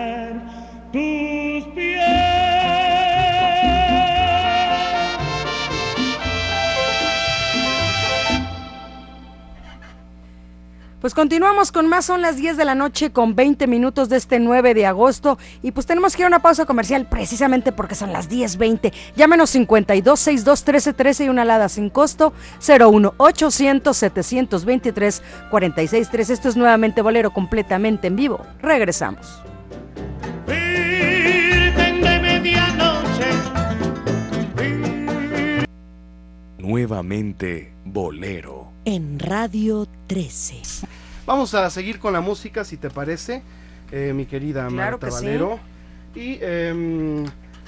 Pues 11.02 11.14
continuamos 11.14 11.72
con 11.72 11.88
más, 11.88 12.04
son 12.04 12.22
las 12.22 12.36
10 12.36 12.56
de 12.56 12.64
la 12.64 12.76
noche 12.76 13.10
con 13.10 13.34
20 13.34 13.66
minutos 13.66 14.08
de 14.08 14.16
este 14.16 14.38
9 14.38 14.72
de 14.72 14.86
agosto 14.86 15.36
y 15.60 15.72
pues 15.72 15.84
tenemos 15.84 16.14
que 16.14 16.22
ir 16.22 16.26
a 16.26 16.28
una 16.28 16.42
pausa 16.42 16.64
comercial 16.64 17.06
precisamente 17.06 17.72
porque 17.72 17.96
son 17.96 18.12
las 18.12 18.30
10.20. 18.30 18.92
Llámenos 19.16 19.50
52 19.50 20.20
62 20.20 20.62
13 20.62 20.92
13 20.92 21.24
y 21.24 21.28
una 21.28 21.42
alada 21.42 21.68
sin 21.68 21.90
costo 21.90 22.32
01 22.64 23.14
800 23.16 23.96
723 23.96 25.22
46 25.50 26.08
13. 26.08 26.32
Esto 26.34 26.48
es 26.48 26.56
nuevamente 26.56 27.02
Bolero 27.02 27.32
completamente 27.32 28.06
en 28.06 28.14
vivo. 28.14 28.40
Regresamos. 28.62 29.42
Nuevamente 36.58 37.72
Bolero. 37.84 38.71
En 38.84 39.18
Radio 39.20 39.86
13. 40.08 40.86
Vamos 41.24 41.54
a 41.54 41.70
seguir 41.70 42.00
con 42.00 42.12
la 42.12 42.20
música, 42.20 42.64
si 42.64 42.76
te 42.76 42.90
parece, 42.90 43.42
eh, 43.92 44.12
mi 44.14 44.26
querida 44.26 44.66
Claro 44.66 44.98
Marta 44.98 45.06
que 45.06 45.12
sí. 45.12 45.24
Valero. 45.24 45.60
Y 46.16 46.38
em, 46.42 47.24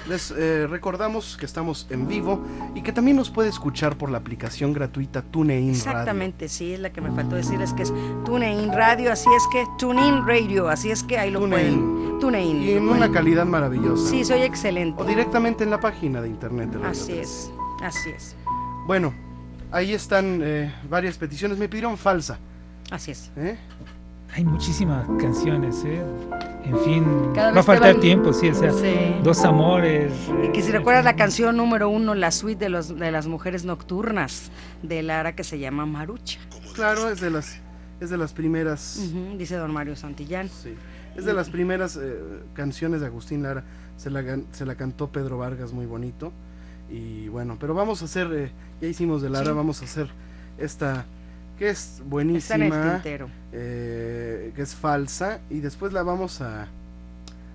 les 0.08 0.32
eh, 0.36 0.66
recordamos 0.66 1.36
que 1.36 1.46
estamos 1.46 1.86
en 1.90 2.08
vivo 2.08 2.44
y 2.74 2.82
que 2.82 2.92
también 2.92 3.16
nos 3.16 3.30
puede 3.30 3.48
escuchar 3.48 3.96
por 3.96 4.10
la 4.10 4.18
aplicación 4.18 4.72
gratuita 4.72 5.22
TuneIn 5.22 5.68
Radio. 5.68 5.76
Exactamente, 5.76 6.48
sí, 6.48 6.74
es 6.74 6.80
la 6.80 6.90
que 6.92 7.00
me 7.00 7.12
faltó 7.12 7.36
decir, 7.36 7.62
es 7.62 7.72
que 7.72 7.84
es 7.84 7.92
TuneIn 8.24 8.72
Radio, 8.72 9.12
así 9.12 9.28
es 9.36 9.44
que 9.52 9.64
TuneIn 9.78 10.26
Radio, 10.26 10.68
así 10.68 10.90
es 10.90 11.04
que 11.04 11.18
ahí 11.18 11.30
lo 11.30 11.48
pueden. 11.48 12.18
TuneIn. 12.18 12.62
Y 12.62 12.72
en 12.72 12.88
una 12.88 13.10
calidad 13.10 13.46
maravillosa. 13.46 14.10
Sí, 14.10 14.24
soy 14.24 14.42
excelente. 14.42 15.00
O 15.00 15.04
directamente 15.04 15.62
en 15.62 15.70
la 15.70 15.78
página 15.80 16.20
de 16.20 16.28
internet 16.28 16.70
de 16.70 16.78
Radio 16.78 16.90
Así 16.90 17.12
13. 17.12 17.20
es, 17.20 17.50
así 17.82 18.10
es, 18.10 18.36
Bueno, 18.86 19.14
ahí 19.74 19.92
están 19.92 20.40
eh, 20.42 20.72
varias 20.88 21.18
peticiones. 21.18 21.58
Me 21.58 21.68
pidieron 21.68 21.96
falsa. 21.98 22.38
así 22.90 23.10
es. 23.10 23.30
¿eh? 23.36 23.56
Hay 24.34 24.44
muchísimas 24.44 25.06
canciones, 25.20 25.84
¿eh? 25.84 26.02
en 26.64 26.78
fin, 26.80 27.04
Cada 27.34 27.52
va 27.52 27.60
a 27.60 27.62
faltar 27.62 27.92
van- 27.92 28.00
tiempo, 28.00 28.32
sí, 28.32 28.48
o 28.48 28.54
sea, 28.54 28.72
Sí. 28.72 29.14
dos 29.22 29.44
amores. 29.44 30.12
Y 30.42 30.48
que 30.50 30.60
si 30.62 30.72
recuerdas 30.72 31.04
la 31.04 31.14
canción 31.14 31.56
número 31.56 31.88
uno, 31.88 32.14
la 32.16 32.30
suite 32.32 32.64
de, 32.64 32.68
los, 32.68 32.98
de 32.98 33.10
las 33.12 33.26
mujeres 33.28 33.64
nocturnas 33.64 34.50
de 34.82 35.02
Lara 35.04 35.36
que 35.36 35.44
se 35.44 35.58
llama 35.60 35.86
Marucha. 35.86 36.40
Claro, 36.74 37.10
es 37.10 37.20
de 37.20 37.30
las, 37.30 37.60
es 38.00 38.10
de 38.10 38.16
las 38.16 38.32
primeras. 38.32 38.98
Dice 39.38 39.54
don 39.56 39.72
Mario 39.72 39.94
Santillán. 39.94 40.48
Sí. 40.48 40.74
Es 41.16 41.24
de 41.26 41.32
las 41.32 41.48
primeras 41.48 41.96
eh, 41.96 42.18
canciones 42.54 43.00
de 43.02 43.06
Agustín 43.06 43.42
Lara. 43.44 43.62
Se 43.96 44.10
la, 44.10 44.22
gan- 44.22 44.46
se 44.50 44.66
la 44.66 44.74
cantó 44.74 45.12
Pedro 45.12 45.38
Vargas 45.38 45.72
muy 45.72 45.86
bonito. 45.86 46.32
Y 46.90 47.28
bueno, 47.28 47.56
pero 47.60 47.72
vamos 47.74 48.02
a 48.02 48.06
hacer, 48.06 48.28
eh, 48.32 48.50
ya 48.84 48.90
hicimos 48.90 49.22
de 49.22 49.30
Lara, 49.30 49.46
Sí. 49.46 49.52
vamos 49.52 49.82
a 49.82 49.84
hacer 49.84 50.08
esta 50.58 51.04
que 51.58 51.68
es 51.70 51.78
Está 51.78 51.96
en 51.96 52.02
el 52.02 52.08
buenísima, 52.10 53.02
eh, 53.52 54.52
que 54.56 54.62
es 54.62 54.74
falsa. 54.74 55.40
Y 55.50 55.60
después 55.60 55.92
la 55.92 56.02
vamos 56.02 56.40
a, 56.40 56.66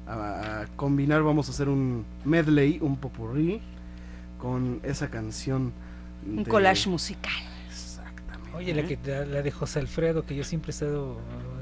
a- 0.07 0.61
a 0.61 0.65
combinar, 0.75 1.21
vamos 1.23 1.47
a 1.49 1.51
hacer 1.51 1.67
un 1.69 2.05
medley, 2.23 2.79
un 2.81 2.95
popurrí 2.97 3.59
con 4.39 4.79
esa 4.83 5.09
canción. 5.09 5.71
Un 6.25 6.43
de- 6.43 6.49
collage 6.49 6.89
musical. 6.89 7.31
Exactamente. 7.69 8.55
Oye, 8.57 8.73
la, 8.73 8.83
que, 8.87 8.97
la, 9.05 9.41
de 9.41 9.51
José 9.51 9.79
Alfredo, 9.79 10.25
que 10.25 10.35
yo 10.35 10.43
siempre 10.45 10.69
he 10.69 10.73
estado 10.73 11.17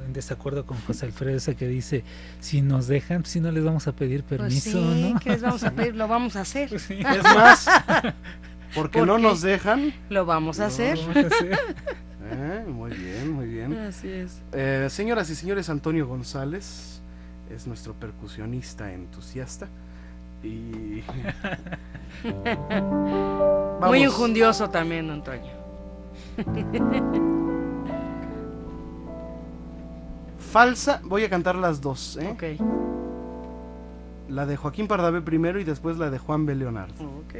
en 0.06 0.14
desacuerdo 0.14 0.64
con 0.66 0.78
José 0.82 1.08
Alfredo, 1.08 1.38
esa 1.38 1.56
que 1.56 1.68
dice, 1.68 2.04
si 2.40 2.62
nos 2.62 2.88
dejan, 2.88 3.26
si 3.26 3.40
no 3.42 3.52
les 3.52 3.64
vamos 3.64 3.88
a 3.88 3.94
pedir 3.94 4.24
Pues 4.24 4.40
permiso, 4.40 4.94
sí, 4.94 5.12
¿no? 5.14 5.20
¿qué 5.20 5.32
les 5.32 5.42
vamos 5.42 5.64
a 5.64 5.72
pedir? 5.72 5.96
Lo 5.96 6.08
vamos 6.08 6.36
a 6.36 6.42
hacer. 6.42 6.70
Pues 6.70 6.84
sí. 6.84 7.00
Es 7.00 7.24
más, 7.24 7.68
porque 8.76 9.00
¿Por 9.00 9.08
no 9.08 9.18
nos 9.18 9.42
dejan. 9.42 9.94
Lo 10.10 10.26
vamos 10.26 10.60
a 10.60 10.64
Lo 10.64 10.68
hacer. 10.68 10.98
vamos 10.98 11.16
a 11.18 11.20
hacer. 11.28 11.60
Eh, 12.30 12.66
muy 12.68 12.92
bien, 12.92 13.32
muy 13.32 13.48
bien. 13.48 13.72
Así 13.78 14.10
es. 14.10 14.42
Eh, 14.52 14.88
señoras 14.90 15.30
y 15.30 15.36
señores, 15.36 15.70
Antonio 15.70 16.06
González 16.08 17.00
es 17.50 17.68
nuestro 17.68 17.94
percusionista 17.94 18.92
entusiasta. 18.92 19.70
Y. 20.44 21.04
Muy 23.82 24.04
injundioso 24.04 24.70
también, 24.70 25.10
Antonio. 25.10 25.52
Falsa, 30.52 31.00
voy 31.04 31.24
a 31.24 31.30
cantar 31.30 31.56
las 31.56 31.80
dos, 31.82 32.18
¿eh? 32.18 32.30
Ok. 32.32 32.44
La 34.30 34.46
de 34.46 34.58
Joaquín 34.58 34.88
Pardavé 34.88 35.22
primero 35.22 35.60
y 35.60 35.64
después 35.64 35.98
la 35.98 36.10
de 36.10 36.20
Juan 36.20 36.46
B. 36.46 36.56
Leonardo. 36.56 36.94
Ok. 37.04 37.36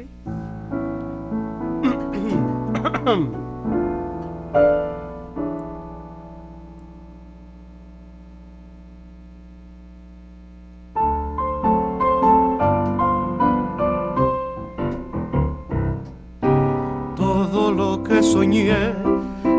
Todo 17.16 17.72
lo 17.72 18.04
que 18.04 18.22
soñé 18.22 18.94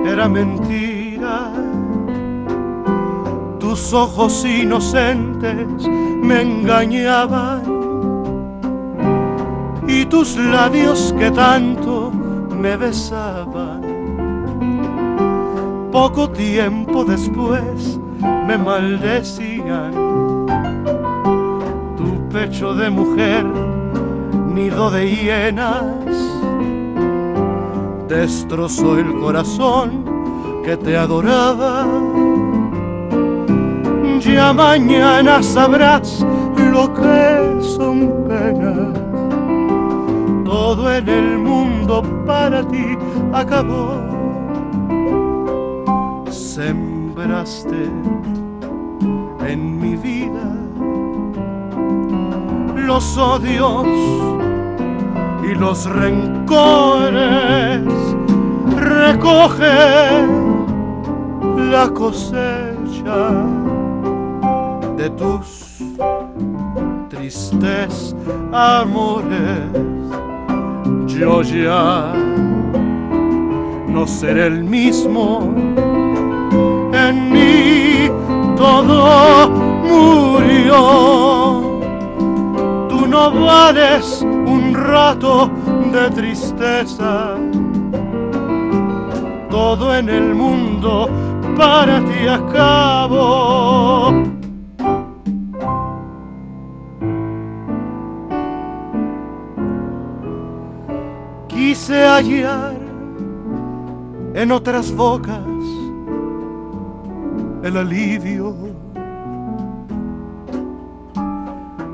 era 0.06 0.30
mentira. 0.30 1.52
Tus 3.60 3.94
ojos 3.94 4.46
inocentes 4.46 5.88
me 6.22 6.42
engañaban. 6.42 7.64
Y 9.88 10.06
tus 10.06 10.38
labios 10.38 11.14
que 11.18 11.32
tanto 11.32 12.12
me 12.60 12.76
besaban. 12.78 13.82
Poco 15.92 16.30
tiempo 16.30 17.04
después 17.04 18.00
me 18.48 18.58
maldecían. 18.58 19.94
Tu 21.98 22.30
pecho 22.30 22.74
de 22.76 22.90
mujer, 22.90 23.46
nido 24.54 24.92
de 24.92 25.10
hienas 25.10 26.30
destrozó 28.10 28.98
el 28.98 29.14
corazón 29.20 30.04
que 30.66 30.76
te 30.76 30.98
adoraba. 30.98 31.86
Ya 34.20 34.52
mañana 34.52 35.42
sabrás 35.42 36.26
lo 36.58 36.94
que 36.94 37.62
son 37.62 38.26
penas. 38.28 39.00
Todo 40.44 40.92
en 40.94 41.08
el 41.08 41.38
mundo 41.38 41.99
para 42.40 42.64
ti 42.64 42.88
acabó. 43.34 43.88
Sembraste 46.32 47.84
en 49.52 49.60
mi 49.82 49.96
vida 49.98 50.48
los 52.88 53.18
odios 53.18 53.88
y 55.44 55.54
los 55.64 55.86
rencores. 56.02 57.84
Recoge 58.78 59.80
la 61.74 61.86
cosecha 61.94 63.22
de 64.98 65.10
tus 65.12 65.46
tristes 67.10 68.16
amores. 68.52 69.89
Yo 71.20 71.42
ya 71.42 72.14
no 73.90 74.08
seré 74.08 74.48
el 74.48 74.64
mismo. 74.64 75.54
En 76.94 77.32
mí 77.34 78.10
todo 78.56 79.50
murió. 79.84 80.80
Tú 82.88 83.06
no 83.06 83.32
vales 83.32 84.22
un 84.22 84.74
rato 84.74 85.52
de 85.92 86.10
tristeza. 86.12 87.36
Todo 89.50 89.94
en 89.98 90.08
el 90.08 90.34
mundo 90.36 91.10
para 91.58 92.00
ti 92.00 92.30
acabo. 92.30 94.14
Hallar 102.20 102.76
en 104.34 104.52
otras 104.52 104.94
bocas 104.94 105.40
el 107.64 107.78
alivio 107.78 108.56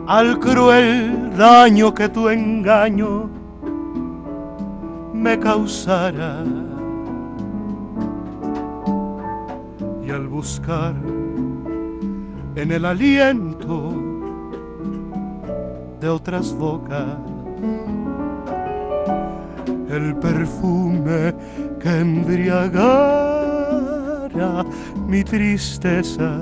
al 0.08 0.40
cruel 0.40 1.32
daño 1.38 1.94
que 1.94 2.10
tu 2.10 2.30
engaño 2.30 3.30
me 5.14 5.40
causara. 5.40 6.44
Y 10.06 10.12
al 10.12 10.28
buscar 10.28 10.94
en 12.56 12.72
el 12.72 12.86
aliento 12.86 13.92
de 16.00 16.10
otras 16.10 16.54
bocas 16.54 17.18
el 19.96 20.16
perfume 20.16 21.34
que 21.80 22.00
embriagara 22.00 23.06
mi 25.08 25.24
tristeza. 25.24 26.40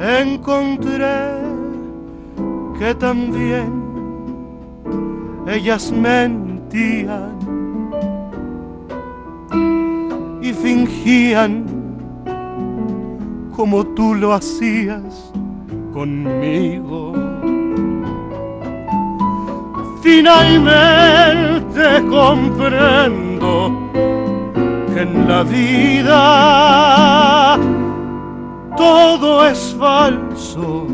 Encontré 0.00 1.42
que 2.78 2.94
también 2.94 3.82
ellas 5.46 5.92
mentían 5.92 7.32
y 10.42 10.52
fingían 10.52 11.64
como 13.54 13.84
tú 13.84 14.14
lo 14.14 14.32
hacías 14.32 15.32
conmigo. 15.92 17.21
Finalmente 20.02 22.02
comprendo 22.10 23.70
que 24.92 25.02
en 25.02 25.28
la 25.28 25.44
vida 25.44 27.56
todo 28.76 29.46
es 29.46 29.76
falso, 29.78 30.88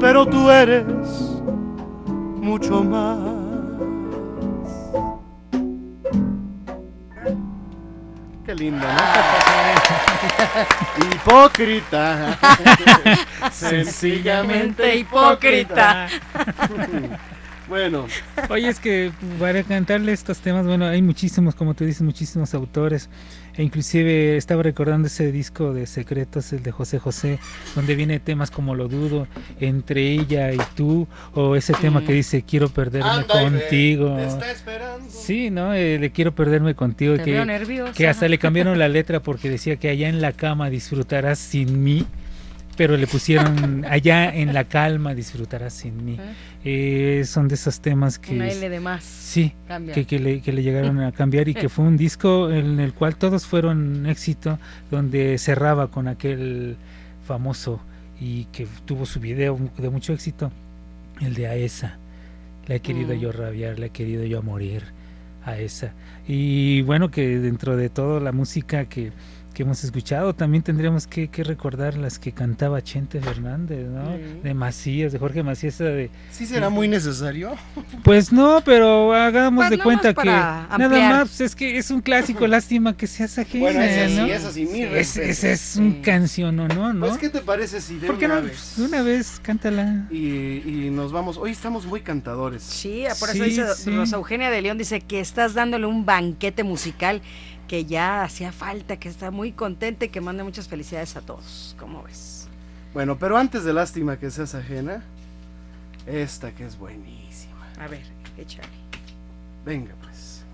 pero 0.00 0.26
tú 0.26 0.50
eres 0.50 0.84
mucho 2.42 2.82
más. 2.82 3.18
Qué 8.44 8.56
lindo, 8.56 8.86
¿no? 8.86 8.94
Hipócrita. 11.14 12.36
Sencillamente 13.52 14.96
hipócrita. 14.96 16.08
Bueno, 17.68 18.06
Oye, 18.50 18.68
es 18.68 18.78
que 18.78 19.10
para 19.40 19.62
cantarle 19.62 20.12
estos 20.12 20.38
temas, 20.38 20.66
bueno, 20.66 20.86
hay 20.86 21.00
muchísimos, 21.00 21.54
como 21.54 21.74
tú 21.74 21.84
dices, 21.84 22.02
muchísimos 22.02 22.52
autores. 22.54 23.08
E 23.56 23.62
inclusive 23.62 24.36
estaba 24.36 24.64
recordando 24.64 25.06
ese 25.06 25.30
disco 25.30 25.72
de 25.72 25.86
secretos, 25.86 26.52
el 26.52 26.62
de 26.62 26.72
José 26.72 26.98
José, 26.98 27.38
donde 27.76 27.94
viene 27.94 28.18
temas 28.18 28.50
como 28.50 28.74
Lo 28.74 28.88
dudo, 28.88 29.28
entre 29.60 30.10
ella 30.10 30.52
y 30.52 30.58
tú, 30.74 31.06
o 31.34 31.54
ese 31.54 31.72
tema 31.74 32.04
que 32.04 32.12
dice 32.12 32.42
quiero 32.42 32.68
perderme 32.68 33.08
anda 33.08 33.26
contigo. 33.28 34.16
te 34.16 34.26
está 34.26 34.50
esperando. 34.50 35.08
Sí, 35.08 35.50
¿no? 35.50 35.72
Eh, 35.72 35.98
de 35.98 36.10
quiero 36.10 36.34
perderme 36.34 36.74
contigo. 36.74 37.14
Te 37.16 37.22
que, 37.22 37.32
veo 37.32 37.44
nerviosa. 37.44 37.92
que 37.92 38.08
hasta 38.08 38.26
le 38.26 38.38
cambiaron 38.38 38.78
la 38.78 38.88
letra 38.88 39.20
porque 39.20 39.48
decía 39.48 39.76
que 39.76 39.88
allá 39.88 40.08
en 40.08 40.20
la 40.20 40.32
cama 40.32 40.68
disfrutarás 40.68 41.38
sin 41.38 41.84
mí, 41.84 42.04
pero 42.76 42.96
le 42.96 43.06
pusieron 43.06 43.84
allá 43.88 44.34
en 44.34 44.52
la 44.52 44.64
calma 44.64 45.14
disfrutarás 45.14 45.72
sin 45.74 46.04
mí. 46.04 46.18
Eh, 46.64 47.22
son 47.26 47.48
de 47.48 47.54
esos 47.54 47.80
temas 47.80 48.18
que... 48.18 48.34
Una 48.34 48.48
L 48.48 48.68
de 48.68 48.80
más. 48.80 49.04
Sí, 49.04 49.52
que, 49.92 50.06
que 50.06 50.18
le, 50.18 50.40
que 50.40 50.52
le 50.52 50.62
llegaron 50.62 51.00
a 51.00 51.12
cambiar 51.12 51.48
y 51.48 51.54
que 51.54 51.68
fue 51.68 51.84
un 51.84 51.96
disco 51.96 52.50
en 52.50 52.80
el 52.80 52.94
cual 52.94 53.16
todos 53.16 53.46
fueron 53.46 54.06
éxito, 54.06 54.58
donde 54.90 55.38
cerraba 55.38 55.88
con 55.88 56.08
aquel 56.08 56.76
famoso 57.26 57.80
y 58.20 58.44
que 58.46 58.66
tuvo 58.84 59.06
su 59.06 59.20
video 59.20 59.58
de 59.78 59.90
mucho 59.90 60.12
éxito, 60.12 60.50
el 61.20 61.34
de 61.34 61.48
Aesa. 61.48 61.98
La 62.66 62.76
he 62.76 62.80
querido 62.80 63.14
Mm. 63.14 63.18
yo 63.18 63.32
rabiar, 63.32 63.78
la 63.78 63.86
he 63.86 63.90
querido 63.90 64.24
yo 64.24 64.42
morir 64.42 64.84
a 65.44 65.58
esa. 65.58 65.92
Y 66.26 66.82
bueno, 66.82 67.10
que 67.10 67.38
dentro 67.38 67.76
de 67.76 67.90
toda 67.90 68.20
la 68.20 68.32
música 68.32 68.86
que, 68.86 69.12
que 69.54 69.62
hemos 69.62 69.82
escuchado, 69.84 70.34
también 70.34 70.62
tendríamos 70.62 71.06
que, 71.06 71.28
que 71.28 71.44
recordar 71.44 71.96
las 71.96 72.18
que 72.18 72.32
cantaba 72.32 72.82
Chente 72.82 73.20
Fernández, 73.20 73.86
¿no? 73.88 74.16
Sí. 74.16 74.40
De 74.42 74.52
Macías, 74.52 75.12
de 75.12 75.18
Jorge 75.18 75.42
Macías, 75.42 75.78
de... 75.78 76.10
¿Sí 76.30 76.44
será 76.44 76.68
muy 76.68 76.88
necesario? 76.88 77.54
Pues 78.02 78.32
no, 78.32 78.60
pero 78.64 79.14
hagamos 79.14 79.66
Pues 79.66 79.70
de 79.70 79.78
cuenta 79.78 80.08
que 80.08 80.14
para 80.14 80.32
nada 80.32 80.68
ampliar. 80.70 81.12
más 81.14 81.28
pues 81.28 81.40
es 81.40 81.54
que 81.56 81.78
es 81.78 81.90
un 81.90 82.02
clásico, 82.02 82.46
lástima 82.46 82.96
que 82.96 83.06
seas 83.06 83.38
ajena, 83.38 83.64
Bueno, 83.64 83.80
ese 83.80 84.08
sí, 84.08 84.16
¿no? 84.16 84.50
sí, 84.50 84.60
mi 84.66 84.78
Sí, 84.78 84.84
respeto. 84.86 84.98
ese, 84.98 85.30
ese 85.30 85.52
es 85.52 85.76
un 85.76 85.92
Sí. 85.94 86.00
canción, 86.02 86.56
¿no? 86.56 86.68
¿no? 86.92 87.06
Pues, 87.06 87.16
¿qué 87.18 87.28
te 87.30 87.40
parece 87.40 87.80
si 87.80 87.98
de 87.98 88.06
¿Por 88.08 88.18
qué 88.18 88.26
una 88.26 88.40
no? 88.40 88.42
vez? 88.42 88.74
De 88.76 88.84
una 88.84 89.02
vez, 89.02 89.40
cántala. 89.42 90.06
Y, 90.10 90.16
y 90.66 90.90
nos 90.90 91.12
vamos. 91.12 91.36
Hoy 91.38 91.52
estamos 91.52 91.86
muy 91.86 92.00
cantadores. 92.00 92.62
Sí, 92.62 93.04
por 93.20 93.30
eso 93.30 93.38
Sí, 93.44 93.50
dice 93.50 93.64
sí. 93.76 93.90
Rosa 93.94 94.16
Eugenia 94.16 94.50
de 94.50 94.60
León, 94.62 94.78
dice 94.78 95.00
que 95.00 95.20
estás 95.20 95.54
dándole 95.54 95.86
un 95.86 96.04
banquete 96.04 96.64
musical 96.64 97.22
que 97.66 97.84
ya 97.84 98.22
hacía 98.22 98.52
falta, 98.52 98.98
que 98.98 99.08
está 99.08 99.30
muy 99.30 99.52
contenta 99.52 100.04
y 100.04 100.08
que 100.08 100.20
manda 100.20 100.44
muchas 100.44 100.68
felicidades 100.68 101.16
a 101.16 101.20
todos. 101.20 101.74
¿Cómo 101.78 102.02
ves? 102.02 102.48
Bueno, 102.92 103.18
pero 103.18 103.36
antes 103.36 103.64
de 103.64 103.72
lástima 103.72 104.18
que 104.18 104.30
seas 104.30 104.54
ajena, 104.54 105.02
esta 106.06 106.52
que 106.52 106.64
es 106.64 106.78
buenísima. 106.78 107.66
A 107.78 107.88
ver, 107.88 108.04
échale. 108.36 108.68
Venga, 109.64 109.94
pues. 110.02 110.44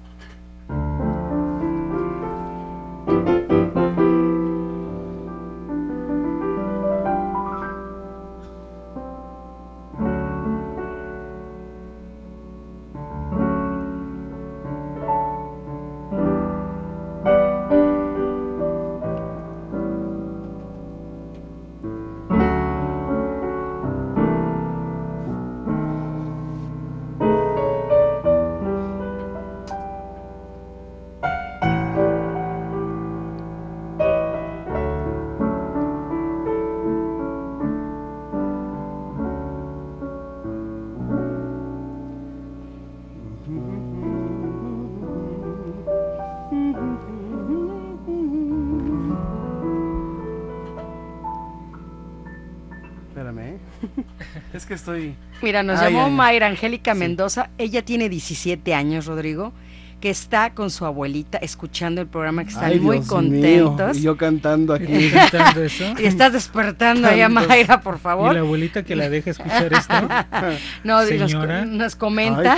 Estoy. 54.81 55.15
Mira, 55.43 55.62
nos 55.62 55.78
Ay, 55.81 55.86
llamó 55.93 56.05
ay, 56.07 56.11
ay. 56.11 56.16
Mayra 56.16 56.47
Angélica 56.48 56.94
Mendoza. 56.94 57.51
Ella 57.59 57.82
tiene 57.85 58.09
17 58.09 58.74
años, 58.74 59.07
Rodrigo, 59.07 59.52
que 60.01 60.09
está 60.11 60.55
con 60.55 60.70
su 60.70 60.85
abuelita 60.86 61.36
escuchando 61.39 62.01
el 62.01 62.07
programa, 62.07 62.43
que 62.44 62.51
están 62.51 62.70
Ay, 62.73 62.81
muy 62.81 62.98
Dios 63.01 63.07
mío, 63.09 63.15
contentos. 63.16 63.97
Y 63.98 64.02
yo 64.02 64.16
cantando 64.16 64.73
aquí. 64.74 64.86
¿Y 64.93 65.11
cantando 65.11 65.62
eso? 65.62 65.85
Y 65.98 66.05
estás 66.07 66.32
despertando 66.32 67.07
ahí 67.09 67.20
a. 67.20 67.28
Mayra, 67.28 67.81
por 67.82 67.97
Y 67.97 67.98
favor. 67.98 68.35
la 68.35 68.40
abuelita 68.40 68.82
que 68.82 68.97
la 68.97 69.09
deja 69.11 69.31
escuchar 69.31 69.73
esto. 69.73 69.94
No, 70.85 71.07
y 71.07 71.19
nos, 71.19 71.31
Señora. 71.31 71.65
nos 71.66 71.97
comenta 71.97 72.57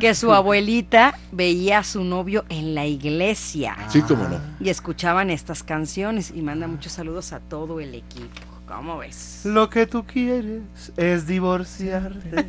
que 0.00 0.14
su 0.14 0.32
abuelita 0.32 1.14
veía 1.30 1.78
a 1.80 1.84
su 1.84 2.04
novio 2.04 2.44
en 2.48 2.74
la 2.74 2.86
iglesia 2.86 3.76
Sí, 3.88 4.00
cómo 4.02 4.26
no. 4.28 4.38
y 4.60 4.68
escuchaban 4.70 5.28
estas 5.30 5.62
canciones 5.62 6.32
y 6.34 6.40
manda 6.42 6.66
muchos 6.66 6.92
saludos 6.92 7.32
a 7.34 7.40
todo 7.40 7.80
el 7.80 7.94
equipo. 7.94 8.40
¿Cómo 8.74 8.98
ves? 8.98 9.42
Lo 9.44 9.68
que 9.68 9.86
tú 9.86 10.04
quieres 10.06 10.92
es 10.96 11.26
divorciarte 11.26 12.48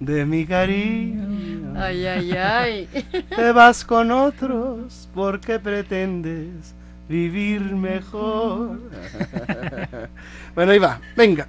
de 0.00 0.24
mi 0.24 0.46
cariño. 0.46 1.74
Ay, 1.76 2.06
ay, 2.06 2.32
ay. 2.32 2.88
Te 3.28 3.52
vas 3.52 3.84
con 3.84 4.10
otros 4.10 5.10
porque 5.14 5.58
pretendes 5.58 6.74
vivir 7.06 7.60
mejor. 7.60 8.80
bueno, 10.54 10.72
ahí 10.72 10.78
va, 10.78 11.00
venga. 11.14 11.46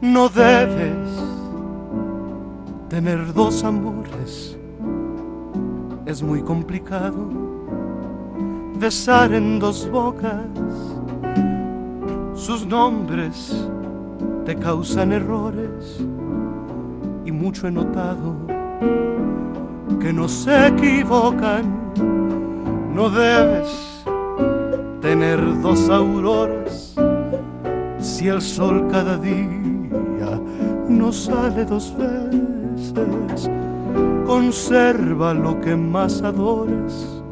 No 0.00 0.28
debes 0.28 1.08
tener 2.88 3.32
dos 3.34 3.64
amores. 3.64 4.56
Es 6.06 6.22
muy 6.22 6.40
complicado 6.40 7.43
en 8.84 9.58
dos 9.60 9.90
bocas. 9.90 10.44
Sus 12.34 12.66
nombres 12.66 13.66
te 14.44 14.54
causan 14.56 15.14
errores 15.14 16.04
y 17.24 17.32
mucho 17.32 17.66
he 17.66 17.70
notado 17.70 18.36
que 20.00 20.12
no 20.12 20.28
se 20.28 20.66
equivocan. 20.66 21.64
No 22.94 23.08
debes 23.08 24.04
tener 25.00 25.40
dos 25.62 25.88
auroras 25.88 26.94
si 27.98 28.28
el 28.28 28.42
sol 28.42 28.86
cada 28.90 29.16
día 29.16 30.38
no 30.90 31.10
sale 31.10 31.64
dos 31.64 31.94
veces. 31.96 33.50
Conserva 34.26 35.32
lo 35.32 35.58
que 35.62 35.74
más 35.74 36.20
adores. 36.20 37.23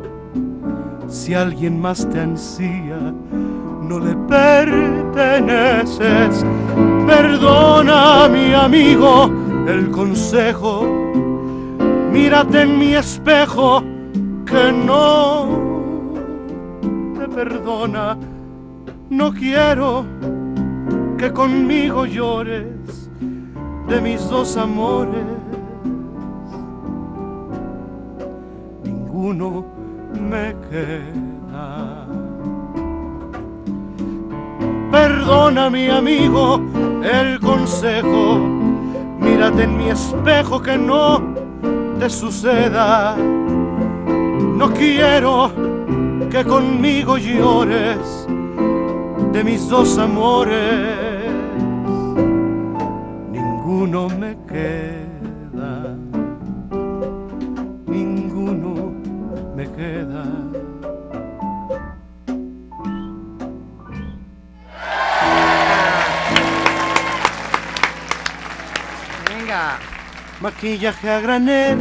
Si 1.13 1.35
alguien 1.35 1.79
más 1.79 2.09
te 2.09 2.21
ansía, 2.21 3.13
no 3.83 3.99
le 3.99 4.17
perteneces. 4.27 5.53
Perdona, 7.07 8.29
mi 8.29 8.55
amigo, 8.55 9.31
el 9.69 9.91
consejo. 9.91 10.87
Mírate 12.11 12.63
en 12.63 12.79
mi 12.79 12.95
espejo, 12.95 13.85
que 14.47 14.73
no 14.73 15.49
te 17.19 17.29
perdona. 17.29 18.17
No 19.11 19.35
quiero 19.35 20.07
que 21.19 21.31
conmigo 21.31 22.07
llores 22.07 23.11
de 23.87 24.01
mis 24.01 24.27
dos 24.31 24.57
amores. 24.57 25.27
Ninguno 28.83 29.82
me 30.33 30.57
queda. 30.71 32.07
Perdona 34.91 35.69
mi 35.69 35.89
amigo 35.89 36.61
el 37.03 37.39
consejo, 37.39 38.39
mírate 39.19 39.65
en 39.65 39.77
mi 39.77 39.91
espejo 39.91 40.61
que 40.63 40.79
no 40.79 41.21
te 41.99 42.09
suceda. 42.09 43.15
No 43.17 44.73
quiero 44.73 45.51
que 46.31 46.45
conmigo 46.45 47.19
llores 47.19 48.27
de 49.33 49.45
mis 49.45 49.69
dos 49.69 49.99
amores. 49.99 51.31
Ninguno 53.31 54.09
me 54.09 54.37
queda, 54.49 55.02
maquillaje 70.41 71.11
a 71.11 71.21
granel, 71.21 71.79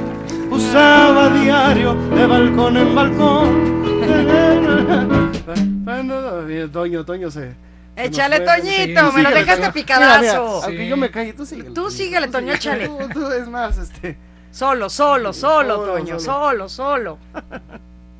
usaba 0.49 1.29
diario 1.29 1.93
de 1.95 2.25
balcón 2.27 2.77
en 2.77 2.95
balcón. 2.95 3.81
Toño, 6.71 7.05
Toño 7.05 7.31
se. 7.31 7.55
Échale. 7.95 8.39
Toñito, 8.41 9.09
sí, 9.09 9.15
me 9.15 9.23
lo 9.23 9.29
dejaste 9.31 9.61
Toño. 9.61 9.73
picadazo. 9.73 10.21
Mira, 10.21 10.39
mira, 10.39 10.59
Sí. 10.59 10.65
Aunque 10.65 10.87
yo 10.87 10.97
me 10.97 11.11
calle, 11.11 11.33
tú 11.33 11.45
síguele. 11.45 11.69
Tú 11.69 11.75
Toño, 11.75 11.89
síguele, 11.91 12.27
Toño, 12.27 12.53
échale. 12.53 12.87
Tú, 12.87 13.09
tú, 13.13 13.31
es 13.31 13.47
más, 13.47 13.77
este. 13.77 14.17
Solo, 14.51 14.89
solo, 14.89 15.33
solo, 15.33 15.75
Solo, 15.75 15.93
Toño, 15.93 16.19
solo. 16.19 16.67
solo, 16.69 16.69
solo. 16.69 17.17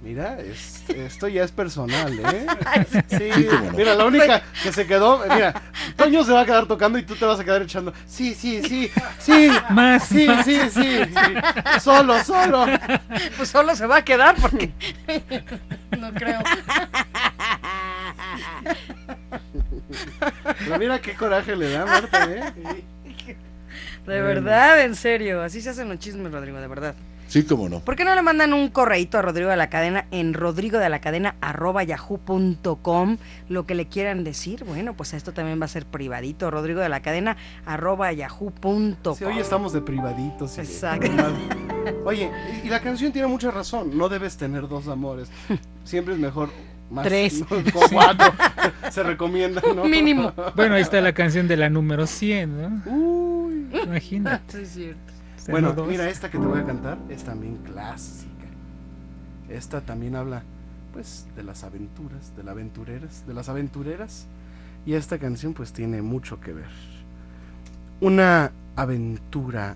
Mira, 0.03 0.39
es- 0.39 0.83
esto 0.89 1.27
ya 1.27 1.43
es 1.43 1.51
personal, 1.51 2.11
¿eh? 2.19 2.47
Sí. 3.07 3.31
Sí, 3.31 3.47
mira, 3.77 3.93
la 3.93 4.05
única 4.05 4.41
que 4.63 4.73
se 4.73 4.87
quedó, 4.87 5.19
mira, 5.29 5.53
Toño 5.95 6.23
se 6.23 6.31
va 6.33 6.41
a 6.41 6.45
quedar 6.45 6.65
tocando 6.65 6.97
y 6.97 7.03
tú 7.03 7.15
te 7.15 7.23
vas 7.25 7.39
a 7.39 7.43
quedar 7.43 7.61
echando. 7.61 7.93
Sí, 8.07 8.33
sí, 8.33 8.63
sí, 8.67 8.89
sí. 9.19 9.51
Más, 9.69 10.07
Sí, 10.07 10.25
más. 10.25 10.43
sí, 10.43 10.59
sí, 10.71 10.81
sí. 11.05 11.79
Solo, 11.81 12.23
solo. 12.23 12.65
Pues 13.37 13.49
solo 13.49 13.75
se 13.75 13.85
va 13.85 13.97
a 13.97 14.03
quedar 14.03 14.35
porque. 14.41 14.71
no 15.99 16.11
creo. 16.13 16.39
Pero 20.65 20.79
mira 20.79 20.99
qué 20.99 21.13
coraje 21.13 21.55
le 21.55 21.69
da, 21.71 21.85
Marta, 21.85 22.23
¿eh? 22.31 22.53
De 24.05 24.21
verdad, 24.21 24.81
en 24.81 24.95
serio. 24.95 25.43
Así 25.43 25.61
se 25.61 25.69
hacen 25.69 25.89
los 25.89 25.99
chismes, 25.99 26.31
Rodrigo, 26.31 26.59
de 26.59 26.67
verdad. 26.67 26.95
Sí, 27.31 27.43
cómo 27.43 27.69
no. 27.69 27.79
¿Por 27.79 27.95
qué 27.95 28.03
no 28.03 28.13
le 28.13 28.21
mandan 28.21 28.51
un 28.51 28.67
correíto 28.67 29.17
a 29.17 29.21
Rodrigo 29.21 29.49
de 29.49 29.55
la 29.55 29.69
Cadena 29.69 30.05
en 30.11 30.33
rodrigo 30.33 30.79
de 30.79 30.89
la 30.89 30.99
cadena 30.99 31.35
arroba 31.39 31.81
yahoo.com? 31.81 33.17
Lo 33.47 33.65
que 33.65 33.73
le 33.73 33.87
quieran 33.87 34.25
decir. 34.25 34.65
Bueno, 34.65 34.95
pues 34.97 35.13
esto 35.13 35.31
también 35.31 35.61
va 35.61 35.63
a 35.63 35.69
ser 35.69 35.85
privadito. 35.85 36.51
Rodrigo 36.51 36.81
de 36.81 36.89
la 36.89 36.99
Cadena 37.01 37.37
arroba 37.65 38.11
yahoo.com. 38.11 39.15
Sí, 39.15 39.23
hoy 39.23 39.39
estamos 39.39 39.71
de 39.71 39.79
privaditos. 39.79 40.57
Exacto. 40.57 41.09
Oye, 42.05 42.29
y, 42.63 42.67
y 42.67 42.69
la 42.69 42.81
canción 42.81 43.13
tiene 43.13 43.29
mucha 43.29 43.49
razón. 43.49 43.97
No 43.97 44.09
debes 44.09 44.35
tener 44.35 44.67
dos 44.67 44.89
amores. 44.89 45.31
Siempre 45.85 46.15
es 46.15 46.19
mejor 46.19 46.49
más. 46.89 47.05
Tres. 47.05 47.39
¿no? 47.39 47.47
Con 47.71 47.89
cuatro. 47.93 48.33
Se 48.91 49.03
recomienda, 49.03 49.61
¿no? 49.73 49.85
Mínimo. 49.85 50.33
Bueno, 50.53 50.75
ahí 50.75 50.81
está 50.81 50.99
la 50.99 51.13
canción 51.13 51.47
de 51.47 51.55
la 51.55 51.69
número 51.69 52.07
100, 52.07 52.61
¿no? 52.61 52.91
Uy. 52.91 53.69
Imagínate. 53.85 54.51
Sí, 54.51 54.63
es 54.63 54.73
cierto. 54.73 55.20
Bueno, 55.49 55.73
dos. 55.73 55.87
mira, 55.87 56.09
esta 56.09 56.29
que 56.29 56.37
te 56.37 56.45
voy 56.45 56.59
a 56.59 56.65
cantar 56.65 56.97
es 57.09 57.23
también 57.23 57.57
clásica. 57.57 58.29
Esta 59.49 59.81
también 59.81 60.15
habla, 60.15 60.43
pues, 60.93 61.25
de 61.35 61.43
las 61.43 61.63
aventuras, 61.63 62.35
de 62.35 62.43
las 62.43 62.51
aventureras, 62.53 63.23
de 63.27 63.33
las 63.33 63.49
aventureras. 63.49 64.27
Y 64.85 64.93
esta 64.93 65.17
canción, 65.19 65.53
pues, 65.53 65.73
tiene 65.73 66.01
mucho 66.01 66.39
que 66.39 66.53
ver. 66.53 66.69
Una 67.99 68.51
aventura 68.75 69.75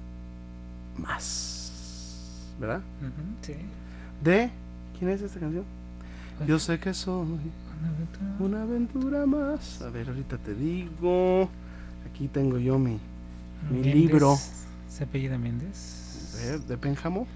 más. 0.98 2.52
¿Verdad? 2.60 2.82
Sí. 3.42 3.54
De. 4.24 4.50
¿Quién 4.98 5.12
es 5.12 5.22
esta 5.22 5.40
canción? 5.40 5.64
Yo 6.48 6.58
sé 6.60 6.80
que 6.80 6.94
soy 6.94 7.28
Una 8.40 8.62
aventura. 8.64 9.26
más. 9.26 9.82
A 9.82 9.90
ver, 9.90 10.08
ahorita 10.10 10.38
te 10.38 10.54
digo. 10.54 11.50
Aquí 12.10 12.28
tengo 12.30 12.58
yo 12.58 12.80
mi. 12.80 12.98
Mi 13.70 13.84
libro. 13.84 14.38
¿Se 14.96 15.04
apellida 15.04 15.38
Méndez? 15.38 16.64
de 16.68 16.78
Pénjamo. 16.78 17.28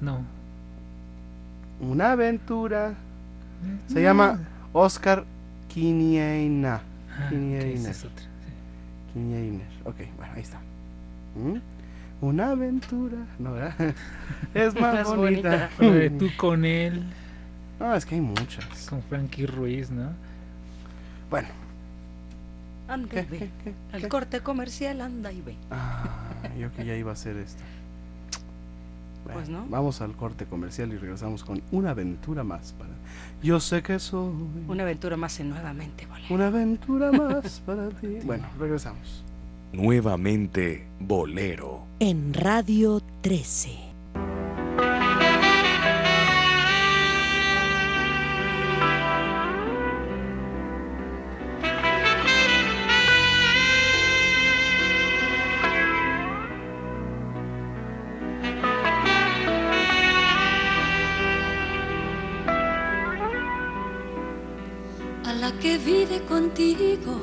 No. 0.00 0.22
Una 1.80 2.12
aventura. 2.12 2.94
Se 3.88 4.00
llama 4.02 4.38
Oscar 4.72 5.24
Quiniena. 5.68 6.80
Ah, 7.18 7.30
esa 7.32 7.90
es 7.90 8.04
otra. 8.04 8.22
sí. 8.24 9.12
Quiniena. 9.12 9.64
Ok, 9.84 9.96
bueno, 10.16 10.32
ahí 10.34 10.42
está. 10.42 10.58
¿Mm? 11.34 11.58
Una 12.24 12.50
aventura. 12.50 13.18
No, 13.38 13.52
¿verdad? 13.52 13.74
Es 14.54 14.74
más 14.74 14.94
Más 14.94 15.16
bonita. 15.16 15.70
La 15.78 15.90
de 15.90 16.10
tú 16.10 16.28
con 16.36 16.64
él, 16.64 17.02
No, 17.78 17.94
es 17.94 18.06
que 18.06 18.14
hay 18.14 18.20
muchas. 18.20 18.64
con 18.88 19.02
Frankie 19.02 19.46
Ruiz, 19.46 19.90
¿no? 19.90 20.10
Bueno. 21.30 21.48
Anda 22.88 23.08
¿Qué, 23.08 23.20
y 23.20 23.24
ve. 23.26 23.38
qué, 23.38 23.50
qué, 23.64 23.74
El 23.96 24.02
qué? 24.02 24.08
corte 24.08 24.40
comercial, 24.40 25.00
anda 25.00 25.30
y 25.32 25.40
ve. 25.42 25.54
Ah, 25.70 26.30
yo 26.58 26.72
que 26.72 26.84
ya 26.84 26.96
iba 26.96 27.10
a 27.10 27.14
hacer 27.14 27.36
esto. 27.36 27.62
Pues, 29.32 29.50
¿no? 29.50 29.66
Vamos 29.68 30.00
al 30.00 30.16
corte 30.16 30.46
comercial 30.46 30.90
y 30.92 30.96
regresamos 30.96 31.44
con 31.44 31.60
una 31.70 31.90
aventura 31.90 32.44
más 32.44 32.72
para. 32.72 32.90
Yo 33.42 33.60
sé 33.60 33.82
que 33.82 33.98
soy 33.98 34.32
Una 34.66 34.84
aventura 34.84 35.18
más 35.18 35.38
en 35.40 35.50
nuevamente, 35.50 36.06
bolero. 36.06 36.34
una 36.34 36.46
aventura 36.46 37.12
más 37.12 37.60
para 37.66 37.90
ti. 37.90 38.18
Bueno, 38.24 38.46
regresamos. 38.58 39.22
Nuevamente 39.72 40.86
Bolero. 40.98 41.84
En 42.00 42.32
Radio 42.32 43.02
13. 43.20 43.87
Contigo. 66.28 67.18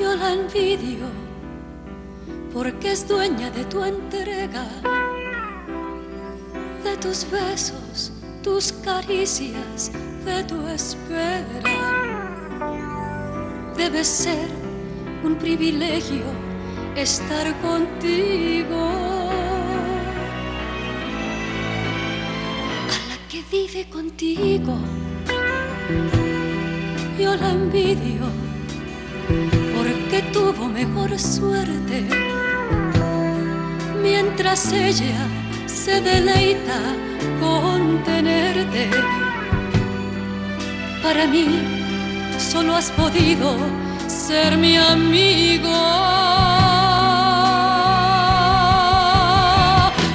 Yo 0.00 0.16
la 0.16 0.32
envidio 0.32 1.06
porque 2.52 2.92
es 2.92 3.06
dueña 3.06 3.50
de 3.50 3.64
tu 3.66 3.84
entrega, 3.84 4.66
de 6.82 6.96
tus 6.96 7.30
besos, 7.30 8.12
tus 8.42 8.72
caricias, 8.72 9.92
de 10.24 10.44
tu 10.44 10.66
espera. 10.66 11.44
Debe 13.76 14.04
ser 14.04 14.48
un 15.22 15.36
privilegio 15.36 16.24
estar 16.96 17.46
contigo. 17.60 18.88
A 22.88 22.98
la 23.08 23.28
que 23.28 23.42
vive 23.50 23.88
contigo 23.90 24.76
la 27.26 28.26
porque 29.76 30.22
tuvo 30.32 30.68
mejor 30.68 31.16
suerte 31.18 32.04
mientras 34.02 34.72
ella 34.72 35.26
se 35.66 36.00
deleita 36.00 36.78
con 37.40 38.02
tenerte. 38.04 38.90
Para 41.02 41.26
mí 41.26 41.46
solo 42.38 42.74
has 42.74 42.90
podido 42.90 43.56
ser 44.08 44.56
mi 44.56 44.76
amigo. 44.76 45.72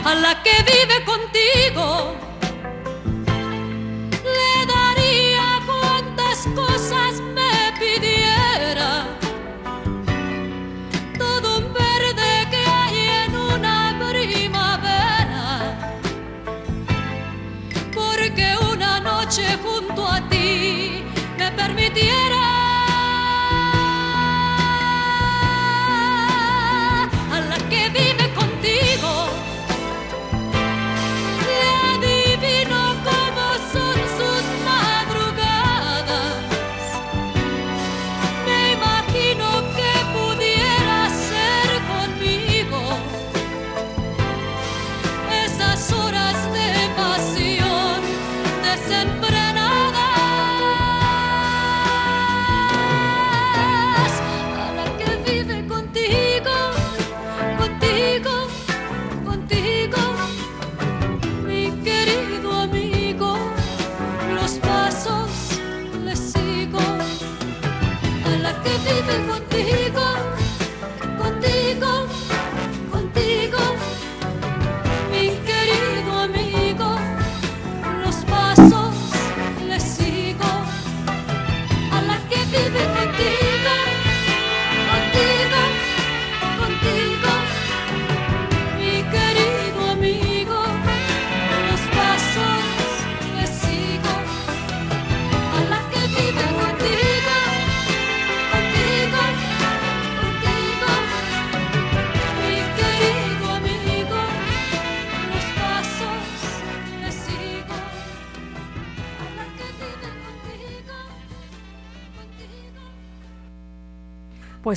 A 0.03 0.13
la 0.15 0.43
que 0.43 0.55
vive 0.71 0.97
contigo 1.05 1.66
permitiera. 21.89 22.56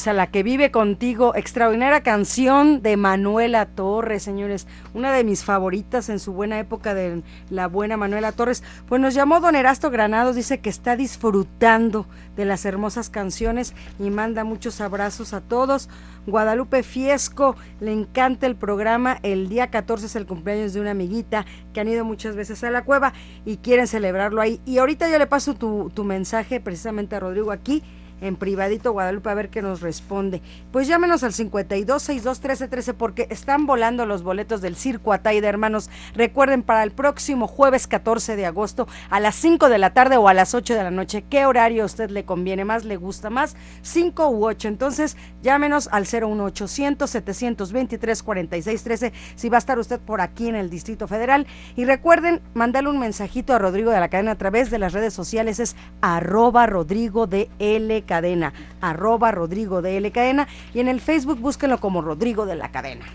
Pues 0.00 0.08
a 0.08 0.14
la 0.14 0.28
que 0.28 0.42
vive 0.42 0.70
contigo, 0.70 1.34
extraordinaria 1.34 2.02
canción 2.02 2.80
de 2.80 2.96
Manuela 2.96 3.66
Torres, 3.66 4.22
señores, 4.22 4.66
una 4.94 5.12
de 5.12 5.24
mis 5.24 5.44
favoritas 5.44 6.08
en 6.08 6.18
su 6.18 6.32
buena 6.32 6.58
época 6.58 6.94
de 6.94 7.22
la 7.50 7.68
buena 7.68 7.98
Manuela 7.98 8.32
Torres. 8.32 8.62
Pues 8.88 8.98
nos 8.98 9.12
llamó 9.12 9.40
Don 9.40 9.56
Erasto 9.56 9.90
Granados, 9.90 10.36
dice 10.36 10.60
que 10.60 10.70
está 10.70 10.96
disfrutando 10.96 12.06
de 12.34 12.46
las 12.46 12.64
hermosas 12.64 13.10
canciones 13.10 13.74
y 13.98 14.08
manda 14.08 14.42
muchos 14.42 14.80
abrazos 14.80 15.34
a 15.34 15.42
todos. 15.42 15.90
Guadalupe 16.26 16.82
Fiesco, 16.82 17.56
le 17.80 17.92
encanta 17.92 18.46
el 18.46 18.56
programa. 18.56 19.18
El 19.22 19.50
día 19.50 19.66
14 19.66 20.06
es 20.06 20.16
el 20.16 20.24
cumpleaños 20.24 20.72
de 20.72 20.80
una 20.80 20.92
amiguita 20.92 21.44
que 21.74 21.80
han 21.80 21.88
ido 21.88 22.06
muchas 22.06 22.36
veces 22.36 22.64
a 22.64 22.70
la 22.70 22.86
cueva 22.86 23.12
y 23.44 23.58
quieren 23.58 23.86
celebrarlo 23.86 24.40
ahí. 24.40 24.62
Y 24.64 24.78
ahorita 24.78 25.10
yo 25.10 25.18
le 25.18 25.26
paso 25.26 25.52
tu, 25.52 25.90
tu 25.92 26.04
mensaje 26.04 26.58
precisamente 26.58 27.16
a 27.16 27.20
Rodrigo 27.20 27.52
aquí 27.52 27.82
en 28.20 28.36
privadito 28.36 28.92
Guadalupe 28.92 29.30
a 29.30 29.34
ver 29.34 29.50
qué 29.50 29.62
nos 29.62 29.80
responde. 29.80 30.42
Pues 30.72 30.86
llámenos 30.88 31.22
al 31.22 31.32
52 31.32 32.02
62 32.02 32.40
13 32.40 32.68
13 32.68 32.94
porque 32.94 33.26
están 33.30 33.66
volando 33.66 34.06
los 34.06 34.22
boletos 34.22 34.60
del 34.60 34.76
Circo 34.76 35.12
Ataide, 35.12 35.46
hermanos. 35.46 35.90
Recuerden 36.14 36.62
para 36.62 36.82
el 36.82 36.90
próximo 36.92 37.46
jueves 37.46 37.86
14 37.86 38.36
de 38.36 38.46
agosto 38.46 38.86
a 39.10 39.20
las 39.20 39.34
5 39.36 39.68
de 39.68 39.78
la 39.78 39.90
tarde 39.90 40.16
o 40.16 40.28
a 40.28 40.34
las 40.34 40.54
8 40.54 40.74
de 40.74 40.82
la 40.82 40.90
noche. 40.90 41.24
¿Qué 41.28 41.46
horario 41.46 41.82
a 41.82 41.86
usted 41.86 42.10
le 42.10 42.24
conviene 42.24 42.64
más, 42.64 42.84
le 42.84 42.96
gusta 42.96 43.30
más? 43.30 43.56
5 43.82 44.28
u 44.28 44.46
8. 44.46 44.68
Entonces, 44.68 45.16
llámenos 45.42 45.88
al 45.92 46.04
01800 46.04 47.10
723 47.10 48.22
46 48.22 48.82
13 48.82 49.12
si 49.34 49.48
va 49.48 49.56
a 49.56 49.58
estar 49.58 49.78
usted 49.78 50.00
por 50.00 50.20
aquí 50.20 50.48
en 50.48 50.56
el 50.56 50.70
Distrito 50.70 51.08
Federal. 51.08 51.46
Y 51.76 51.84
recuerden 51.84 52.40
mandarle 52.54 52.90
un 52.90 52.98
mensajito 52.98 53.54
a 53.54 53.58
Rodrigo 53.58 53.90
de 53.90 54.00
la 54.00 54.08
Cadena 54.08 54.32
a 54.32 54.38
través 54.38 54.70
de 54.70 54.78
las 54.78 54.92
redes 54.92 55.14
sociales 55.14 55.60
es 55.60 55.76
arroba 56.00 56.66
Rodrigo 56.66 57.26
de 57.26 57.48
L 57.58 58.04
Cadena, 58.10 58.52
arroba 58.80 59.30
Rodrigo 59.30 59.82
de 59.82 59.96
L 59.98 60.10
Cadena 60.10 60.48
y 60.74 60.80
en 60.80 60.88
el 60.88 61.00
Facebook 61.00 61.38
búsquenlo 61.38 61.78
como 61.78 62.02
Rodrigo 62.02 62.44
de 62.44 62.56
la 62.56 62.72
Cadena. 62.72 63.06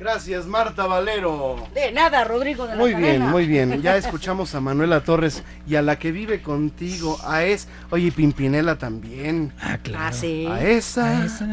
Gracias, 0.00 0.46
Marta 0.46 0.86
Valero. 0.88 1.64
De 1.74 1.92
nada, 1.92 2.24
Rodrigo 2.24 2.64
de 2.66 2.70
la 2.74 2.76
Muy 2.76 2.90
Cadena. 2.90 3.08
bien, 3.08 3.30
muy 3.30 3.46
bien. 3.46 3.82
Ya 3.82 3.96
escuchamos 3.96 4.52
a 4.56 4.60
Manuela 4.60 5.00
Torres 5.04 5.44
y 5.68 5.76
a 5.76 5.82
la 5.82 5.96
que 5.96 6.10
vive 6.10 6.42
contigo, 6.42 7.18
a 7.24 7.44
es, 7.44 7.68
oye, 7.90 8.10
Pimpinela 8.10 8.76
también. 8.78 9.52
Ah, 9.62 9.78
claro. 9.80 10.04
Ah, 10.08 10.12
sí. 10.12 10.44
A 10.50 10.60
esa, 10.60 11.20
A 11.20 11.24
esa. 11.24 11.46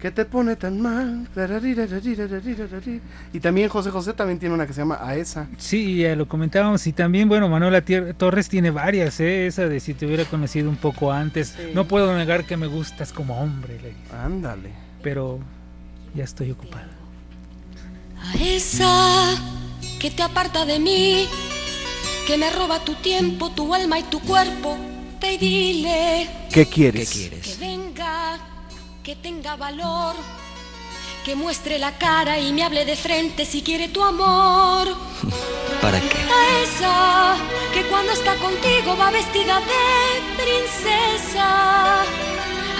Que 0.00 0.10
te 0.10 0.24
pone 0.24 0.56
tan 0.56 0.80
mal. 0.80 1.28
Y 3.32 3.40
también 3.40 3.68
José 3.68 3.90
José 3.90 4.12
también 4.12 4.38
tiene 4.38 4.54
una 4.54 4.66
que 4.66 4.72
se 4.72 4.80
llama 4.80 4.98
A 5.02 5.16
esa. 5.16 5.48
Sí, 5.58 5.98
ya 5.98 6.14
lo 6.16 6.28
comentábamos. 6.28 6.86
Y 6.86 6.92
también, 6.92 7.28
bueno, 7.28 7.48
Manuela 7.48 7.82
Torres 8.16 8.48
tiene 8.48 8.70
varias, 8.70 9.20
¿eh? 9.20 9.46
Esa 9.46 9.68
de 9.68 9.80
si 9.80 9.94
te 9.94 10.06
hubiera 10.06 10.24
conocido 10.24 10.68
un 10.68 10.76
poco 10.76 11.12
antes. 11.12 11.54
Sí. 11.56 11.70
No 11.74 11.86
puedo 11.88 12.14
negar 12.16 12.44
que 12.44 12.56
me 12.56 12.66
gustas 12.66 13.12
como 13.12 13.40
hombre, 13.40 13.80
le 13.80 13.88
dice. 13.88 14.16
Ándale. 14.16 14.70
pero 15.02 15.38
ya 16.14 16.24
estoy 16.24 16.50
ocupada. 16.50 16.88
A 18.20 18.34
esa 18.42 19.34
que 20.00 20.10
te 20.10 20.22
aparta 20.22 20.64
de 20.64 20.78
mí, 20.78 21.26
que 22.26 22.36
me 22.36 22.50
roba 22.50 22.80
tu 22.84 22.94
tiempo, 22.94 23.50
tu 23.50 23.72
alma 23.74 23.98
y 23.98 24.02
tu 24.04 24.20
cuerpo, 24.20 24.76
y 25.22 25.38
dile 25.38 26.28
¿Qué 26.52 26.66
quieres? 26.66 27.10
que 27.10 27.56
venga, 27.58 28.38
que 29.06 29.14
tenga 29.14 29.54
valor, 29.54 30.16
que 31.24 31.36
muestre 31.36 31.78
la 31.78 31.92
cara 31.96 32.40
y 32.40 32.52
me 32.52 32.64
hable 32.64 32.84
de 32.84 32.96
frente 32.96 33.44
si 33.46 33.62
quiere 33.62 33.86
tu 33.86 34.02
amor. 34.02 34.88
¿Para 35.80 36.00
qué? 36.00 36.18
A 36.18 36.62
esa 36.64 37.36
que 37.72 37.82
cuando 37.84 38.10
está 38.10 38.34
contigo 38.34 38.96
va 38.96 39.12
vestida 39.12 39.60
de 39.60 40.42
princesa. 40.42 42.02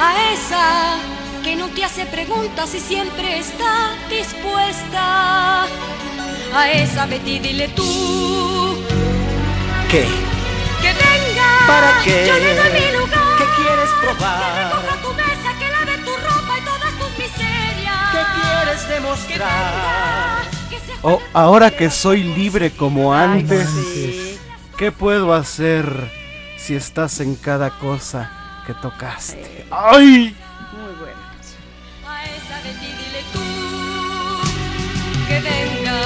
A 0.01 0.33
esa 0.33 0.97
que 1.45 1.55
no 1.55 1.69
te 1.69 1.85
hace 1.85 2.05
preguntas 2.07 2.75
y 2.75 2.81
siempre 2.81 3.39
está 3.39 3.95
dispuesta. 4.11 5.67
A 6.53 6.71
esa 6.73 7.07
Betty 7.07 7.39
dile 7.39 7.69
tú 7.69 8.77
¿Qué? 9.89 10.05
que 10.83 10.89
venga. 10.89 11.67
¿Para 11.69 12.03
qué? 12.03 12.27
Yo 12.27 12.35
le 12.35 12.55
doy 12.57 12.71
mi 12.81 12.99
lugar. 12.99 13.39
¿Qué 13.39 13.45
quieres 13.63 13.91
Que 13.91 14.07
probar? 14.07 14.73
recoja 14.75 14.97
tu 15.03 15.26
demostrar? 18.89 20.45
Oh, 21.03 21.21
ahora 21.33 21.71
que 21.71 21.91
soy 21.91 22.23
libre 22.23 22.71
como 22.71 23.15
Ay, 23.15 23.41
antes, 23.41 23.69
sí. 23.69 24.39
¿qué 24.77 24.91
puedo 24.91 25.33
hacer 25.35 25.87
si 26.57 26.75
estás 26.75 27.21
en 27.21 27.37
cada 27.37 27.71
cosa 27.79 28.63
que 28.67 28.75
tocaste? 28.75 29.67
¡Ay! 29.71 30.35
Muy 30.73 30.95
bueno. 30.99 31.17
A 32.09 32.25
esa 32.25 32.61
dile 32.63 33.23
tú 33.33 33.41
que 35.29 35.41
venga. 35.41 36.01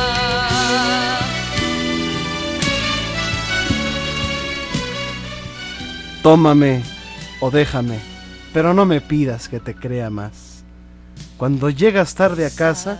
Tómame 6.23 6.83
o 7.41 7.51
déjame, 7.51 7.99
pero 8.53 8.75
no 8.75 8.85
me 8.85 9.01
pidas 9.01 9.49
que 9.49 9.61
te 9.61 9.75
crea 9.75 10.11
más. 10.11 10.50
Cuando 11.41 11.71
llegas 11.71 12.15
tarde 12.15 12.45
a 12.45 12.51
casa, 12.51 12.99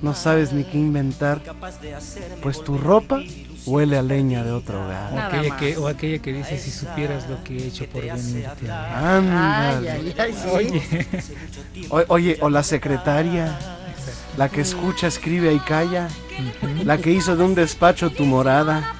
no 0.00 0.14
sabes 0.14 0.54
ni 0.54 0.64
qué 0.64 0.78
inventar, 0.78 1.38
pues 2.42 2.64
tu 2.64 2.78
ropa 2.78 3.20
huele 3.66 3.98
a 3.98 4.02
leña 4.02 4.42
de 4.42 4.50
otro 4.52 4.82
hogar. 4.82 5.18
Aquella, 5.18 5.56
que, 5.58 5.76
o 5.76 5.86
aquella 5.86 6.18
que 6.22 6.32
dice 6.32 6.56
si 6.58 6.70
supieras 6.70 7.28
lo 7.28 7.44
que 7.44 7.58
he 7.58 7.66
hecho 7.66 7.84
por 7.90 8.00
venirte. 8.02 8.70
Ay, 8.70 9.04
Ándale. 9.04 9.90
ay, 9.90 10.14
ay, 10.18 10.32
sí. 10.32 10.48
Oye, 10.50 11.06
O- 11.90 12.04
Oye, 12.14 12.38
o 12.40 12.48
la 12.48 12.62
secretaria, 12.62 13.58
la 14.38 14.48
que 14.48 14.62
escucha, 14.62 15.06
escribe 15.06 15.52
y 15.52 15.58
calla, 15.60 16.08
la 16.84 16.96
que 16.96 17.10
hizo 17.12 17.36
de 17.36 17.44
un 17.44 17.54
despacho 17.54 18.08
tu 18.08 18.24
morada, 18.24 18.94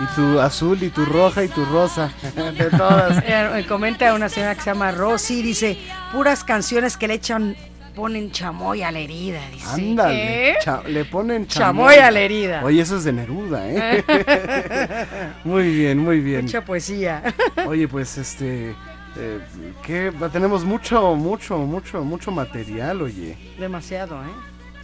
y 0.00 0.06
tu 0.14 0.38
azul, 0.40 0.82
y 0.82 0.90
tu 0.90 1.04
roja, 1.04 1.42
y 1.44 1.48
tu 1.48 1.64
rosa, 1.64 2.12
de 2.56 2.70
todas. 2.70 3.22
Eh, 3.26 3.64
comenta 3.68 4.14
una 4.14 4.28
señora 4.28 4.54
que 4.54 4.60
se 4.62 4.70
llama 4.70 4.90
Rosy, 4.92 5.42
dice, 5.42 5.76
puras 6.12 6.44
canciones 6.44 6.96
que 6.96 7.08
le 7.08 7.14
echan, 7.14 7.56
ponen 7.96 8.30
chamoy 8.30 8.82
a 8.82 8.92
la 8.92 9.00
herida, 9.00 9.40
dice. 9.52 9.66
Ándale, 9.68 10.50
¿Eh? 10.52 10.56
cha- 10.62 10.82
le 10.86 11.04
ponen 11.04 11.46
Chamoy 11.48 11.96
a 11.96 12.10
la 12.12 12.20
herida. 12.20 12.62
Oye, 12.64 12.80
eso 12.82 12.96
es 12.96 13.04
de 13.04 13.12
Neruda, 13.12 13.62
¿eh? 13.68 14.04
muy 15.44 15.68
bien, 15.74 15.98
muy 15.98 16.20
bien. 16.20 16.42
Mucha 16.44 16.64
poesía. 16.64 17.22
Oye, 17.66 17.88
pues 17.88 18.16
este, 18.18 18.70
eh, 19.16 19.40
¿qué? 19.84 20.12
Tenemos 20.32 20.64
mucho, 20.64 21.16
mucho, 21.16 21.58
mucho, 21.58 22.04
mucho 22.04 22.30
material, 22.30 23.02
oye. 23.02 23.36
Demasiado, 23.58 24.22
¿eh? 24.22 24.28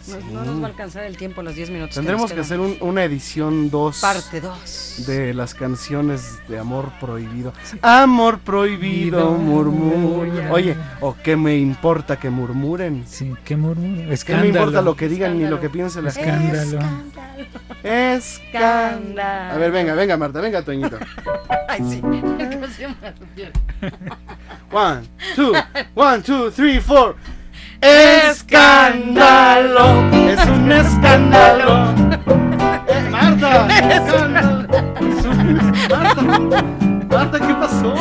No, 0.07 0.19
no 0.31 0.45
nos 0.45 0.61
va 0.61 0.65
a 0.67 0.69
alcanzar 0.69 1.03
el 1.03 1.17
tiempo 1.17 1.41
los 1.41 1.55
10 1.55 1.69
minutos. 1.71 1.95
Tendremos 1.95 2.23
nos 2.23 2.33
que 2.33 2.39
hacer 2.41 2.59
un- 2.59 2.77
una 2.81 3.03
edición 3.03 3.69
2 3.69 3.99
Parte 4.01 4.39
2. 4.41 5.03
de 5.07 5.33
las 5.33 5.53
canciones 5.55 6.39
de 6.47 6.59
amor 6.59 6.91
prohibido. 6.99 7.53
Amor 7.81 8.39
prohibido, 8.39 9.31
murmura. 9.31 10.51
Oye, 10.51 10.75
o 11.01 11.15
qué 11.23 11.35
me 11.35 11.57
importa 11.57 12.17
que 12.17 12.29
murmuren. 12.29 13.03
sí, 13.07 13.33
qué 13.43 13.55
murmuro. 13.57 14.01
¿Qué 14.01 14.07
me 14.07 14.13
Escándalo. 14.13 14.47
importa 14.47 14.81
lo 14.81 14.95
que 14.95 15.07
digan 15.09 15.31
ni 15.37 15.43
Escándalo. 15.43 15.55
lo 15.55 15.61
que 15.61 15.69
piense 15.69 16.01
la? 16.01 16.09
Escándalo. 16.09 16.79
Escándalo. 16.79 17.45
Escándalo. 17.83 19.53
A 19.53 19.57
ver, 19.57 19.71
venga, 19.71 19.93
venga, 19.95 20.17
Marta, 20.17 20.41
venga, 20.41 20.61
Toñito. 20.63 20.97
Ay, 21.69 21.81
sí. 21.89 21.99
¿Cómo 22.01 22.67
se 22.67 22.81
llama? 22.83 22.95
One, 24.71 25.01
two, 25.35 25.53
one, 25.95 26.21
two, 26.23 26.51
three, 26.51 26.79
four. 26.79 27.15
Escándalo, 28.75 29.85
es 30.13 30.45
un 30.47 30.71
escándalo. 30.71 31.85
Eh, 32.87 33.09
Marta, 33.11 33.67
escándalo. 33.89 34.65
Es 34.99 35.25
un- 35.25 35.61
Marta, 35.89 36.21
Marta, 37.09 37.39
¿qué 37.39 37.53
pasó? 37.55 37.93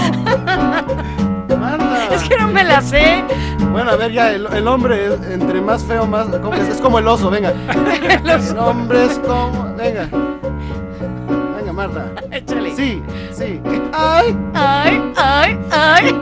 Marta. 1.59 2.14
Es 2.14 2.22
que 2.28 2.36
no 2.36 2.48
me 2.48 2.64
la 2.64 2.80
sé. 2.80 3.24
Bueno, 3.72 3.90
a 3.92 3.96
ver, 3.96 4.12
ya, 4.12 4.30
el, 4.32 4.46
el 4.46 4.68
hombre, 4.68 5.06
es- 5.06 5.20
entre 5.30 5.60
más 5.60 5.82
feo, 5.84 6.06
más. 6.06 6.26
es 6.70 6.78
como 6.80 6.98
el 6.98 7.09
oso, 7.09 7.28
venga. 7.30 7.52
El 8.24 8.59
hombre 8.59 9.05
es 9.06 9.18
como. 9.18 9.74
Venga. 9.76 10.09
Venga, 11.56 11.72
Marta. 11.72 12.06
Échale. 12.30 12.74
Sí, 12.76 13.02
sí. 13.32 13.60
Ay, 13.92 14.36
Ay, 14.55 15.02
ay, 15.16 15.59
ay. 15.70 16.20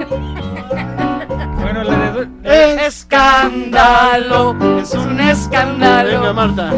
De... 2.83 2.89
Escándalo, 2.89 4.57
es 4.81 4.93
un 4.95 5.21
escándalo. 5.21 6.21
venga, 6.21 6.33
Marta. 6.33 6.73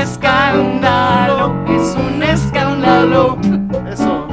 Escándalo, 0.00 1.64
es 1.66 1.96
un 1.96 2.22
escándalo. 2.22 3.36
Eso. 3.90 4.28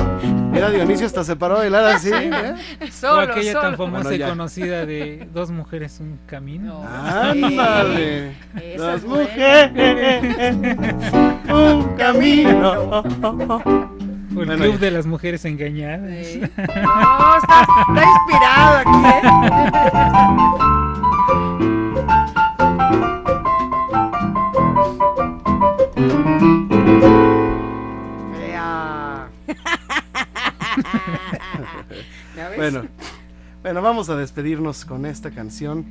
Mira, 0.52 0.70
Dionisio 0.70 1.08
hasta 1.08 1.24
se 1.24 1.36
paró 1.36 1.56
a 1.56 1.58
bailar 1.60 1.86
así, 1.86 2.12
¿eh? 2.14 2.54
O 2.82 2.88
Solo, 2.92 3.22
aquella 3.32 3.54
solo. 3.54 3.62
tan 3.64 3.78
famosa 3.78 4.04
Bueno, 4.10 4.26
y 4.26 4.30
conocida 4.30 4.86
de 4.86 5.28
Dos 5.34 5.50
mujeres, 5.50 6.00
un 6.00 6.20
camino. 6.28 6.84
Ándale. 6.88 8.36
Buena. 8.54 8.98
mujeres, 9.08 10.54
un 11.52 11.96
camino. 11.98 13.04
O 14.36 14.42
el 14.42 14.46
Bueno, 14.48 14.56
club 14.64 14.74
ya. 14.74 14.80
de 14.80 14.92
las 14.92 15.06
mujeres 15.06 15.46
engañadas. 15.46 16.28
Sí. 16.28 16.42
No, 16.58 17.38
está, 17.38 17.62
está 17.88 18.04
inspirado 18.04 18.78
aquí, 18.80 19.00
¿eh? 19.08 20.36
Fea. 28.38 29.30
¿Ya 32.36 32.50
ves? 32.50 32.58
Bueno, 32.58 32.88
bueno, 33.62 33.82
vamos 33.82 34.10
a 34.10 34.16
despedirnos 34.16 34.86
con 34.86 35.06
esta 35.06 35.32
canción 35.32 35.86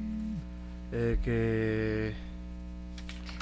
eh, 0.93 1.19
que 1.25 2.13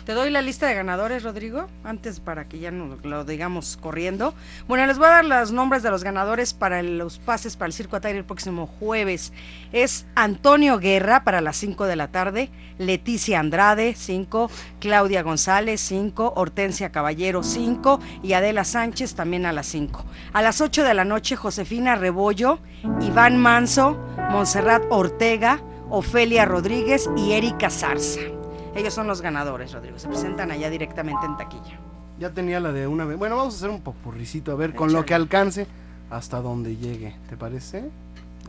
Te 0.04 0.14
doy 0.14 0.30
la 0.30 0.42
lista 0.42 0.66
de 0.66 0.74
ganadores, 0.74 1.22
Rodrigo, 1.22 1.68
antes 1.84 2.18
para 2.18 2.48
que 2.48 2.58
ya 2.58 2.72
no 2.72 2.98
lo 3.04 3.24
digamos 3.24 3.76
corriendo. 3.76 4.34
Bueno, 4.66 4.84
les 4.86 4.98
voy 4.98 5.06
a 5.06 5.10
dar 5.10 5.24
los 5.24 5.52
nombres 5.52 5.84
de 5.84 5.90
los 5.90 6.02
ganadores 6.02 6.54
para 6.54 6.82
los 6.82 7.20
pases 7.20 7.56
para 7.56 7.68
el 7.68 7.72
Circo 7.72 7.94
Ataire 7.94 8.18
el 8.18 8.24
próximo 8.24 8.66
jueves. 8.66 9.32
Es 9.72 10.04
Antonio 10.16 10.80
Guerra 10.80 11.22
para 11.22 11.40
las 11.40 11.56
5 11.56 11.86
de 11.86 11.94
la 11.94 12.08
tarde, 12.08 12.50
Leticia 12.78 13.38
Andrade 13.38 13.94
5, 13.96 14.50
Claudia 14.80 15.22
González 15.22 15.80
5, 15.82 16.32
Hortensia 16.34 16.90
Caballero 16.90 17.44
5 17.44 18.00
y 18.24 18.32
Adela 18.32 18.64
Sánchez 18.64 19.14
también 19.14 19.46
a 19.46 19.52
las 19.52 19.66
5. 19.66 20.04
A 20.32 20.42
las 20.42 20.60
8 20.60 20.82
de 20.82 20.94
la 20.94 21.04
noche, 21.04 21.36
Josefina 21.36 21.94
Rebollo, 21.94 22.58
Iván 23.00 23.38
Manso, 23.38 24.04
Montserrat 24.30 24.82
Ortega, 24.90 25.62
Ofelia 25.90 26.44
Rodríguez 26.44 27.08
y 27.16 27.34
Erika 27.34 27.70
Zarza. 27.70 28.41
Ellos 28.74 28.94
son 28.94 29.06
los 29.06 29.20
ganadores, 29.20 29.72
Rodrigo. 29.72 29.98
Se 29.98 30.08
presentan 30.08 30.50
allá 30.50 30.70
directamente 30.70 31.26
en 31.26 31.36
taquilla. 31.36 31.78
ya 32.18 32.30
tenía 32.30 32.60
la 32.60 32.72
de 32.72 32.86
una 32.86 33.04
vez. 33.04 33.18
Bueno, 33.18 33.36
vamos 33.36 33.54
a 33.54 33.56
hacer 33.58 33.70
un 33.70 33.80
popurricito, 33.80 34.52
a 34.52 34.54
ver, 34.54 34.74
con 34.74 34.92
lo 34.92 35.04
que 35.04 35.12
alcance 35.14 35.66
hasta 36.10 36.40
donde 36.40 36.76
llegue, 36.76 37.16
¿te 37.28 37.36
parece? 37.36 37.82
¿De 37.82 37.90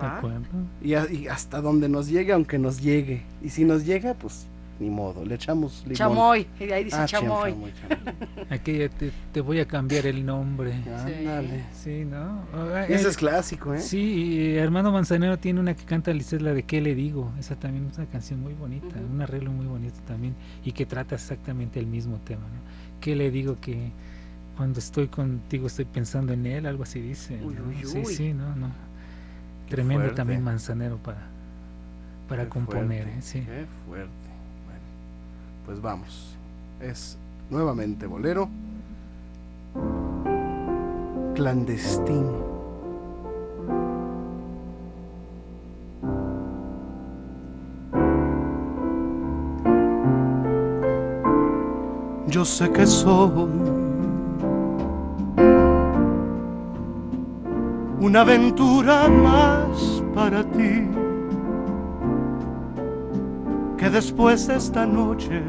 ¿Va? 0.01 0.17
acuerdo? 0.17 0.41
Y, 0.81 0.93
a- 0.93 1.11
y 1.11 1.27
hasta 1.27 1.59
donde 1.61 1.89
nos 1.89 2.07
llegue, 2.07 2.33
aunque 2.33 2.59
nos 2.59 2.81
llegue. 2.81 3.23
Y 3.41 3.49
si 3.49 3.63
nos 3.65 3.85
llega, 3.85 4.13
pues 4.13 4.47
ni 4.79 4.89
modo, 4.89 5.23
le 5.23 5.35
echamos 5.35 5.81
limón. 5.83 5.95
Chamoy. 5.95 6.47
Y 6.59 6.63
ahí 6.71 6.83
dice 6.85 6.97
Ah, 6.97 7.05
chamoy. 7.05 7.51
chamoy, 7.51 7.71
chamoy. 7.73 8.45
Aquí 8.49 8.77
ya 8.79 8.89
te, 8.89 9.11
te 9.31 9.41
voy 9.41 9.59
a 9.59 9.65
cambiar 9.67 10.05
el 10.07 10.25
nombre. 10.25 10.73
Ándale. 10.73 11.65
Sí, 11.73 12.05
¿no? 12.05 12.41
Ah, 12.53 12.85
Ese 12.89 13.05
eh, 13.07 13.09
es 13.11 13.17
clásico, 13.17 13.73
¿eh? 13.73 13.79
Sí, 13.79 13.99
y 13.99 14.57
Armando 14.57 14.91
Manzanero 14.91 15.37
tiene 15.37 15.59
una 15.59 15.75
que 15.75 15.83
canta 15.85 16.11
Lisset, 16.11 16.41
la 16.41 16.53
de 16.53 16.63
¿Qué 16.63 16.81
le 16.81 16.95
digo? 16.95 17.31
Esa 17.39 17.55
también 17.55 17.87
es 17.91 17.97
una 17.97 18.07
canción 18.07 18.41
muy 18.41 18.53
bonita, 18.53 18.95
un 19.11 19.21
arreglo 19.21 19.51
muy 19.51 19.65
bonito 19.67 19.99
también 20.07 20.35
y 20.65 20.71
que 20.71 20.85
trata 20.85 21.15
exactamente 21.15 21.79
el 21.79 21.85
mismo 21.87 22.17
tema, 22.25 22.41
¿no? 22.41 22.99
¿Qué 22.99 23.15
le 23.15 23.31
digo 23.31 23.57
que 23.61 23.91
cuando 24.57 24.79
estoy 24.79 25.07
contigo 25.07 25.67
estoy 25.67 25.85
pensando 25.85 26.33
en 26.33 26.45
él? 26.45 26.65
Algo 26.65 26.83
así 26.83 26.99
dice. 26.99 27.39
Uy, 27.43 27.55
¿no? 27.55 27.67
uy, 27.69 27.75
Sí, 27.85 27.97
uy. 28.05 28.05
sí, 28.15 28.33
no, 28.33 28.55
no. 28.55 28.67
Qué 29.67 29.75
Tremendo 29.75 30.01
fuerte. 30.03 30.15
también 30.17 30.43
Manzanero 30.43 30.97
para, 30.97 31.21
para 32.27 32.43
Qué 32.43 32.49
componer, 32.49 33.03
fuerte, 33.03 33.19
¿eh? 33.19 33.21
Sí. 33.21 33.39
Qué 33.41 33.65
fuerte. 33.87 34.11
Pues 35.65 35.81
vamos. 35.81 36.35
Es 36.81 37.17
nuevamente 37.49 38.07
bolero. 38.07 38.49
Clandestino. 41.35 42.53
Yo 52.27 52.43
sé 52.43 52.69
que 52.71 52.87
soy 52.87 53.47
una 57.99 58.21
aventura 58.21 59.07
más 59.07 60.03
para 60.15 60.43
ti 60.43 61.02
que 63.83 63.89
después 63.89 64.47
de 64.47 64.55
esta 64.55 64.85
noche 64.85 65.41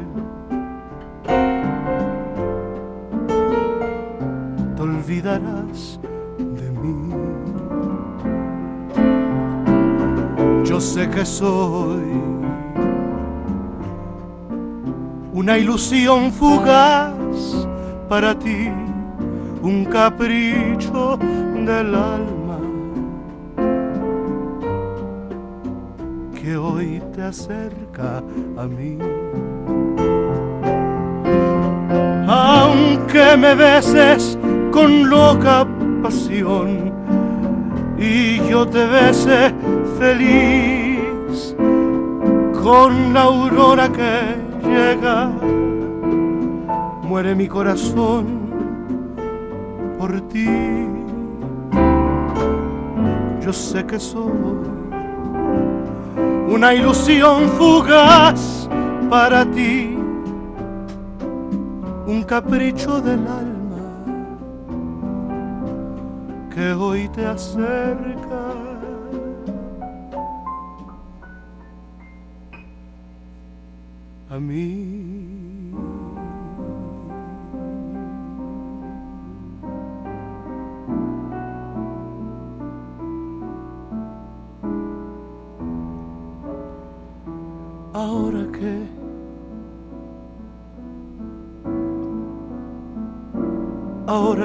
te 4.75 4.81
olvidarás 4.81 5.97
de 6.37 6.69
mí. 6.81 7.13
Yo 10.65 10.81
sé 10.81 11.09
que 11.09 11.25
soy 11.25 12.03
una 15.31 15.57
ilusión 15.57 16.29
fugaz 16.33 17.13
para 18.09 18.37
ti, 18.37 18.69
un 19.61 19.85
capricho 19.85 21.17
del 21.65 21.95
alma 21.95 22.34
acerca 27.25 28.23
a 28.57 28.67
mí. 28.67 28.97
Aunque 32.27 33.37
me 33.37 33.55
beses 33.55 34.37
con 34.71 35.09
loca 35.09 35.67
pasión 36.01 36.93
y 37.97 38.37
yo 38.49 38.67
te 38.67 38.85
bese 38.85 39.53
feliz 39.97 41.55
con 42.63 43.13
la 43.13 43.21
aurora 43.21 43.89
que 43.91 44.35
llega, 44.67 45.31
muere 47.03 47.35
mi 47.35 47.47
corazón 47.47 48.25
por 49.97 50.19
ti. 50.29 50.47
Yo 53.41 53.53
sé 53.53 53.85
que 53.85 53.99
soy 53.99 54.74
una 56.47 56.73
ilusión 56.73 57.49
fugaz 57.49 58.69
para 59.09 59.45
ti, 59.45 59.97
un 62.07 62.23
capricho 62.23 63.01
del 63.01 63.27
alma 63.27 64.05
que 66.53 66.73
hoy 66.73 67.09
te 67.09 67.25
acerca. 67.25 68.53
A 74.29 74.39
mí. 74.39 74.94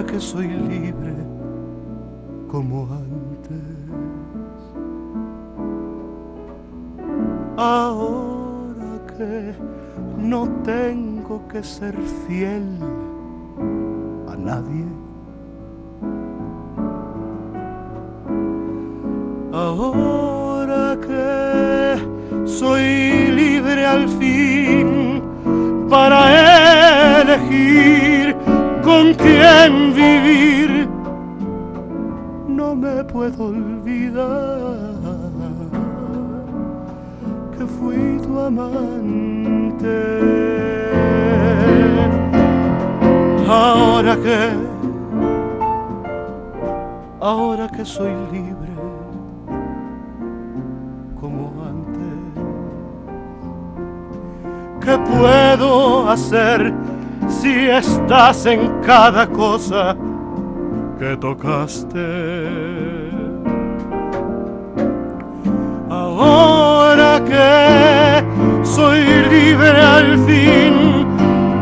Ahora 0.01 0.13
que 0.13 0.21
soy 0.21 0.49
libre 0.49 1.15
como 2.51 2.89
antes, 2.91 3.59
ahora 7.57 9.07
que 9.19 9.55
no 10.17 10.49
tengo 10.65 11.47
que 11.49 11.63
ser 11.63 11.95
fiel 12.27 12.65
a 14.29 14.37
nadie. 14.37 14.87
Ahora 19.53 20.97
que 21.07 22.47
soy 22.47 23.33
libre 23.33 23.85
al 23.85 24.09
fin 24.09 25.23
para 25.91 27.21
elegir 27.21 28.20
con 28.91 29.15
quién 29.15 29.95
vivir, 29.95 30.89
no 32.49 32.75
me 32.75 33.05
puedo 33.05 33.45
olvidar 33.45 34.79
que 37.57 37.65
fui 37.77 38.19
tu 38.25 38.33
amante. 38.41 39.97
Ahora 43.49 44.17
que, 44.25 44.41
ahora 47.21 47.69
que 47.69 47.85
soy 47.85 48.15
libre 48.33 48.73
como 51.21 51.53
antes, 51.75 52.21
¿qué 54.85 54.95
puedo 55.13 56.09
hacer 56.09 56.90
si 57.41 57.71
estás 57.71 58.45
en 58.45 58.83
cada 58.83 59.27
cosa 59.27 59.97
que 60.99 61.17
tocaste? 61.17 62.07
Ahora 65.89 67.23
que 67.31 68.23
soy 68.63 69.01
libre 69.31 69.71
al 69.71 70.19
fin 70.27 71.07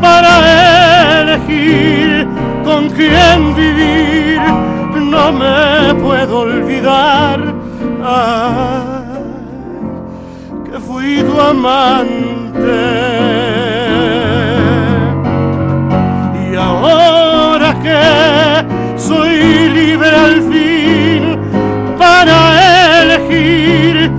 para 0.01 1.21
elegir 1.21 2.27
con 2.65 2.89
quién 2.91 3.55
vivir, 3.55 4.41
no 5.15 5.33
me 5.33 5.95
puedo 6.03 6.41
olvidar 6.41 7.39
que 10.65 10.81
fui 10.81 11.23
tu 11.23 11.41
amante. 11.41 13.28
Soy 19.09 19.71
libre 19.71 20.11
al 20.11 20.43
fin 20.51 21.23
para 21.97 22.37
elegir 23.03 24.11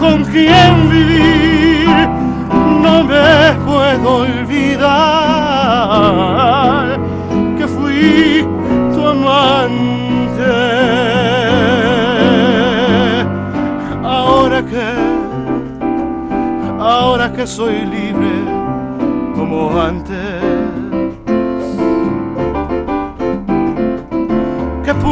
con 0.00 0.24
quién 0.24 0.74
vivir, 0.90 2.08
no 2.82 3.04
me 3.04 3.52
puedo 3.66 4.08
olvidar 4.26 4.88
que 7.58 7.66
fui 7.66 8.46
tu 8.94 9.00
amante. 9.06 10.54
Ahora 14.02 14.62
que, 14.70 14.88
ahora 16.80 17.32
que 17.34 17.46
soy 17.46 17.76
libre 17.84 17.97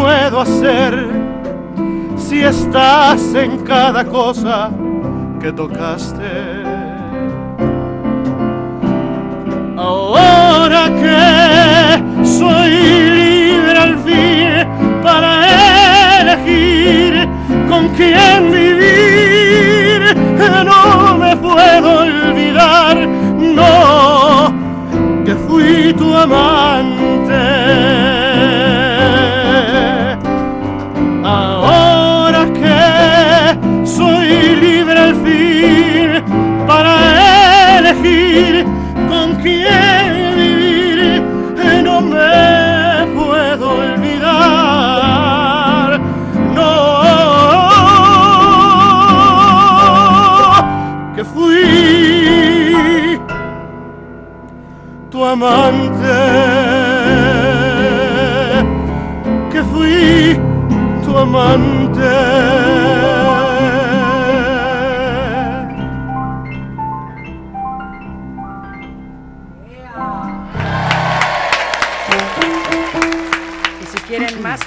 puedo 0.07 0.43
hacer 0.43 0.93
si 2.17 2.41
estás 2.41 3.35
en 3.35 3.59
cada 3.65 4.05
cosa 4.05 4.71
que 5.41 5.53
tocaste? 5.53 6.31
Ahora 9.77 10.83
que 11.03 12.25
soy 12.25 12.71
libre 13.21 13.79
al 13.87 13.99
fin 14.07 14.53
para 15.03 15.31
elegir 16.21 17.29
con 17.69 17.89
quién 17.97 18.53
vivir, 18.53 20.15
no 20.65 21.19
me 21.19 21.37
puedo 21.37 22.03
olvidar, 22.03 22.97
no, 23.59 24.55
que 25.25 25.35
fui 25.35 25.93
tu 25.95 26.15
amante. 26.15 28.16
Para 36.67 37.79
elegir 37.79 38.67
con 39.09 39.35
quién 39.37 40.35
vivir, 40.37 41.23
no 41.85 42.01
me 42.01 43.07
puedo 43.15 43.71
olvidar, 43.79 44.29
no, 46.55 46.97
que 51.15 51.25
fui 51.25 53.21
tu 55.11 55.25
amante, 55.25 56.17
que 59.53 59.63
fui 59.63 60.41
tu 61.05 61.17
amante. 61.17 62.66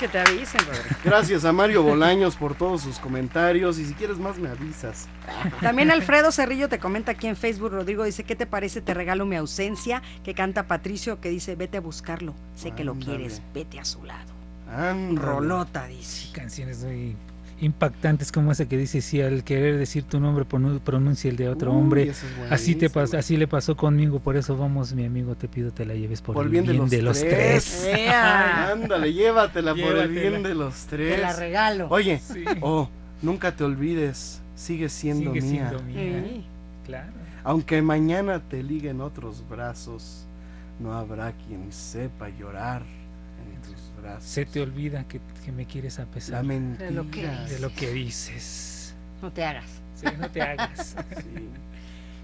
Te 0.09 0.19
avisen, 0.19 0.61
Rodrigo. 0.65 0.95
Gracias 1.03 1.45
a 1.45 1.51
Mario 1.51 1.83
Bolaños 1.83 2.35
por 2.35 2.55
todos 2.55 2.81
sus 2.81 2.99
comentarios 2.99 3.79
y 3.79 3.85
si 3.85 3.93
quieres 3.93 4.17
más 4.17 4.37
me 4.37 4.49
avisas. 4.49 5.07
También 5.61 5.91
Alfredo 5.91 6.31
Cerrillo 6.31 6.69
te 6.69 6.79
comenta 6.79 7.11
aquí 7.11 7.27
en 7.27 7.35
Facebook, 7.35 7.71
Rodrigo 7.71 8.03
dice, 8.03 8.23
¿qué 8.23 8.35
te 8.35 8.45
parece? 8.45 8.81
Te 8.81 8.93
regalo 8.93 9.25
mi 9.25 9.35
ausencia, 9.35 10.01
que 10.23 10.33
canta 10.33 10.67
Patricio, 10.67 11.21
que 11.21 11.29
dice, 11.29 11.55
vete 11.55 11.77
a 11.77 11.81
buscarlo, 11.81 12.33
sé 12.55 12.71
que 12.71 12.83
lo 12.83 12.95
quieres, 12.95 13.41
vete 13.53 13.79
a 13.79 13.85
su 13.85 14.03
lado. 14.03 14.33
Ándale. 14.71 15.25
Rolota, 15.25 15.87
dice. 15.87 16.31
Canciones 16.33 16.83
muy 16.83 17.15
impactantes 17.61 18.31
como 18.31 18.51
esa 18.51 18.67
que 18.67 18.77
dice 18.77 19.01
si 19.01 19.21
al 19.21 19.43
querer 19.43 19.77
decir 19.77 20.03
tu 20.03 20.19
nombre 20.19 20.45
pronun- 20.47 20.79
pronuncia 20.79 21.29
el 21.29 21.35
de 21.35 21.49
otro 21.49 21.71
Uy, 21.71 21.77
hombre 21.77 22.03
es 22.09 22.23
así 22.49 22.75
te 22.75 22.89
así 23.17 23.37
le 23.37 23.47
pasó 23.47 23.75
conmigo 23.75 24.19
por 24.19 24.37
eso 24.37 24.55
vamos 24.57 24.93
mi 24.93 25.05
amigo 25.05 25.35
te 25.35 25.47
pido 25.47 25.71
te 25.71 25.85
la 25.85 25.93
lleves 25.93 26.21
por, 26.21 26.35
Por 26.35 26.45
el 26.45 26.51
bien 26.51 26.65
de 26.65 27.01
los 27.01 27.19
tres. 27.19 27.87
Ándale, 28.13 29.13
llévatela 29.13 29.73
por 29.75 29.97
el 29.97 30.09
bien 30.09 30.43
de 30.43 30.55
los 30.55 30.85
tres. 30.85 31.15
Te 31.15 31.21
la 31.21 31.33
regalo. 31.35 31.87
Oye, 31.89 32.19
Sí. 32.19 32.43
oh, 32.61 32.89
nunca 33.21 33.55
te 33.55 33.63
olvides, 33.63 34.41
sigue 34.55 34.89
siendo 34.89 35.33
Sigue 35.33 35.41
mía. 35.45 35.69
siendo 35.69 35.83
mía. 35.83 36.23
Sí. 36.25 36.45
claro 36.85 37.11
Aunque 37.43 37.81
mañana 37.81 38.39
te 38.39 38.63
liguen 38.63 39.01
otros 39.01 39.43
brazos, 39.49 40.25
no 40.79 40.93
habrá 40.93 41.33
quien 41.33 41.71
sepa 41.71 42.29
llorar 42.29 42.83
se 44.19 44.45
te 44.45 44.61
olvida 44.61 45.03
que, 45.07 45.19
que 45.45 45.51
me 45.51 45.65
quieres 45.65 45.99
a 45.99 46.05
pesar. 46.05 46.45
De 46.45 46.91
lo 46.91 47.09
que 47.09 47.27
de 47.27 47.59
lo 47.59 47.73
que 47.73 47.91
dices 47.91 48.95
No 49.21 49.31
te 49.31 49.43
hagas. 49.43 49.65
sí, 49.95 50.05
no 50.19 50.29
te 50.29 50.41
hagas 50.41 50.95
Sí. 51.17 51.49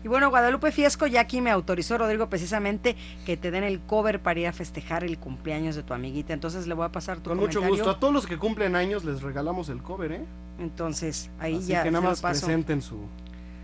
Y 0.03 0.07
bueno, 0.07 0.29
Guadalupe 0.29 0.71
Fiesco 0.71 1.07
ya 1.07 1.21
aquí 1.21 1.41
me 1.41 1.49
autorizó, 1.49 1.97
Rodrigo, 1.97 2.29
precisamente 2.29 2.95
que 3.25 3.37
te 3.37 3.49
den 3.49 3.63
el 3.63 3.79
cover 3.79 4.19
para 4.21 4.39
ir 4.39 4.45
a 4.45 4.53
festejar 4.53 5.03
el 5.03 5.17
cumpleaños 5.17 5.75
de 5.75 5.81
tu 5.81 5.95
amiguita. 5.95 6.31
Entonces 6.31 6.67
le 6.67 6.75
voy 6.75 6.85
a 6.85 6.89
pasar 6.91 7.17
tu 7.21 7.31
Con 7.31 7.39
mucho 7.39 7.57
comentario. 7.59 7.83
gusto. 7.85 7.97
A 7.97 7.99
todos 7.99 8.13
los 8.13 8.27
que 8.27 8.37
cumplen 8.37 8.75
años 8.75 9.03
les 9.03 9.23
regalamos 9.23 9.67
el 9.69 9.81
cover, 9.81 10.11
¿eh? 10.11 10.21
Entonces, 10.59 11.31
ahí 11.39 11.55
Así 11.57 11.69
ya 11.69 11.81
que 11.81 11.87
se 11.87 11.91
nada 11.91 12.07
más 12.07 12.21
paso. 12.21 12.45
presenten 12.45 12.83
su... 12.83 12.99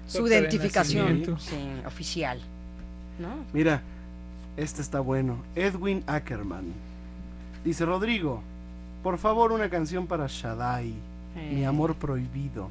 Su 0.07 0.27
identificación 0.27 1.37
sí, 1.39 1.55
oficial. 1.85 2.41
¿No? 3.19 3.29
Mira, 3.53 3.83
este 4.57 4.81
está 4.81 4.99
bueno. 4.99 5.43
Edwin 5.55 6.03
Ackerman. 6.07 6.73
Dice, 7.63 7.85
Rodrigo, 7.85 8.41
por 9.03 9.17
favor 9.17 9.51
una 9.51 9.69
canción 9.69 10.07
para 10.07 10.25
Shaddai, 10.27 10.93
mi 11.51 11.63
amor 11.65 11.95
prohibido. 11.95 12.69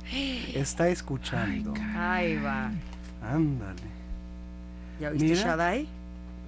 Está 0.55 0.89
escuchando. 0.89 1.75
Ahí 1.97 2.37
va. 2.37 2.71
Ándale. 3.23 3.81
¿Ya 5.01 5.11
viste 5.11 5.29
Mira. 5.29 5.41
Shaddai? 5.43 5.87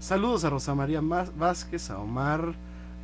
Saludos 0.01 0.45
a 0.45 0.51
Rosa 0.51 0.75
María 0.75 1.01
Vázquez, 1.01 1.89
a 1.91 1.99
Omar. 1.99 2.55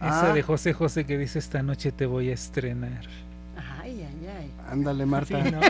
esa 0.02 0.32
de 0.32 0.42
José 0.42 0.72
José 0.72 1.04
que 1.06 1.16
dice 1.16 1.38
esta 1.38 1.62
noche 1.62 1.90
te 1.92 2.06
voy 2.06 2.30
a 2.30 2.34
estrenar 2.34 3.02
Ay, 3.80 4.02
ay, 4.02 4.28
ay. 4.38 4.50
Ándale, 4.70 5.06
Marta. 5.06 5.42
Sí, 5.44 5.50
¿no? 5.50 5.60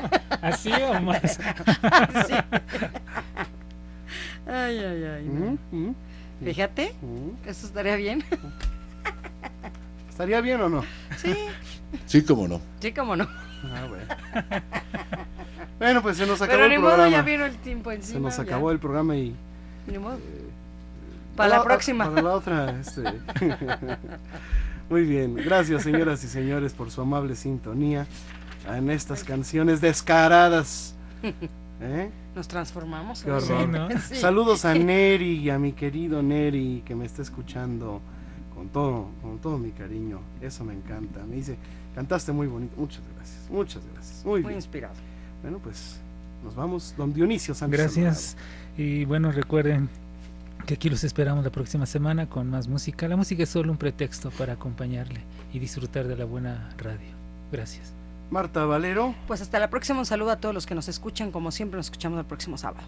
así 0.43 0.73
o 0.73 1.01
más 1.01 1.23
Sí. 2.27 2.35
Ay, 4.47 4.78
ay, 4.78 5.05
ay. 5.05 5.24
no. 5.31 5.59
¿Mm? 5.70 5.77
¿Mm? 5.90 5.95
Fíjate, 6.45 6.95
¿Mm? 7.03 7.49
eso 7.49 7.66
estaría 7.66 7.97
bien. 7.97 8.24
¿Estaría 10.19 10.40
bien 10.40 10.61
o 10.61 10.69
no? 10.69 10.82
Sí, 11.16 11.32
Sí, 12.07 12.23
cómo 12.23 12.49
no. 12.49 12.61
sí, 12.81 12.90
cómo 12.93 13.15
no. 13.15 13.28
Ah, 13.62 13.86
bueno. 13.89 14.05
bueno, 15.78 16.03
pues 16.03 16.16
se 16.16 16.27
nos 16.27 16.43
acabó 16.43 16.57
Pero 16.59 16.65
el 16.65 16.70
ni 16.73 16.78
modo, 16.78 16.95
programa. 16.95 17.16
ya 17.16 17.23
vino 17.23 17.45
el 17.45 17.55
tiempo 17.59 17.93
encima. 17.93 18.15
se 18.15 18.20
nos 18.20 18.36
ya. 18.36 18.43
acabó 18.43 18.73
el 18.73 18.81
programa 18.81 19.15
y... 19.15 19.32
Ni 19.86 19.97
modo. 19.97 20.19
Para 21.36 21.59
la 21.59 21.62
próxima. 21.62 22.09
Para 22.11 22.20
la 22.20 22.31
otra, 22.31 22.81
este. 22.81 23.03
Muy 24.90 25.05
bien, 25.05 25.36
gracias 25.36 25.85
señoras 25.85 26.24
y 26.24 26.27
señores 26.27 26.73
por 26.73 26.90
su 26.90 27.01
amable 27.01 27.36
sintonía 27.36 28.09
en 28.69 28.90
estas 28.90 29.23
canciones 29.23 29.81
descaradas. 29.81 30.97
¿Eh? 31.81 32.11
Nos 32.35 32.49
transformamos. 32.49 33.23
Qué 33.23 33.31
¿o 33.31 33.36
horror. 33.36 33.47
Sí, 33.61 33.66
¿no? 33.69 33.89
Sí. 34.01 34.16
Saludos 34.16 34.65
a 34.65 34.74
Neri 34.74 35.36
y 35.39 35.51
a 35.51 35.61
mi 35.61 35.70
querido 35.74 36.24
Neri 36.24 36.82
que 36.85 36.97
me 36.97 37.07
está 37.07 37.23
escuchando 37.23 38.01
con 38.59 38.68
todo, 38.70 39.06
con 39.22 39.39
todo 39.39 39.56
mi 39.56 39.70
cariño. 39.70 40.18
Eso 40.40 40.64
me 40.64 40.74
encanta. 40.74 41.24
Me 41.24 41.36
dice, 41.36 41.56
cantaste 41.94 42.32
muy 42.32 42.48
bonito. 42.48 42.74
Muchas 42.76 43.02
gracias, 43.14 43.48
muchas 43.48 43.82
gracias. 43.94 44.24
Muy, 44.24 44.40
Muy 44.40 44.48
bien. 44.48 44.59
inspirado. 44.59 44.94
Bueno, 45.43 45.60
pues 45.62 46.01
nos 46.43 46.56
vamos. 46.56 46.93
Don 46.97 47.14
Dionisio 47.14 47.55
Sánchez. 47.55 47.80
Gracias. 47.80 48.36
Y 48.76 49.05
bueno, 49.05 49.30
recuerden 49.30 49.89
que 50.66 50.74
aquí 50.74 50.90
los 50.90 51.05
esperamos 51.05 51.44
la 51.44 51.51
próxima 51.51 51.86
semana 51.86 52.28
con 52.28 52.51
más 52.51 52.66
música. 52.66 53.06
La 53.06 53.16
música 53.16 53.44
es 53.44 53.48
solo 53.48 53.70
un 53.70 53.78
pretexto 53.78 54.32
para 54.32 54.55
acompañarle 54.55 55.20
y 55.52 55.60
disfrutar 55.60 56.09
de 56.09 56.16
la 56.16 56.24
buena 56.24 56.70
radio. 56.78 57.14
Gracias. 57.52 57.93
Marta 58.28 58.64
Valero. 58.64 59.14
Pues 59.28 59.40
hasta 59.40 59.60
la 59.60 59.70
próxima. 59.70 60.01
Un 60.01 60.06
saludo 60.06 60.32
a 60.32 60.36
todos 60.36 60.52
los 60.52 60.66
que 60.66 60.74
nos 60.74 60.89
escuchan. 60.89 61.30
Como 61.30 61.52
siempre, 61.52 61.76
nos 61.76 61.86
escuchamos 61.86 62.18
el 62.18 62.26
próximo 62.26 62.59
sábado. 62.59 62.85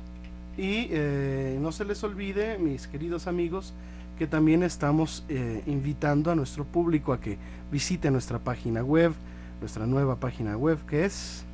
Y 0.56 0.88
eh, 0.90 1.58
no 1.60 1.70
se 1.70 1.84
les 1.84 2.02
olvide, 2.02 2.58
mis 2.58 2.88
queridos 2.88 3.28
amigos, 3.28 3.72
que 4.20 4.26
también 4.26 4.62
estamos 4.62 5.24
eh, 5.30 5.62
invitando 5.64 6.30
a 6.30 6.34
nuestro 6.34 6.66
público 6.66 7.14
a 7.14 7.20
que 7.22 7.38
visite 7.72 8.10
nuestra 8.10 8.38
página 8.38 8.84
web, 8.84 9.14
nuestra 9.60 9.86
nueva 9.86 10.16
página 10.16 10.58
web 10.58 10.76
que 10.86 11.06
es... 11.06 11.46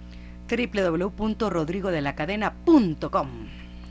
www.rodrigodelacadena.com 0.50 3.28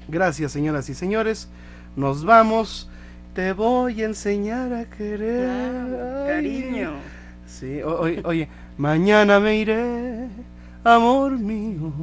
Gracias, 0.10 0.52
señoras 0.52 0.90
y 0.90 0.94
señores. 0.94 1.48
Nos 1.96 2.26
vamos. 2.26 2.90
Te 3.34 3.54
voy 3.54 4.02
a 4.02 4.08
enseñar 4.08 4.74
a 4.74 4.90
querer. 4.90 5.48
Ah, 5.50 6.26
cariño. 6.28 6.96
Sí, 7.48 7.82
oye, 7.82 8.50
mañana 8.78 9.40
me 9.40 9.56
iré, 9.56 10.28
amor 10.84 11.40
mío, 11.40 11.94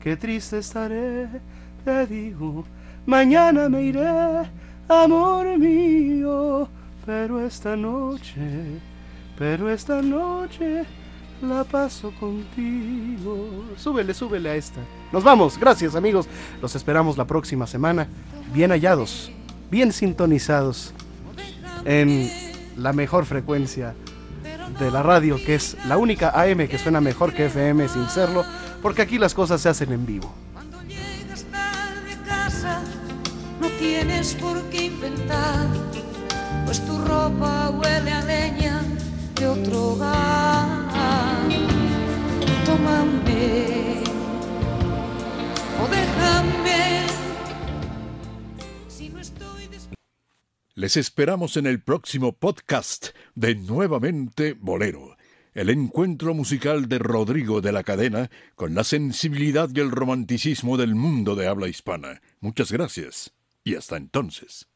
qué 0.00 0.16
triste 0.16 0.58
estaré, 0.58 1.26
te 1.84 2.06
digo, 2.06 2.64
mañana 3.06 3.68
me 3.68 3.82
iré, 3.82 4.06
amor 4.88 5.58
mío, 5.58 6.68
pero 7.04 7.40
esta 7.44 7.76
noche, 7.76 8.80
pero 9.38 9.70
esta 9.70 10.00
noche 10.02 10.84
la 11.42 11.64
paso 11.64 12.12
contigo. 12.18 13.64
Súbele, 13.76 14.14
súbele 14.14 14.50
a 14.50 14.56
esta. 14.56 14.80
Nos 15.12 15.24
vamos, 15.24 15.58
gracias 15.58 15.94
amigos, 15.94 16.28
los 16.62 16.74
esperamos 16.74 17.16
la 17.16 17.26
próxima 17.26 17.66
semana, 17.66 18.08
bien 18.52 18.70
hallados, 18.70 19.30
bien 19.70 19.92
sintonizados 19.92 20.92
en 21.84 22.30
la 22.76 22.92
mejor 22.92 23.26
frecuencia 23.26 23.94
de 24.78 24.90
la 24.90 25.02
radio, 25.02 25.36
que 25.36 25.54
es 25.54 25.76
la 25.86 25.96
única 25.96 26.30
AM 26.30 26.68
que 26.68 26.78
suena 26.78 27.00
mejor 27.00 27.32
que 27.32 27.46
FM 27.46 27.88
sin 27.88 28.08
serlo, 28.08 28.44
porque 28.82 29.02
aquí 29.02 29.18
las 29.18 29.34
cosas 29.34 29.60
se 29.60 29.68
hacen 29.68 29.92
en 29.92 30.04
vivo. 30.04 30.45
No 33.66 33.72
tienes 33.78 34.34
por 34.34 34.62
qué 34.70 34.86
inventar, 34.86 35.68
pues 36.64 36.84
tu 36.86 36.98
ropa 36.98 37.70
huele 37.70 38.12
a 38.12 38.24
leña 38.24 38.82
de 39.34 39.46
otro 39.46 39.92
hogar. 39.92 40.86
Tómame 42.64 44.02
o 45.80 45.88
déjame. 45.88 47.06
Si 48.88 49.08
no 49.08 49.20
estoy 49.20 49.68
Les 50.74 50.96
esperamos 50.96 51.56
en 51.56 51.66
el 51.66 51.80
próximo 51.80 52.32
podcast 52.32 53.08
de 53.34 53.54
Nuevamente 53.54 54.54
Bolero, 54.58 55.16
el 55.54 55.70
encuentro 55.70 56.34
musical 56.34 56.88
de 56.88 56.98
Rodrigo 56.98 57.60
de 57.60 57.72
la 57.72 57.82
Cadena 57.82 58.30
con 58.54 58.74
la 58.74 58.84
sensibilidad 58.84 59.68
y 59.74 59.80
el 59.80 59.90
romanticismo 59.90 60.76
del 60.76 60.94
mundo 60.94 61.34
de 61.34 61.48
habla 61.48 61.68
hispana. 61.68 62.20
Muchas 62.40 62.70
gracias 62.70 63.35
y 63.66 63.74
hasta 63.74 63.96
entonces. 63.96 64.68